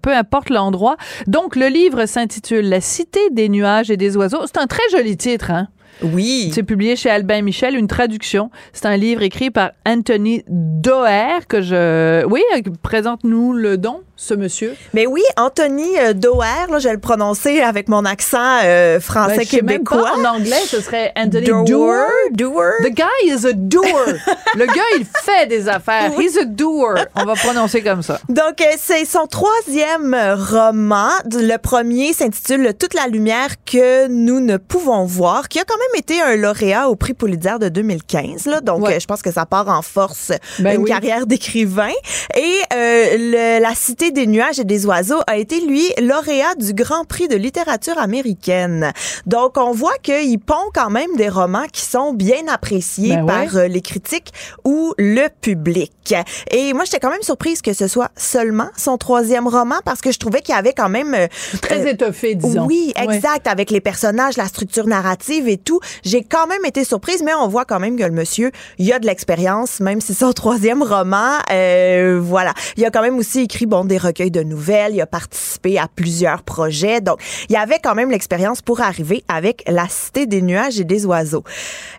peu 0.00 0.14
importe 0.14 0.48
l'endroit. 0.48 0.96
Donc, 1.26 1.56
le 1.56 1.66
livre 1.66 2.06
s'intitule 2.06 2.68
La 2.68 2.80
cité 2.80 3.20
des 3.30 3.48
nuages 3.48 3.90
et 3.90 3.96
des 3.96 4.16
oiseaux. 4.16 4.40
C'est 4.46 4.58
un 4.58 4.66
très 4.66 4.88
joli 4.90 5.16
titre, 5.16 5.50
hein? 5.50 5.68
Oui. 6.02 6.50
C'est 6.52 6.62
publié 6.62 6.96
chez 6.96 7.10
Albin 7.10 7.42
Michel, 7.42 7.76
une 7.76 7.86
traduction. 7.86 8.50
C'est 8.72 8.86
un 8.86 8.96
livre 8.96 9.22
écrit 9.22 9.50
par 9.50 9.72
Anthony 9.86 10.42
Doer 10.48 11.46
que 11.48 11.60
je... 11.60 12.24
Oui, 12.26 12.42
présente-nous 12.82 13.52
le 13.52 13.76
don 13.76 14.02
ce 14.22 14.34
monsieur? 14.34 14.76
Mais 14.94 15.06
oui, 15.06 15.22
Anthony 15.36 15.98
euh, 15.98 16.12
Doer, 16.12 16.70
là, 16.70 16.78
je 16.78 16.86
vais 16.86 16.94
le 16.94 17.00
prononcer 17.00 17.60
avec 17.60 17.88
mon 17.88 18.04
accent 18.04 18.60
euh, 18.62 19.00
français 19.00 19.38
ben, 19.38 19.46
québécois. 19.46 20.12
en 20.16 20.24
anglais, 20.24 20.60
ce 20.64 20.80
serait 20.80 21.12
Anthony 21.16 21.46
Doer. 21.64 22.06
Doer. 22.30 22.74
The 22.84 22.94
guy 22.94 23.26
is 23.26 23.44
a 23.44 23.52
doer. 23.52 24.20
le 24.56 24.66
gars, 24.66 24.82
il 24.96 25.04
fait 25.04 25.48
des 25.48 25.68
affaires. 25.68 26.12
He's 26.20 26.36
a 26.36 26.44
doer. 26.44 27.02
On 27.16 27.24
va 27.24 27.34
prononcer 27.34 27.82
comme 27.82 28.02
ça. 28.02 28.20
Donc, 28.28 28.60
euh, 28.60 28.64
c'est 28.78 29.04
son 29.04 29.26
troisième 29.26 30.14
roman. 30.14 31.10
Le 31.32 31.56
premier 31.56 32.12
s'intitule 32.12 32.74
Toute 32.78 32.94
la 32.94 33.08
lumière 33.08 33.48
que 33.66 34.06
nous 34.06 34.38
ne 34.38 34.56
pouvons 34.56 35.04
voir, 35.04 35.48
qui 35.48 35.58
a 35.58 35.64
quand 35.64 35.78
même 35.78 35.98
été 35.98 36.22
un 36.22 36.36
lauréat 36.36 36.88
au 36.88 36.94
prix 36.94 37.14
Pulitzer 37.14 37.58
de 37.60 37.68
2015. 37.68 38.46
Là. 38.46 38.60
Donc, 38.60 38.88
je 38.88 39.04
pense 39.04 39.20
que 39.20 39.32
ça 39.32 39.46
part 39.46 39.68
en 39.68 39.82
force 39.82 40.30
ben 40.60 40.78
une 40.78 40.84
carrière 40.84 41.26
d'écrivain. 41.26 41.90
Et 42.36 42.60
le, 42.70 43.60
la 43.60 43.74
cité 43.74 44.11
des 44.12 44.26
nuages 44.26 44.58
et 44.58 44.64
des 44.64 44.86
oiseaux 44.86 45.20
a 45.26 45.36
été, 45.36 45.60
lui, 45.60 45.84
lauréat 46.00 46.54
du 46.56 46.72
Grand 46.74 47.04
Prix 47.04 47.28
de 47.28 47.36
littérature 47.36 47.98
américaine. 47.98 48.92
Donc, 49.26 49.56
on 49.56 49.72
voit 49.72 49.98
qu'il 50.02 50.38
pond 50.38 50.70
quand 50.74 50.90
même 50.90 51.14
des 51.16 51.28
romans 51.28 51.66
qui 51.72 51.84
sont 51.84 52.12
bien 52.12 52.48
appréciés 52.48 53.16
ben 53.16 53.26
par 53.26 53.56
euh, 53.56 53.66
les 53.66 53.80
critiques 53.80 54.32
ou 54.64 54.94
le 54.98 55.28
public. 55.40 56.14
Et 56.50 56.72
moi, 56.72 56.84
j'étais 56.84 57.00
quand 57.00 57.10
même 57.10 57.22
surprise 57.22 57.62
que 57.62 57.72
ce 57.72 57.86
soit 57.86 58.10
seulement 58.16 58.68
son 58.76 58.98
troisième 58.98 59.46
roman 59.46 59.76
parce 59.84 60.00
que 60.00 60.12
je 60.12 60.18
trouvais 60.18 60.40
qu'il 60.40 60.54
y 60.54 60.58
avait 60.58 60.72
quand 60.72 60.88
même... 60.88 61.14
Euh, 61.14 61.26
Très 61.60 61.90
étoffé, 61.90 62.34
disons. 62.34 62.66
Oui, 62.66 62.92
exact, 62.96 63.46
avec 63.46 63.70
les 63.70 63.80
personnages, 63.80 64.36
la 64.36 64.46
structure 64.46 64.86
narrative 64.86 65.48
et 65.48 65.58
tout. 65.58 65.80
J'ai 66.04 66.22
quand 66.22 66.46
même 66.46 66.64
été 66.64 66.84
surprise, 66.84 67.22
mais 67.24 67.34
on 67.34 67.48
voit 67.48 67.64
quand 67.64 67.80
même 67.80 67.96
que 67.96 68.04
le 68.04 68.10
monsieur, 68.10 68.50
il 68.78 68.92
a 68.92 68.98
de 68.98 69.06
l'expérience, 69.06 69.80
même 69.80 70.00
si 70.00 70.14
son 70.14 70.32
troisième 70.42 70.82
roman, 70.82 71.38
euh, 71.50 72.20
voilà. 72.22 72.52
Il 72.76 72.84
a 72.84 72.90
quand 72.90 73.02
même 73.02 73.18
aussi 73.18 73.40
écrit, 73.40 73.66
bon, 73.66 73.84
des 73.84 73.98
recueils 74.02 74.30
de 74.30 74.42
nouvelles, 74.42 74.94
il 74.94 75.00
a 75.00 75.06
participé 75.06 75.78
à 75.78 75.88
plusieurs 75.88 76.42
projets. 76.42 77.00
Donc, 77.00 77.18
il 77.48 77.52
y 77.52 77.56
avait 77.56 77.78
quand 77.82 77.94
même 77.94 78.10
l'expérience 78.10 78.62
pour 78.62 78.80
arriver 78.80 79.24
avec 79.28 79.62
La 79.66 79.88
Cité 79.88 80.26
des 80.26 80.42
nuages 80.42 80.80
et 80.80 80.84
des 80.84 81.06
oiseaux. 81.06 81.44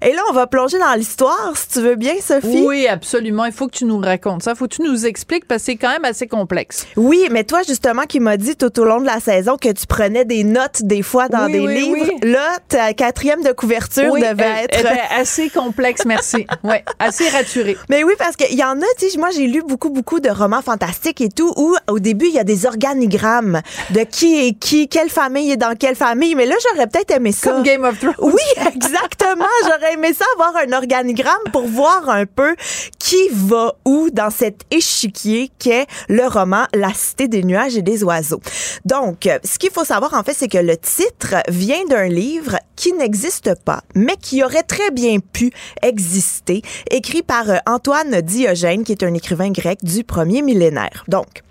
Et 0.02 0.12
là, 0.14 0.22
on 0.30 0.34
va 0.34 0.48
plonger 0.48 0.80
dans 0.80 0.94
l'histoire, 0.94 1.54
si 1.56 1.68
tu 1.70 1.82
veux 1.82 1.96
bien, 1.96 2.14
Sophie. 2.22 2.64
Oui, 2.66 2.88
absolument. 2.88 3.46
Il 3.46 3.52
faut 3.52 3.68
que 3.68 3.76
tu 3.76 3.86
nous 3.86 4.00
racontes 4.00 4.44
ça. 4.44 4.52
Il 4.52 4.58
faut 4.58 4.68
que 4.68 4.76
tu 4.76 4.84
nous 4.84 5.06
expliques 5.06 5.48
parce 5.48 5.62
que 5.62 5.66
c'est 5.66 5.76
quand 5.76 5.90
même 5.90 6.06
assez 6.06 6.28
complexe. 6.28 6.86
Oui, 6.96 7.28
mais 7.32 7.44
toi, 7.44 7.62
justement, 7.68 8.04
qui 8.04 8.20
m'as 8.20 8.38
dit 8.38 8.56
tout 8.56 8.80
au 8.80 8.84
long 8.84 9.00
de 9.00 9.06
la 9.06 9.20
saison 9.20 9.58
que 9.58 9.70
tu 9.70 9.88
prenais 9.88 10.26
des 10.26 10.44
notes 10.44 10.84
des 10.84 11.02
fois 11.02 11.30
dans 11.30 11.48
des 11.48 11.66
livres. 11.66 12.12
Là, 12.24 12.58
ta 12.68 12.94
quatrième 12.94 13.44
de 13.44 13.52
couverture 13.52 14.14
devait 14.14 14.66
être... 14.70 14.88
assez 15.16 15.50
complexe, 15.50 16.06
merci. 16.06 16.46
oui, 16.64 16.76
assez 17.00 17.28
raturée. 17.30 17.78
Mais 17.90 18.04
oui, 18.04 18.14
parce 18.18 18.36
qu'il 18.36 18.58
y 18.58 18.64
en 18.64 18.80
a, 18.80 18.86
tu 18.98 19.10
sais, 19.10 19.18
moi, 19.18 19.30
j'ai 19.32 19.48
lu 19.48 19.62
beaucoup, 19.68 19.90
beaucoup 19.90 20.20
de 20.20 20.30
romans 20.30 20.62
fantastiques 20.62 21.22
et 21.22 21.30
tout 21.30 21.54
où 21.56 21.76
au 21.88 22.00
début, 22.00 22.28
il 22.28 22.34
y 22.34 22.40
a 22.40 22.44
des 22.44 22.66
organigrammes 22.66 23.62
de 23.92 24.02
qui 24.02 24.48
est 24.48 24.54
qui, 24.54 24.88
quelle 24.88 25.10
famille 25.10 25.52
est 25.52 25.58
dans 25.58 25.76
quelle 25.76 25.96
famille. 25.96 26.36
Mais 26.36 26.46
là, 26.46 26.56
j'aurais 26.64 26.88
peut-être 26.88 27.12
aimé 27.12 27.32
ça. 27.32 27.52
Comme 27.52 27.64
Game 27.64 27.84
of 27.84 28.00
Thrones. 28.00 28.16
Oui, 28.20 28.42
exactement. 28.76 29.46
j'aurais 29.64 29.94
aimé 29.94 30.14
ça 30.14 30.26
avoir 30.36 30.56
un 30.58 30.72
organigramme 30.74 31.44
pour 31.52 31.68
voir 31.68 32.10
un 32.10 32.26
peu 32.26 32.56
qui 33.00 33.30
va 33.32 33.76
où 33.86 34.10
dans 34.12 34.30
cet 34.30 34.62
échiquier 34.72 35.52
qu'est 35.60 35.88
le 36.10 36.26
roman 36.28 36.66
La 36.74 36.94
Cité 36.94 37.28
des 37.28 37.44
nuages 37.44 37.76
et 37.76 37.82
des 37.82 38.04
oiseaux. 38.04 38.42
Donc, 38.86 39.30
ce 39.44 39.60
qu'il 39.60 39.72
faut 39.72 39.86
savoir, 39.86 40.14
en 40.14 40.24
fait, 40.24 40.34
c'est 40.34 40.48
que 40.48 40.58
le 40.58 40.78
titre 40.78 41.36
vient 41.48 41.86
d'un 41.90 42.08
livre 42.08 42.58
qui 42.76 42.94
n'existe 42.94 43.52
pas, 43.64 43.82
mais 43.96 44.16
qui 44.18 44.44
aurait 44.44 44.64
très 44.64 44.92
bien 44.92 45.20
pu 45.20 45.52
exister, 45.82 46.62
écrit 46.90 47.24
par 47.24 47.46
Antoine 47.66 48.22
Diogène, 48.22 48.84
qui 48.84 48.94
est 48.94 49.04
un 49.04 49.14
écrivain 49.14 49.52
grec 49.52 49.80
du 49.84 50.04
premier 50.04 50.42
millénaire. 50.42 51.04
Donc, 51.08 51.44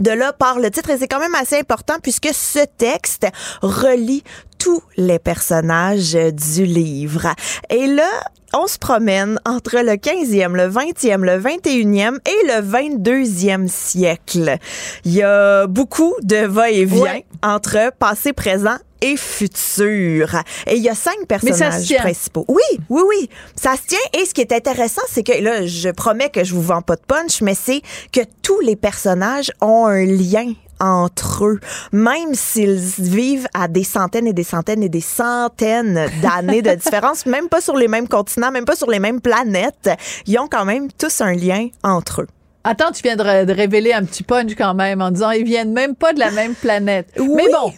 de 0.00 0.10
là 0.10 0.32
part 0.32 0.58
le 0.58 0.70
titre 0.70 0.90
et 0.90 0.98
c'est 0.98 1.08
quand 1.08 1.20
même 1.20 1.34
assez 1.34 1.58
important 1.58 1.94
puisque 2.02 2.30
ce 2.32 2.64
texte 2.76 3.26
relie 3.62 4.24
tous 4.58 4.82
les 4.96 5.18
personnages 5.18 6.14
du 6.14 6.64
livre. 6.64 7.28
Et 7.70 7.86
là, 7.86 8.08
on 8.54 8.66
se 8.66 8.78
promène 8.78 9.38
entre 9.44 9.78
le 9.78 9.92
15e, 9.92 10.52
le 10.52 10.70
20e, 10.70 11.22
le 11.22 11.40
21e 11.40 12.18
et 12.26 12.46
le 12.46 12.62
22e 12.62 13.68
siècle. 13.68 14.58
Il 15.04 15.12
y 15.12 15.22
a 15.22 15.66
beaucoup 15.66 16.14
de 16.22 16.46
va-et-vient 16.46 17.20
entre 17.42 17.92
passé, 17.98 18.32
présent 18.32 18.76
et 19.00 19.16
futur. 19.16 20.42
Et 20.66 20.76
il 20.76 20.82
y 20.82 20.88
a 20.88 20.94
cinq 20.94 21.26
personnages 21.28 21.94
principaux. 21.96 22.44
Oui, 22.48 22.62
oui, 22.88 23.02
oui. 23.08 23.30
Ça 23.56 23.74
se 23.76 23.86
tient. 23.88 23.98
Et 24.18 24.24
ce 24.24 24.32
qui 24.32 24.40
est 24.40 24.52
intéressant, 24.52 25.02
c'est 25.10 25.22
que 25.22 25.42
là, 25.42 25.66
je 25.66 25.90
promets 25.90 26.30
que 26.30 26.44
je 26.44 26.54
vous 26.54 26.62
vends 26.62 26.82
pas 26.82 26.96
de 26.96 27.02
punch, 27.06 27.42
mais 27.42 27.54
c'est 27.54 27.82
que 28.12 28.20
tous 28.42 28.60
les 28.60 28.76
personnages 28.76 29.52
ont 29.60 29.86
un 29.86 30.04
lien 30.04 30.52
entre 30.84 31.46
eux, 31.46 31.60
même 31.92 32.34
s'ils 32.34 32.76
vivent 32.98 33.48
à 33.54 33.68
des 33.68 33.84
centaines 33.84 34.26
et 34.26 34.32
des 34.32 34.44
centaines 34.44 34.82
et 34.82 34.88
des 34.88 35.00
centaines 35.00 36.08
d'années 36.22 36.62
de 36.62 36.74
différence, 36.74 37.26
même 37.26 37.48
pas 37.48 37.60
sur 37.60 37.76
les 37.76 37.88
mêmes 37.88 38.08
continents, 38.08 38.50
même 38.50 38.64
pas 38.64 38.76
sur 38.76 38.90
les 38.90 38.98
mêmes 38.98 39.20
planètes, 39.20 39.90
ils 40.26 40.38
ont 40.38 40.48
quand 40.48 40.64
même 40.64 40.88
tous 40.92 41.20
un 41.20 41.32
lien 41.32 41.68
entre 41.82 42.22
eux. 42.22 42.28
Attends, 42.66 42.92
tu 42.92 43.02
viens 43.02 43.16
de, 43.16 43.52
révéler 43.52 43.92
un 43.92 44.04
petit 44.04 44.22
punch 44.22 44.54
quand 44.56 44.72
même 44.72 45.02
en 45.02 45.10
disant 45.10 45.30
ils 45.30 45.44
viennent 45.44 45.72
même 45.72 45.94
pas 45.94 46.14
de 46.14 46.18
la 46.18 46.30
même 46.30 46.54
planète. 46.54 47.08
Mais 47.18 47.44
bon, 47.52 47.72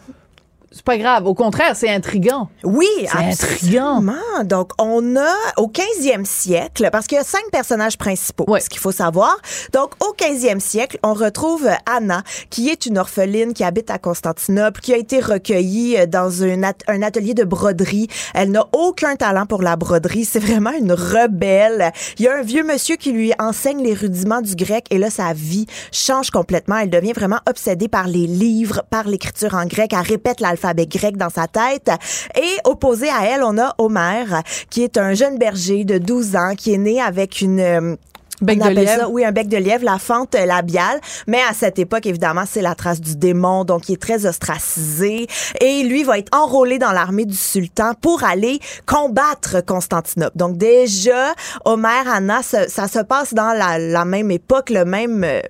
c'est 0.76 0.84
pas 0.84 0.98
grave. 0.98 1.26
Au 1.26 1.32
contraire, 1.32 1.74
c'est 1.74 1.88
intriguant. 1.88 2.50
Oui, 2.62 2.86
c'est 3.00 3.16
intriguant. 3.16 4.02
Donc, 4.44 4.72
on 4.78 5.16
a 5.16 5.34
au 5.56 5.68
15e 5.68 6.26
siècle, 6.26 6.90
parce 6.92 7.06
qu'il 7.06 7.16
y 7.16 7.20
a 7.20 7.24
cinq 7.24 7.44
personnages 7.50 7.96
principaux, 7.96 8.46
ce 8.60 8.68
qu'il 8.68 8.80
faut 8.80 8.92
savoir. 8.92 9.38
Donc, 9.72 9.92
au 10.00 10.14
15e 10.14 10.60
siècle, 10.60 10.98
on 11.02 11.14
retrouve 11.14 11.66
Anna, 11.86 12.22
qui 12.50 12.68
est 12.68 12.84
une 12.84 12.98
orpheline 12.98 13.54
qui 13.54 13.64
habite 13.64 13.90
à 13.90 13.98
Constantinople, 13.98 14.82
qui 14.82 14.92
a 14.92 14.98
été 14.98 15.20
recueillie 15.20 15.96
euh, 15.96 16.06
dans 16.06 16.42
un, 16.42 16.60
un 16.88 17.02
atelier 17.02 17.32
de 17.32 17.44
broderie. 17.44 18.08
Elle 18.34 18.50
n'a 18.50 18.66
aucun 18.72 19.16
talent 19.16 19.46
pour 19.46 19.62
la 19.62 19.76
broderie. 19.76 20.26
C'est 20.26 20.40
vraiment 20.40 20.72
une 20.78 20.92
rebelle. 20.92 21.90
Il 22.18 22.26
y 22.26 22.28
a 22.28 22.36
un 22.36 22.42
vieux 22.42 22.64
monsieur 22.64 22.96
qui 22.96 23.12
lui 23.12 23.32
enseigne 23.38 23.82
les 23.82 23.94
rudiments 23.94 24.42
du 24.42 24.54
grec 24.56 24.86
et 24.90 24.98
là, 24.98 25.08
sa 25.08 25.32
vie 25.32 25.66
change 25.90 26.30
complètement. 26.30 26.76
Elle 26.76 26.90
devient 26.90 27.14
vraiment 27.14 27.40
obsédée 27.48 27.88
par 27.88 28.08
les 28.08 28.26
livres, 28.26 28.82
par 28.90 29.08
l'écriture 29.08 29.54
en 29.54 29.64
grec. 29.64 29.92
Elle 29.94 30.06
répète 30.06 30.40
l'alphabet 30.40 30.65
avec 30.66 30.90
grec 30.90 31.16
dans 31.16 31.30
sa 31.30 31.46
tête. 31.46 31.90
Et 32.36 32.56
opposé 32.64 33.08
à 33.08 33.24
elle, 33.26 33.42
on 33.42 33.58
a 33.58 33.74
Homer, 33.78 34.24
qui 34.70 34.82
est 34.82 34.96
un 34.96 35.14
jeune 35.14 35.38
berger 35.38 35.84
de 35.84 35.98
12 35.98 36.36
ans, 36.36 36.54
qui 36.56 36.74
est 36.74 36.78
né 36.78 37.00
avec 37.00 37.40
une 37.40 37.60
euh, 37.60 37.96
Bec 38.42 38.58
de 38.58 38.68
lièvre. 38.68 39.00
Ça, 39.00 39.08
oui, 39.08 39.24
un 39.24 39.32
bec 39.32 39.48
de 39.48 39.56
lièvre, 39.56 39.84
la 39.84 39.98
fente 39.98 40.34
labiale. 40.34 41.00
Mais 41.26 41.40
à 41.48 41.54
cette 41.54 41.78
époque, 41.78 42.04
évidemment, 42.06 42.44
c'est 42.46 42.60
la 42.60 42.74
trace 42.74 43.00
du 43.00 43.16
démon, 43.16 43.64
donc 43.64 43.88
il 43.88 43.94
est 43.94 44.02
très 44.02 44.26
ostracisé. 44.26 45.26
Et 45.60 45.82
lui 45.84 46.04
va 46.04 46.18
être 46.18 46.36
enrôlé 46.36 46.78
dans 46.78 46.92
l'armée 46.92 47.24
du 47.24 47.36
sultan 47.36 47.94
pour 48.00 48.24
aller 48.24 48.60
combattre 48.84 49.64
Constantinople. 49.64 50.36
Donc 50.36 50.58
déjà, 50.58 51.34
Homer, 51.64 52.02
Anna, 52.12 52.42
ça, 52.42 52.68
ça 52.68 52.88
se 52.88 52.98
passe 52.98 53.32
dans 53.32 53.56
la, 53.56 53.78
la 53.78 54.04
même 54.04 54.30
époque, 54.30 54.68
le 54.70 54.84
même 54.84 55.24
euh, 55.24 55.40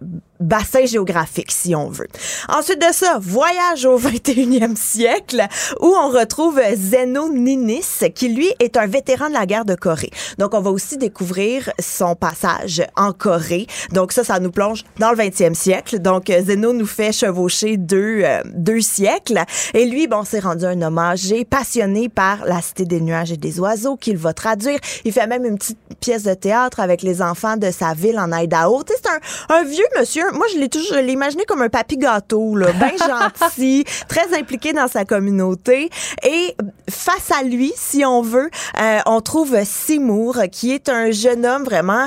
bassin 0.41 0.85
géographique, 0.87 1.51
si 1.51 1.75
on 1.75 1.89
veut. 1.89 2.09
Ensuite 2.49 2.81
de 2.81 2.93
ça, 2.93 3.19
voyage 3.21 3.85
au 3.85 3.99
21e 3.99 4.77
siècle, 4.77 5.47
où 5.81 5.87
on 5.87 6.11
retrouve 6.11 6.61
Zeno 6.75 7.29
Ninis, 7.33 8.11
qui 8.15 8.29
lui 8.29 8.49
est 8.61 8.77
un 8.77 8.87
vétéran 8.87 9.29
de 9.29 9.35
la 9.35 9.47
guerre 9.47 9.65
de 9.65 9.75
Corée. 9.75 10.11
Donc, 10.39 10.55
on 10.55 10.61
va 10.61 10.71
aussi 10.71 10.97
découvrir 10.97 11.71
son 11.79 12.15
passage 12.15 12.83
en 12.97 13.13
Corée. 13.13 13.67
Donc, 13.93 14.13
ça, 14.13 14.25
ça 14.25 14.41
nous 14.41 14.51
plonge 14.51 14.85
dans 14.99 15.11
le 15.11 15.17
20e 15.17 15.55
siècle. 15.55 15.99
Donc, 15.99 16.27
Zeno 16.29 16.73
nous 16.73 16.87
fait 16.87 17.13
chevaucher 17.13 17.77
deux, 17.77 18.23
euh, 18.23 18.43
deux 18.55 18.81
siècles. 18.81 19.43
Et 19.75 19.87
lui, 19.87 20.07
bon, 20.07 20.25
s'est 20.25 20.41
rendu 20.41 20.65
un 20.65 20.81
homme 20.83 20.99
âgé, 20.99 21.45
passionné 21.45 22.09
par 22.09 22.45
la 22.45 22.61
cité 22.63 22.85
des 22.85 23.01
nuages 23.01 23.33
et 23.33 23.37
des 23.37 23.59
oiseaux, 23.61 23.97
qu'il 23.97 24.17
va 24.17 24.33
traduire. 24.33 24.79
Il 25.05 25.13
fait 25.13 25.27
même 25.27 25.45
une 25.45 25.59
petite 25.59 25.79
pièce 26.01 26.23
de 26.23 26.35
théâtre 26.35 26.81
avec 26.81 27.03
les 27.03 27.23
enfants 27.23 27.57
de 27.57 27.71
sa 27.71 27.95
ville 27.95 28.19
en 28.19 28.33
Idaho. 28.33 28.83
C'est 28.87 29.07
un, 29.09 29.57
un 29.57 29.65
vieux 29.65 29.85
monsieur 29.99 30.25
moi, 30.37 30.47
je 30.53 30.59
l'ai 30.59 30.69
toujours, 30.69 30.97
je 30.97 31.01
l'ai 31.01 31.13
imaginé 31.13 31.45
comme 31.45 31.63
un 31.63 31.69
papy 31.69 31.97
gâteau, 31.97 32.57
là, 32.57 32.73
bien 32.73 32.93
gentil, 32.99 33.85
très 34.09 34.39
impliqué 34.39 34.73
dans 34.73 34.89
sa 34.89 35.05
communauté. 35.05 35.91
Et 36.23 36.57
face 36.89 37.31
à 37.31 37.43
lui, 37.43 37.73
si 37.77 38.05
on 38.05 38.23
veut, 38.23 38.51
euh, 38.81 38.99
on 39.07 39.21
trouve 39.21 39.57
Seymour, 39.65 40.39
qui 40.53 40.73
est 40.73 40.89
un 40.89 41.11
jeune 41.11 41.45
homme 41.45 41.65
vraiment 41.65 42.07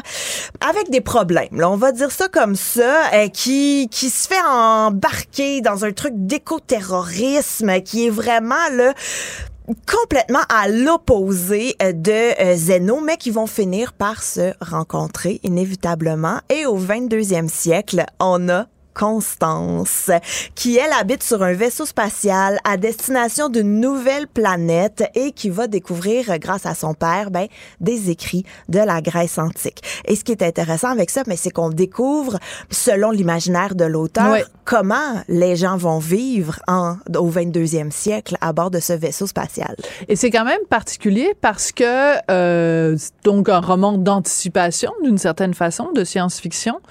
avec 0.67 0.89
des 0.89 1.01
problèmes. 1.01 1.59
Là, 1.59 1.69
on 1.69 1.77
va 1.77 1.91
dire 1.91 2.11
ça 2.11 2.27
comme 2.27 2.55
ça, 2.55 3.11
euh, 3.13 3.27
qui 3.29 3.87
qui 3.91 4.09
se 4.09 4.27
fait 4.27 4.41
embarquer 4.47 5.61
dans 5.61 5.85
un 5.85 5.91
truc 5.91 6.13
d'éco-terrorisme, 6.15 7.81
qui 7.81 8.07
est 8.07 8.09
vraiment 8.09 8.55
là 8.71 8.93
complètement 9.87 10.43
à 10.49 10.67
l'opposé 10.67 11.75
euh, 11.81 11.93
de 11.93 12.55
Zeno, 12.55 13.01
mais 13.01 13.17
qui 13.17 13.31
vont 13.31 13.47
finir 13.47 13.93
par 13.93 14.23
se 14.23 14.53
rencontrer 14.61 15.39
inévitablement. 15.43 16.39
Et 16.49 16.65
au 16.65 16.79
22e 16.79 17.47
siècle, 17.49 18.05
on 18.19 18.49
a 18.49 18.67
Constance, 18.99 20.11
qui 20.55 20.75
elle 20.75 20.91
habite 20.91 21.23
sur 21.23 21.41
un 21.41 21.53
vaisseau 21.53 21.85
spatial 21.85 22.59
à 22.65 22.75
destination 22.75 23.47
d'une 23.47 23.79
nouvelle 23.79 24.27
planète 24.27 25.09
et 25.15 25.31
qui 25.31 25.49
va 25.49 25.67
découvrir, 25.67 26.37
grâce 26.37 26.65
à 26.65 26.75
son 26.75 26.93
père, 26.93 27.31
ben, 27.31 27.47
des 27.79 28.09
écrits 28.09 28.43
de 28.67 28.79
la 28.79 28.99
Grèce 29.01 29.37
antique. 29.37 29.81
Et 30.03 30.17
ce 30.17 30.25
qui 30.25 30.33
est 30.33 30.43
intéressant 30.43 30.89
avec 30.89 31.11
ça, 31.11 31.23
mais 31.27 31.37
c'est 31.37 31.49
qu'on 31.49 31.69
découvre, 31.69 32.39
selon 32.69 33.11
l'imaginaire 33.11 33.73
de 33.73 33.85
l'auteur, 33.85 34.39
comment 34.65 35.23
les 35.29 35.55
gens 35.55 35.77
vont 35.77 35.99
vivre 35.99 36.59
en, 36.67 36.97
au 37.15 37.31
22e 37.31 37.91
siècle 37.91 38.35
à 38.41 38.51
bord 38.51 38.69
de 38.69 38.81
ce 38.81 38.91
vaisseau 38.91 39.27
spatial. 39.27 39.75
Et 40.09 40.17
c'est 40.17 40.29
quand 40.29 40.43
même 40.43 40.65
particulier 40.69 41.33
parce 41.39 41.71
que, 41.71 42.17
euh, 42.29 42.97
donc, 43.23 43.47
un 43.47 43.61
roman 43.61 43.97
d'anticipation, 43.97 44.91
d'une 45.03 45.17
certaine 45.17 45.53
façon, 45.53 45.91
de 45.93 46.03
science-fiction, 46.03 46.81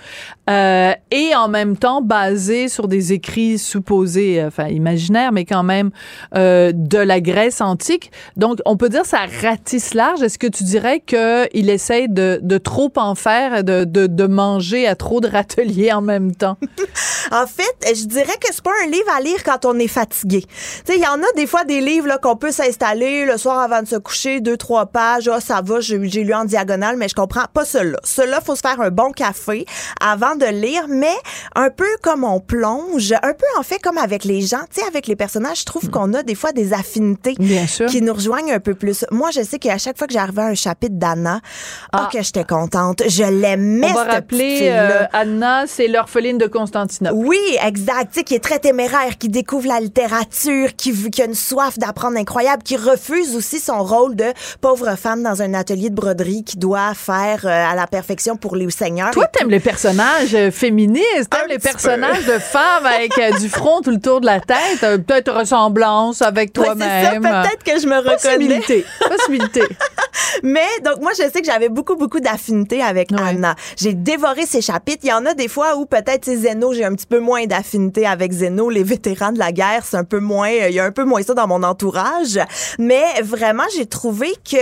euh, 0.48 0.92
et 1.10 1.34
en 1.34 1.48
même 1.48 1.76
temps, 1.76 1.97
basé 2.00 2.68
sur 2.68 2.88
des 2.88 3.12
écrits 3.12 3.58
supposés, 3.58 4.40
euh, 4.40 4.48
enfin 4.48 4.68
imaginaires, 4.68 5.32
mais 5.32 5.44
quand 5.44 5.62
même 5.62 5.90
euh, 6.34 6.72
de 6.74 6.98
la 6.98 7.20
Grèce 7.20 7.60
antique. 7.60 8.10
Donc, 8.36 8.58
on 8.66 8.76
peut 8.76 8.88
dire 8.88 9.04
ça 9.04 9.20
ratisse 9.42 9.94
large. 9.94 10.22
Est-ce 10.22 10.38
que 10.38 10.46
tu 10.46 10.64
dirais 10.64 11.00
qu'il 11.00 11.70
essaye 11.70 12.08
de, 12.08 12.40
de, 12.42 12.58
trop 12.58 12.92
en 12.96 13.14
faire, 13.14 13.64
de, 13.64 13.84
de, 13.84 14.06
de, 14.06 14.26
manger 14.26 14.86
à 14.86 14.94
trop 14.94 15.20
de 15.20 15.28
râteliers 15.28 15.92
en 15.92 16.00
même 16.00 16.34
temps? 16.34 16.56
en 17.32 17.46
fait, 17.46 17.94
je 17.94 18.04
dirais 18.06 18.36
que 18.40 18.48
c'est 18.50 18.62
pas 18.62 18.72
un 18.84 18.90
livre 18.90 19.10
à 19.16 19.20
lire 19.20 19.42
quand 19.44 19.64
on 19.64 19.78
est 19.78 19.88
fatigué. 19.88 20.42
Tu 20.42 20.92
sais, 20.92 20.96
il 20.96 21.02
y 21.02 21.06
en 21.06 21.20
a 21.20 21.32
des 21.36 21.46
fois 21.46 21.64
des 21.64 21.80
livres 21.80 22.18
qu'on 22.20 22.36
peut 22.36 22.52
s'installer 22.52 23.24
le 23.24 23.36
soir 23.36 23.58
avant 23.58 23.82
de 23.82 23.88
se 23.88 23.96
coucher, 23.96 24.40
deux, 24.40 24.56
trois 24.56 24.86
pages. 24.86 25.28
Ah, 25.32 25.40
ça 25.40 25.60
va, 25.62 25.80
j'ai 25.80 25.98
lu 25.98 26.34
en 26.34 26.44
diagonale, 26.44 26.96
mais 26.96 27.08
je 27.08 27.14
comprends 27.14 27.46
pas 27.52 27.64
cela. 27.64 27.98
Cela, 28.04 28.40
faut 28.40 28.56
se 28.56 28.60
faire 28.60 28.80
un 28.80 28.90
bon 28.90 29.12
café 29.12 29.66
avant 30.00 30.36
de 30.36 30.46
lire, 30.46 30.86
mais 30.88 31.16
un 31.54 31.70
peu 31.78 31.96
comme 32.02 32.24
on 32.24 32.40
plonge, 32.40 33.12
un 33.12 33.32
peu 33.32 33.46
en 33.56 33.62
fait 33.62 33.78
comme 33.78 33.98
avec 33.98 34.24
les 34.24 34.42
gens, 34.42 34.64
tu 34.72 34.80
sais, 34.80 34.86
avec 34.86 35.06
les 35.06 35.14
personnages, 35.14 35.60
je 35.60 35.64
trouve 35.64 35.84
mm. 35.84 35.90
qu'on 35.90 36.12
a 36.12 36.22
des 36.24 36.34
fois 36.34 36.52
des 36.52 36.72
affinités 36.72 37.36
qui 37.36 38.02
nous 38.02 38.12
rejoignent 38.12 38.52
un 38.52 38.60
peu 38.60 38.74
plus. 38.74 39.06
Moi, 39.10 39.30
je 39.30 39.42
sais 39.42 39.58
qu'à 39.58 39.78
chaque 39.78 39.96
fois 39.96 40.08
que 40.08 40.12
j'arrivais 40.12 40.42
à 40.42 40.46
un 40.46 40.54
chapitre 40.54 40.96
d'Anna, 40.96 41.40
oh, 41.40 41.88
ah. 41.92 42.08
que 42.12 42.20
j'étais 42.20 42.44
contente. 42.44 43.02
Je 43.06 43.22
l'aimais. 43.22 43.86
On 43.90 43.94
va 43.94 44.04
rappeler 44.04 44.68
euh, 44.72 45.04
Anna, 45.12 45.66
c'est 45.68 45.86
l'orpheline 45.86 46.36
de 46.36 46.46
Constantinople. 46.46 47.14
Oui, 47.16 47.38
exact. 47.64 48.12
Tu 48.12 48.18
sais, 48.18 48.24
qui 48.24 48.34
est 48.34 48.42
très 48.42 48.58
téméraire, 48.58 49.16
qui 49.16 49.28
découvre 49.28 49.68
la 49.68 49.78
littérature, 49.78 50.74
qui, 50.76 51.10
qui 51.10 51.22
a 51.22 51.26
une 51.26 51.34
soif 51.34 51.78
d'apprendre 51.78 52.18
incroyable, 52.18 52.64
qui 52.64 52.76
refuse 52.76 53.36
aussi 53.36 53.60
son 53.60 53.84
rôle 53.84 54.16
de 54.16 54.32
pauvre 54.60 54.96
femme 54.96 55.22
dans 55.22 55.42
un 55.42 55.54
atelier 55.54 55.90
de 55.90 55.94
broderie 55.94 56.42
qui 56.42 56.56
doit 56.56 56.94
faire 56.94 57.42
euh, 57.44 57.70
à 57.70 57.76
la 57.76 57.86
perfection 57.86 58.36
pour 58.36 58.56
les 58.56 58.68
seigneurs. 58.70 59.12
Toi, 59.12 59.26
t'aimes 59.26 59.50
les 59.50 59.60
personnages 59.60 60.34
euh, 60.34 60.50
féministes, 60.50 61.30
t'aimes 61.30 61.48
les 61.48 61.67
personnage 61.72 62.26
de 62.26 62.38
femme 62.38 62.86
avec 62.86 63.16
euh, 63.18 63.38
du 63.38 63.48
front 63.48 63.80
tout 63.80 63.90
le 63.90 64.00
tour 64.00 64.20
de 64.20 64.26
la 64.26 64.40
tête, 64.40 64.82
euh, 64.82 64.98
peut-être 64.98 65.32
ressemblance 65.32 66.22
avec 66.22 66.52
toi-même. 66.52 67.22
peut-être 67.22 67.64
que 67.64 67.80
je 67.80 67.86
me 67.86 67.96
reconnais. 67.96 68.84
Possibilité. 69.08 69.62
Mais 70.42 70.66
donc 70.84 71.00
moi 71.00 71.12
je 71.12 71.22
sais 71.22 71.40
que 71.40 71.46
j'avais 71.46 71.68
beaucoup 71.68 71.96
beaucoup 71.96 72.20
d'affinité 72.20 72.82
avec 72.82 73.12
Anna. 73.12 73.54
J'ai 73.76 73.94
dévoré 73.94 74.46
ses 74.46 74.60
chapitres. 74.60 75.00
Il 75.04 75.10
y 75.10 75.12
en 75.12 75.26
a 75.26 75.34
des 75.34 75.48
fois 75.48 75.76
où 75.76 75.86
peut-être 75.86 76.24
c'est 76.24 76.36
Zeno, 76.36 76.72
j'ai 76.72 76.84
un 76.84 76.94
petit 76.94 77.06
peu 77.06 77.20
moins 77.20 77.46
d'affinité 77.46 78.06
avec 78.06 78.32
Zeno, 78.32 78.70
les 78.70 78.82
vétérans 78.82 79.32
de 79.32 79.38
la 79.38 79.52
guerre, 79.52 79.82
c'est 79.84 79.96
un 79.96 80.04
peu 80.04 80.20
moins 80.20 80.48
il 80.48 80.74
y 80.74 80.80
a 80.80 80.84
un 80.84 80.92
peu 80.92 81.04
moins 81.04 81.22
ça 81.22 81.34
dans 81.34 81.46
mon 81.46 81.62
entourage, 81.62 82.38
mais 82.78 83.04
vraiment 83.22 83.64
j'ai 83.74 83.86
trouvé 83.86 84.32
que 84.48 84.56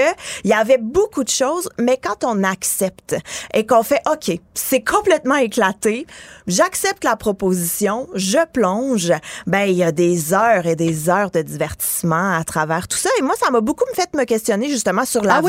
il 0.44 0.50
y 0.50 0.54
avait 0.54 0.78
beaucoup 0.78 1.24
de 1.24 1.28
choses 1.28 1.68
mais 1.78 1.98
quand 2.02 2.24
on 2.24 2.44
accepte 2.44 3.16
et 3.54 3.66
qu'on 3.66 3.82
fait 3.82 4.00
OK, 4.11 4.38
c'est 4.54 4.82
complètement 4.82 5.36
éclaté, 5.36 6.07
j'accepte 6.46 6.95
la 7.05 7.16
proposition, 7.16 8.09
je 8.14 8.38
plonge, 8.53 9.12
ben 9.47 9.64
il 9.64 9.76
y 9.76 9.82
a 9.82 9.92
des 9.92 10.32
heures 10.32 10.66
et 10.66 10.76
des 10.76 11.09
heures 11.09 11.30
de 11.30 11.42
divertissement 11.42 12.36
à 12.36 12.44
travers 12.44 12.88
tout 12.88 12.97
ça 12.97 13.11
et 13.18 13.22
moi 13.22 13.34
ça 13.38 13.51
m'a 13.51 13.61
beaucoup 13.61 13.84
fait 13.94 14.12
me 14.14 14.24
questionner 14.24 14.68
justement 14.68 15.05
sur 15.05 15.22
ah 15.28 15.40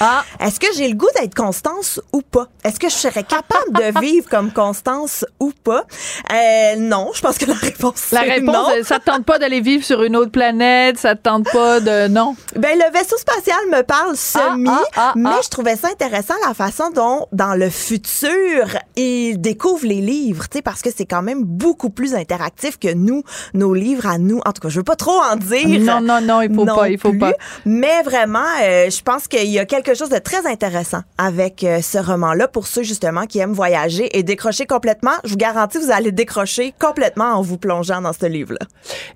ah. 0.00 0.24
Est-ce 0.40 0.60
que 0.60 0.66
j'ai 0.76 0.88
le 0.88 0.94
goût 0.94 1.08
d'être 1.18 1.34
Constance 1.34 2.00
ou 2.12 2.22
pas? 2.22 2.48
Est-ce 2.64 2.78
que 2.78 2.88
je 2.88 2.94
serais 2.94 3.24
capable 3.24 3.72
de 3.72 4.00
vivre 4.00 4.28
comme 4.28 4.52
Constance 4.52 5.24
ou 5.40 5.52
pas? 5.64 5.84
Euh, 6.32 6.76
non, 6.76 7.10
je 7.14 7.20
pense 7.20 7.38
que 7.38 7.46
la 7.46 7.54
réponse 7.54 8.10
La 8.12 8.22
réponse, 8.22 8.54
non. 8.54 8.68
Ça 8.84 8.98
te 8.98 9.04
tente 9.04 9.24
pas 9.24 9.38
d'aller 9.38 9.60
vivre 9.60 9.84
sur 9.84 10.02
une 10.02 10.16
autre 10.16 10.30
planète, 10.30 10.98
ça 10.98 11.14
te 11.14 11.22
tente 11.22 11.50
pas 11.52 11.80
de... 11.80 12.08
Non? 12.08 12.36
Ben, 12.56 12.78
le 12.78 12.92
vaisseau 12.92 13.16
spatial 13.18 13.58
me 13.70 13.82
parle 13.82 14.14
ah, 14.14 14.16
semi, 14.16 14.70
ah, 14.96 15.12
mais 15.16 15.42
je 15.42 15.48
trouvais 15.48 15.76
ça 15.76 15.88
intéressant 15.88 16.34
la 16.46 16.54
façon 16.54 16.90
dont, 16.90 17.26
dans 17.32 17.54
le 17.54 17.70
futur, 17.70 18.78
il 18.96 19.40
découvre 19.40 19.86
les 19.86 20.00
livres, 20.00 20.48
tu 20.48 20.58
sais, 20.58 20.62
parce 20.66 20.82
que 20.82 20.90
c'est 20.94 21.06
quand 21.06 21.22
même 21.22 21.44
beaucoup 21.44 21.90
plus 21.90 22.16
interactif 22.16 22.76
que 22.76 22.92
nous, 22.92 23.22
nos 23.54 23.72
livres 23.72 24.04
à 24.08 24.18
nous. 24.18 24.40
En 24.44 24.50
tout 24.50 24.60
cas, 24.60 24.68
je 24.68 24.80
veux 24.80 24.82
pas 24.82 24.96
trop 24.96 25.22
en 25.22 25.36
dire. 25.36 25.78
Non, 25.80 26.00
non, 26.00 26.20
non, 26.20 26.42
il 26.42 26.52
faut 26.52 26.64
pas, 26.64 26.88
il 26.88 26.98
faut 26.98 27.12
pas. 27.12 27.34
Mais 27.64 28.02
vraiment, 28.02 28.40
euh, 28.64 28.90
je 28.90 29.00
pense 29.00 29.28
qu'il 29.28 29.48
y 29.48 29.60
a 29.60 29.64
quelque 29.64 29.94
chose 29.94 30.08
de 30.08 30.18
très 30.18 30.44
intéressant 30.44 31.02
avec 31.18 31.62
euh, 31.62 31.80
ce 31.82 31.98
roman-là 31.98 32.48
pour 32.48 32.66
ceux 32.66 32.82
justement 32.82 33.26
qui 33.26 33.38
aiment 33.38 33.52
voyager 33.52 34.18
et 34.18 34.24
décrocher 34.24 34.66
complètement. 34.66 35.12
Je 35.22 35.30
vous 35.30 35.36
garantis, 35.36 35.78
vous 35.78 35.92
allez 35.92 36.10
décrocher 36.10 36.74
complètement 36.80 37.34
en 37.34 37.42
vous 37.42 37.58
plongeant 37.58 38.00
dans 38.00 38.12
ce 38.12 38.26
livre-là. 38.26 38.66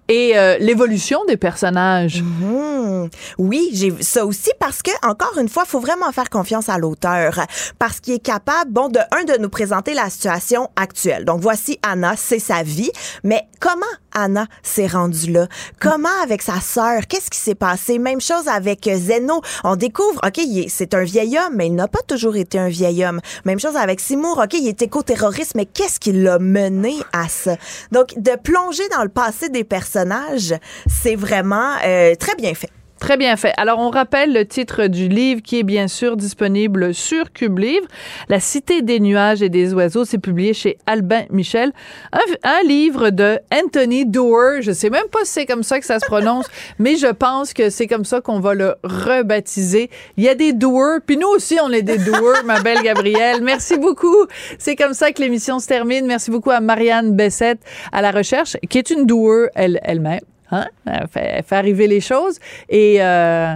Et 0.07 0.39
euh, 0.39 0.57
l'évolution 0.61 1.25
des 1.27 1.37
personnages. 1.37 2.23
Mhm. 2.23 3.11
Oui, 3.39 3.71
j'ai 3.73 3.93
ça 4.03 4.25
aussi 4.25 4.51
parce 4.61 4.83
que 4.83 4.93
encore 5.05 5.37
une 5.37 5.49
fois, 5.49 5.65
il 5.67 5.71
faut 5.71 5.81
vraiment 5.81 6.13
faire 6.13 6.31
confiance 6.31 6.69
à 6.69 6.79
l'auteur 6.79 7.41
parce 7.81 7.99
qu'il 7.99 8.15
est 8.15 8.25
capable, 8.25 8.71
bon, 8.71 8.89
de 8.89 9.01
un 9.11 9.25
de 9.25 9.37
nous 9.41 9.49
présenter 9.49 9.95
la 9.95 10.09
situation 10.11 10.69
actuelle. 10.77 11.25
Donc 11.25 11.40
voici 11.41 11.79
Anna, 11.83 12.15
c'est 12.17 12.39
sa 12.39 12.63
vie, 12.63 12.91
mais 13.25 13.43
comment 13.59 13.81
Anna 14.13 14.47
s'est 14.63 14.87
rendue 14.87 15.33
là? 15.33 15.49
Comment 15.81 16.09
avec 16.23 16.43
sa 16.43 16.61
sœur? 16.61 17.07
Qu'est-ce 17.09 17.31
qui 17.31 17.39
s'est 17.39 17.55
passé? 17.55 17.99
Même 17.99 18.21
chose 18.21 18.47
avec 18.49 18.89
Zeno. 18.93 19.41
On 19.65 19.77
découvre, 19.77 20.21
OK, 20.25 20.41
c'est 20.69 20.95
un 20.95 21.05
vieil 21.05 21.39
homme, 21.39 21.55
mais 21.57 21.67
il 21.67 21.75
n'a 21.75 21.89
pas 21.89 22.03
toujours 22.07 22.37
été 22.37 22.59
un 22.59 22.69
vieil 22.69 23.05
homme. 23.05 23.21
Même 23.45 23.59
chose 23.59 23.77
avec 23.77 24.01
Seymour, 24.01 24.39
OK, 24.45 24.55
il 24.55 24.69
est 24.69 24.83
éco-terroriste, 24.83 25.55
mais 25.55 25.67
qu'est-ce 25.67 25.99
qui 25.99 26.13
l'a 26.13 26.39
mené 26.39 26.95
à 27.13 27.29
ça? 27.29 27.57
Donc, 27.91 28.15
de 28.17 28.37
plonger 28.37 28.89
dans 28.91 29.03
le 29.03 29.09
passé 29.09 29.49
des 29.49 29.65
personnages, 29.65 30.55
c'est 30.89 31.17
vraiment 31.17 31.77
euh, 31.85 32.15
très 32.15 32.35
bien 32.35 32.55
fait. 32.55 32.71
Très 33.01 33.17
bien 33.17 33.35
fait. 33.37 33.55
Alors, 33.57 33.79
on 33.79 33.89
rappelle 33.89 34.35
le 34.35 34.45
titre 34.45 34.87
du 34.87 35.09
livre 35.09 35.41
qui 35.41 35.59
est 35.59 35.63
bien 35.63 35.89
sûr 35.89 36.19
disponible 36.19 36.93
sur 36.93 37.33
Cube 37.33 37.59
Livre. 37.59 37.87
La 38.29 38.41
Cité 38.41 38.83
des 38.83 39.01
nuages 39.01 39.41
et 39.41 39.49
des 39.49 39.73
oiseaux, 39.73 40.05
c'est 40.05 40.19
publié 40.19 40.53
chez 40.53 40.77
Albin 40.87 41.23
Michel. 41.31 41.73
Un, 42.13 42.63
livre 42.69 43.09
de 43.09 43.39
Anthony 43.51 44.05
Doerr. 44.05 44.61
Je 44.61 44.73
sais 44.73 44.91
même 44.91 45.09
pas 45.11 45.25
si 45.25 45.33
c'est 45.33 45.47
comme 45.47 45.63
ça 45.63 45.81
que 45.81 45.87
ça 45.87 45.99
se 45.99 46.05
prononce, 46.05 46.47
mais 46.79 46.97
je 46.97 47.07
pense 47.07 47.55
que 47.55 47.71
c'est 47.71 47.87
comme 47.87 48.05
ça 48.05 48.21
qu'on 48.21 48.39
va 48.39 48.53
le 48.53 48.75
rebaptiser. 48.85 49.89
Il 50.19 50.25
y 50.25 50.29
a 50.29 50.35
des 50.35 50.53
Doerr, 50.53 51.01
puis 51.05 51.17
nous 51.17 51.29
aussi, 51.29 51.57
on 51.63 51.71
est 51.71 51.83
des 51.83 51.97
Doerr, 51.97 52.45
ma 52.45 52.61
belle 52.61 52.83
Gabrielle. 52.83 53.43
Merci 53.43 53.79
beaucoup. 53.79 54.27
C'est 54.59 54.77
comme 54.77 54.93
ça 54.93 55.11
que 55.13 55.23
l'émission 55.23 55.59
se 55.59 55.67
termine. 55.67 56.05
Merci 56.07 56.31
beaucoup 56.31 56.51
à 56.51 56.61
Marianne 56.61 57.17
Bessette 57.17 57.61
à 57.93 58.03
la 58.03 58.11
recherche, 58.11 58.59
qui 58.69 58.77
est 58.77 58.91
une 58.91 59.07
Doerr 59.07 59.49
elle-même. 59.55 60.21
Hein? 60.51 60.67
Elle 60.87 61.07
fait, 61.09 61.45
arriver 61.55 61.87
les 61.87 62.01
choses. 62.01 62.39
Et 62.69 63.03
euh, 63.03 63.55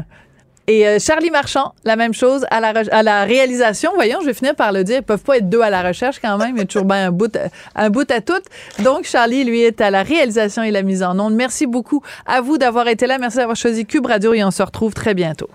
Et 0.67 0.89
euh, 0.89 0.99
Charlie 0.99 1.31
Marchand, 1.31 1.75
la 1.85 1.95
même 1.95 2.15
chose 2.15 2.47
à 2.51 2.59
la, 2.59 2.73
à 2.91 3.03
la 3.03 3.25
réalisation. 3.25 3.91
Voyons, 3.95 4.21
je 4.23 4.27
vais 4.27 4.35
finir 4.35 4.55
par 4.55 4.73
le 4.73 4.83
dire. 4.83 4.99
Ils 4.99 5.03
peuvent 5.03 5.23
pas 5.23 5.37
être 5.37 5.51
deux 5.51 5.61
à 5.61 5.69
la 5.69 5.83
recherche 5.83 6.21
quand 6.21 6.39
même. 6.39 6.57
Il 6.57 6.59
y 6.59 6.63
a 6.63 6.65
toujours 6.65 6.87
bien 6.87 7.09
un 7.09 7.11
bout, 7.11 7.37
un 7.75 7.91
bout 7.91 8.11
à 8.11 8.21
tout. 8.23 8.43
Donc, 8.83 9.05
Charlie, 9.05 9.45
lui, 9.45 9.61
est 9.61 9.83
à 9.83 9.91
la 9.91 10.03
réalisation 10.03 10.63
et 10.63 10.71
la 10.71 10.83
mise 10.83 11.03
en 11.03 11.19
onde. 11.19 11.35
Merci 11.35 11.67
beaucoup 11.67 12.03
à 12.25 12.41
vous 12.41 12.57
d'avoir 12.57 12.89
été 12.89 13.07
là. 13.07 13.19
Merci 13.19 13.37
d'avoir 13.37 13.57
choisi 13.57 13.85
Cube 13.85 14.07
Radio 14.07 14.33
et 14.33 14.43
on 14.43 14.51
se 14.51 14.63
retrouve 14.63 14.95
très 14.95 15.13
bientôt. 15.13 15.51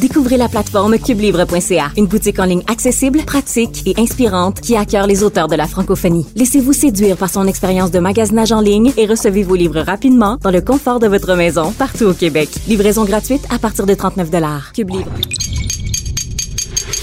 Découvrez 0.00 0.36
la 0.36 0.48
plateforme 0.48 0.98
cubelivre.ca, 0.98 1.90
une 1.96 2.06
boutique 2.06 2.38
en 2.38 2.44
ligne 2.44 2.62
accessible, 2.66 3.20
pratique 3.24 3.86
et 3.86 3.94
inspirante 3.98 4.60
qui 4.60 4.76
accueille 4.76 5.06
les 5.08 5.22
auteurs 5.22 5.48
de 5.48 5.56
la 5.56 5.66
francophonie. 5.66 6.26
Laissez-vous 6.36 6.72
séduire 6.72 7.16
par 7.16 7.30
son 7.30 7.46
expérience 7.46 7.90
de 7.90 7.98
magasinage 8.00 8.52
en 8.52 8.60
ligne 8.60 8.92
et 8.96 9.06
recevez 9.06 9.42
vos 9.42 9.54
livres 9.54 9.80
rapidement 9.80 10.36
dans 10.42 10.50
le 10.50 10.60
confort 10.60 10.98
de 10.98 11.06
votre 11.06 11.34
maison 11.36 11.72
partout 11.72 12.04
au 12.04 12.14
Québec. 12.14 12.48
Livraison 12.68 13.04
gratuite 13.04 13.46
à 13.50 13.58
partir 13.58 13.86
de 13.86 13.94
39 13.94 14.30
Cube 14.74 14.90
Livre. 14.90 15.10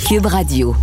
Cube 0.07 0.25
Radio. 0.25 0.75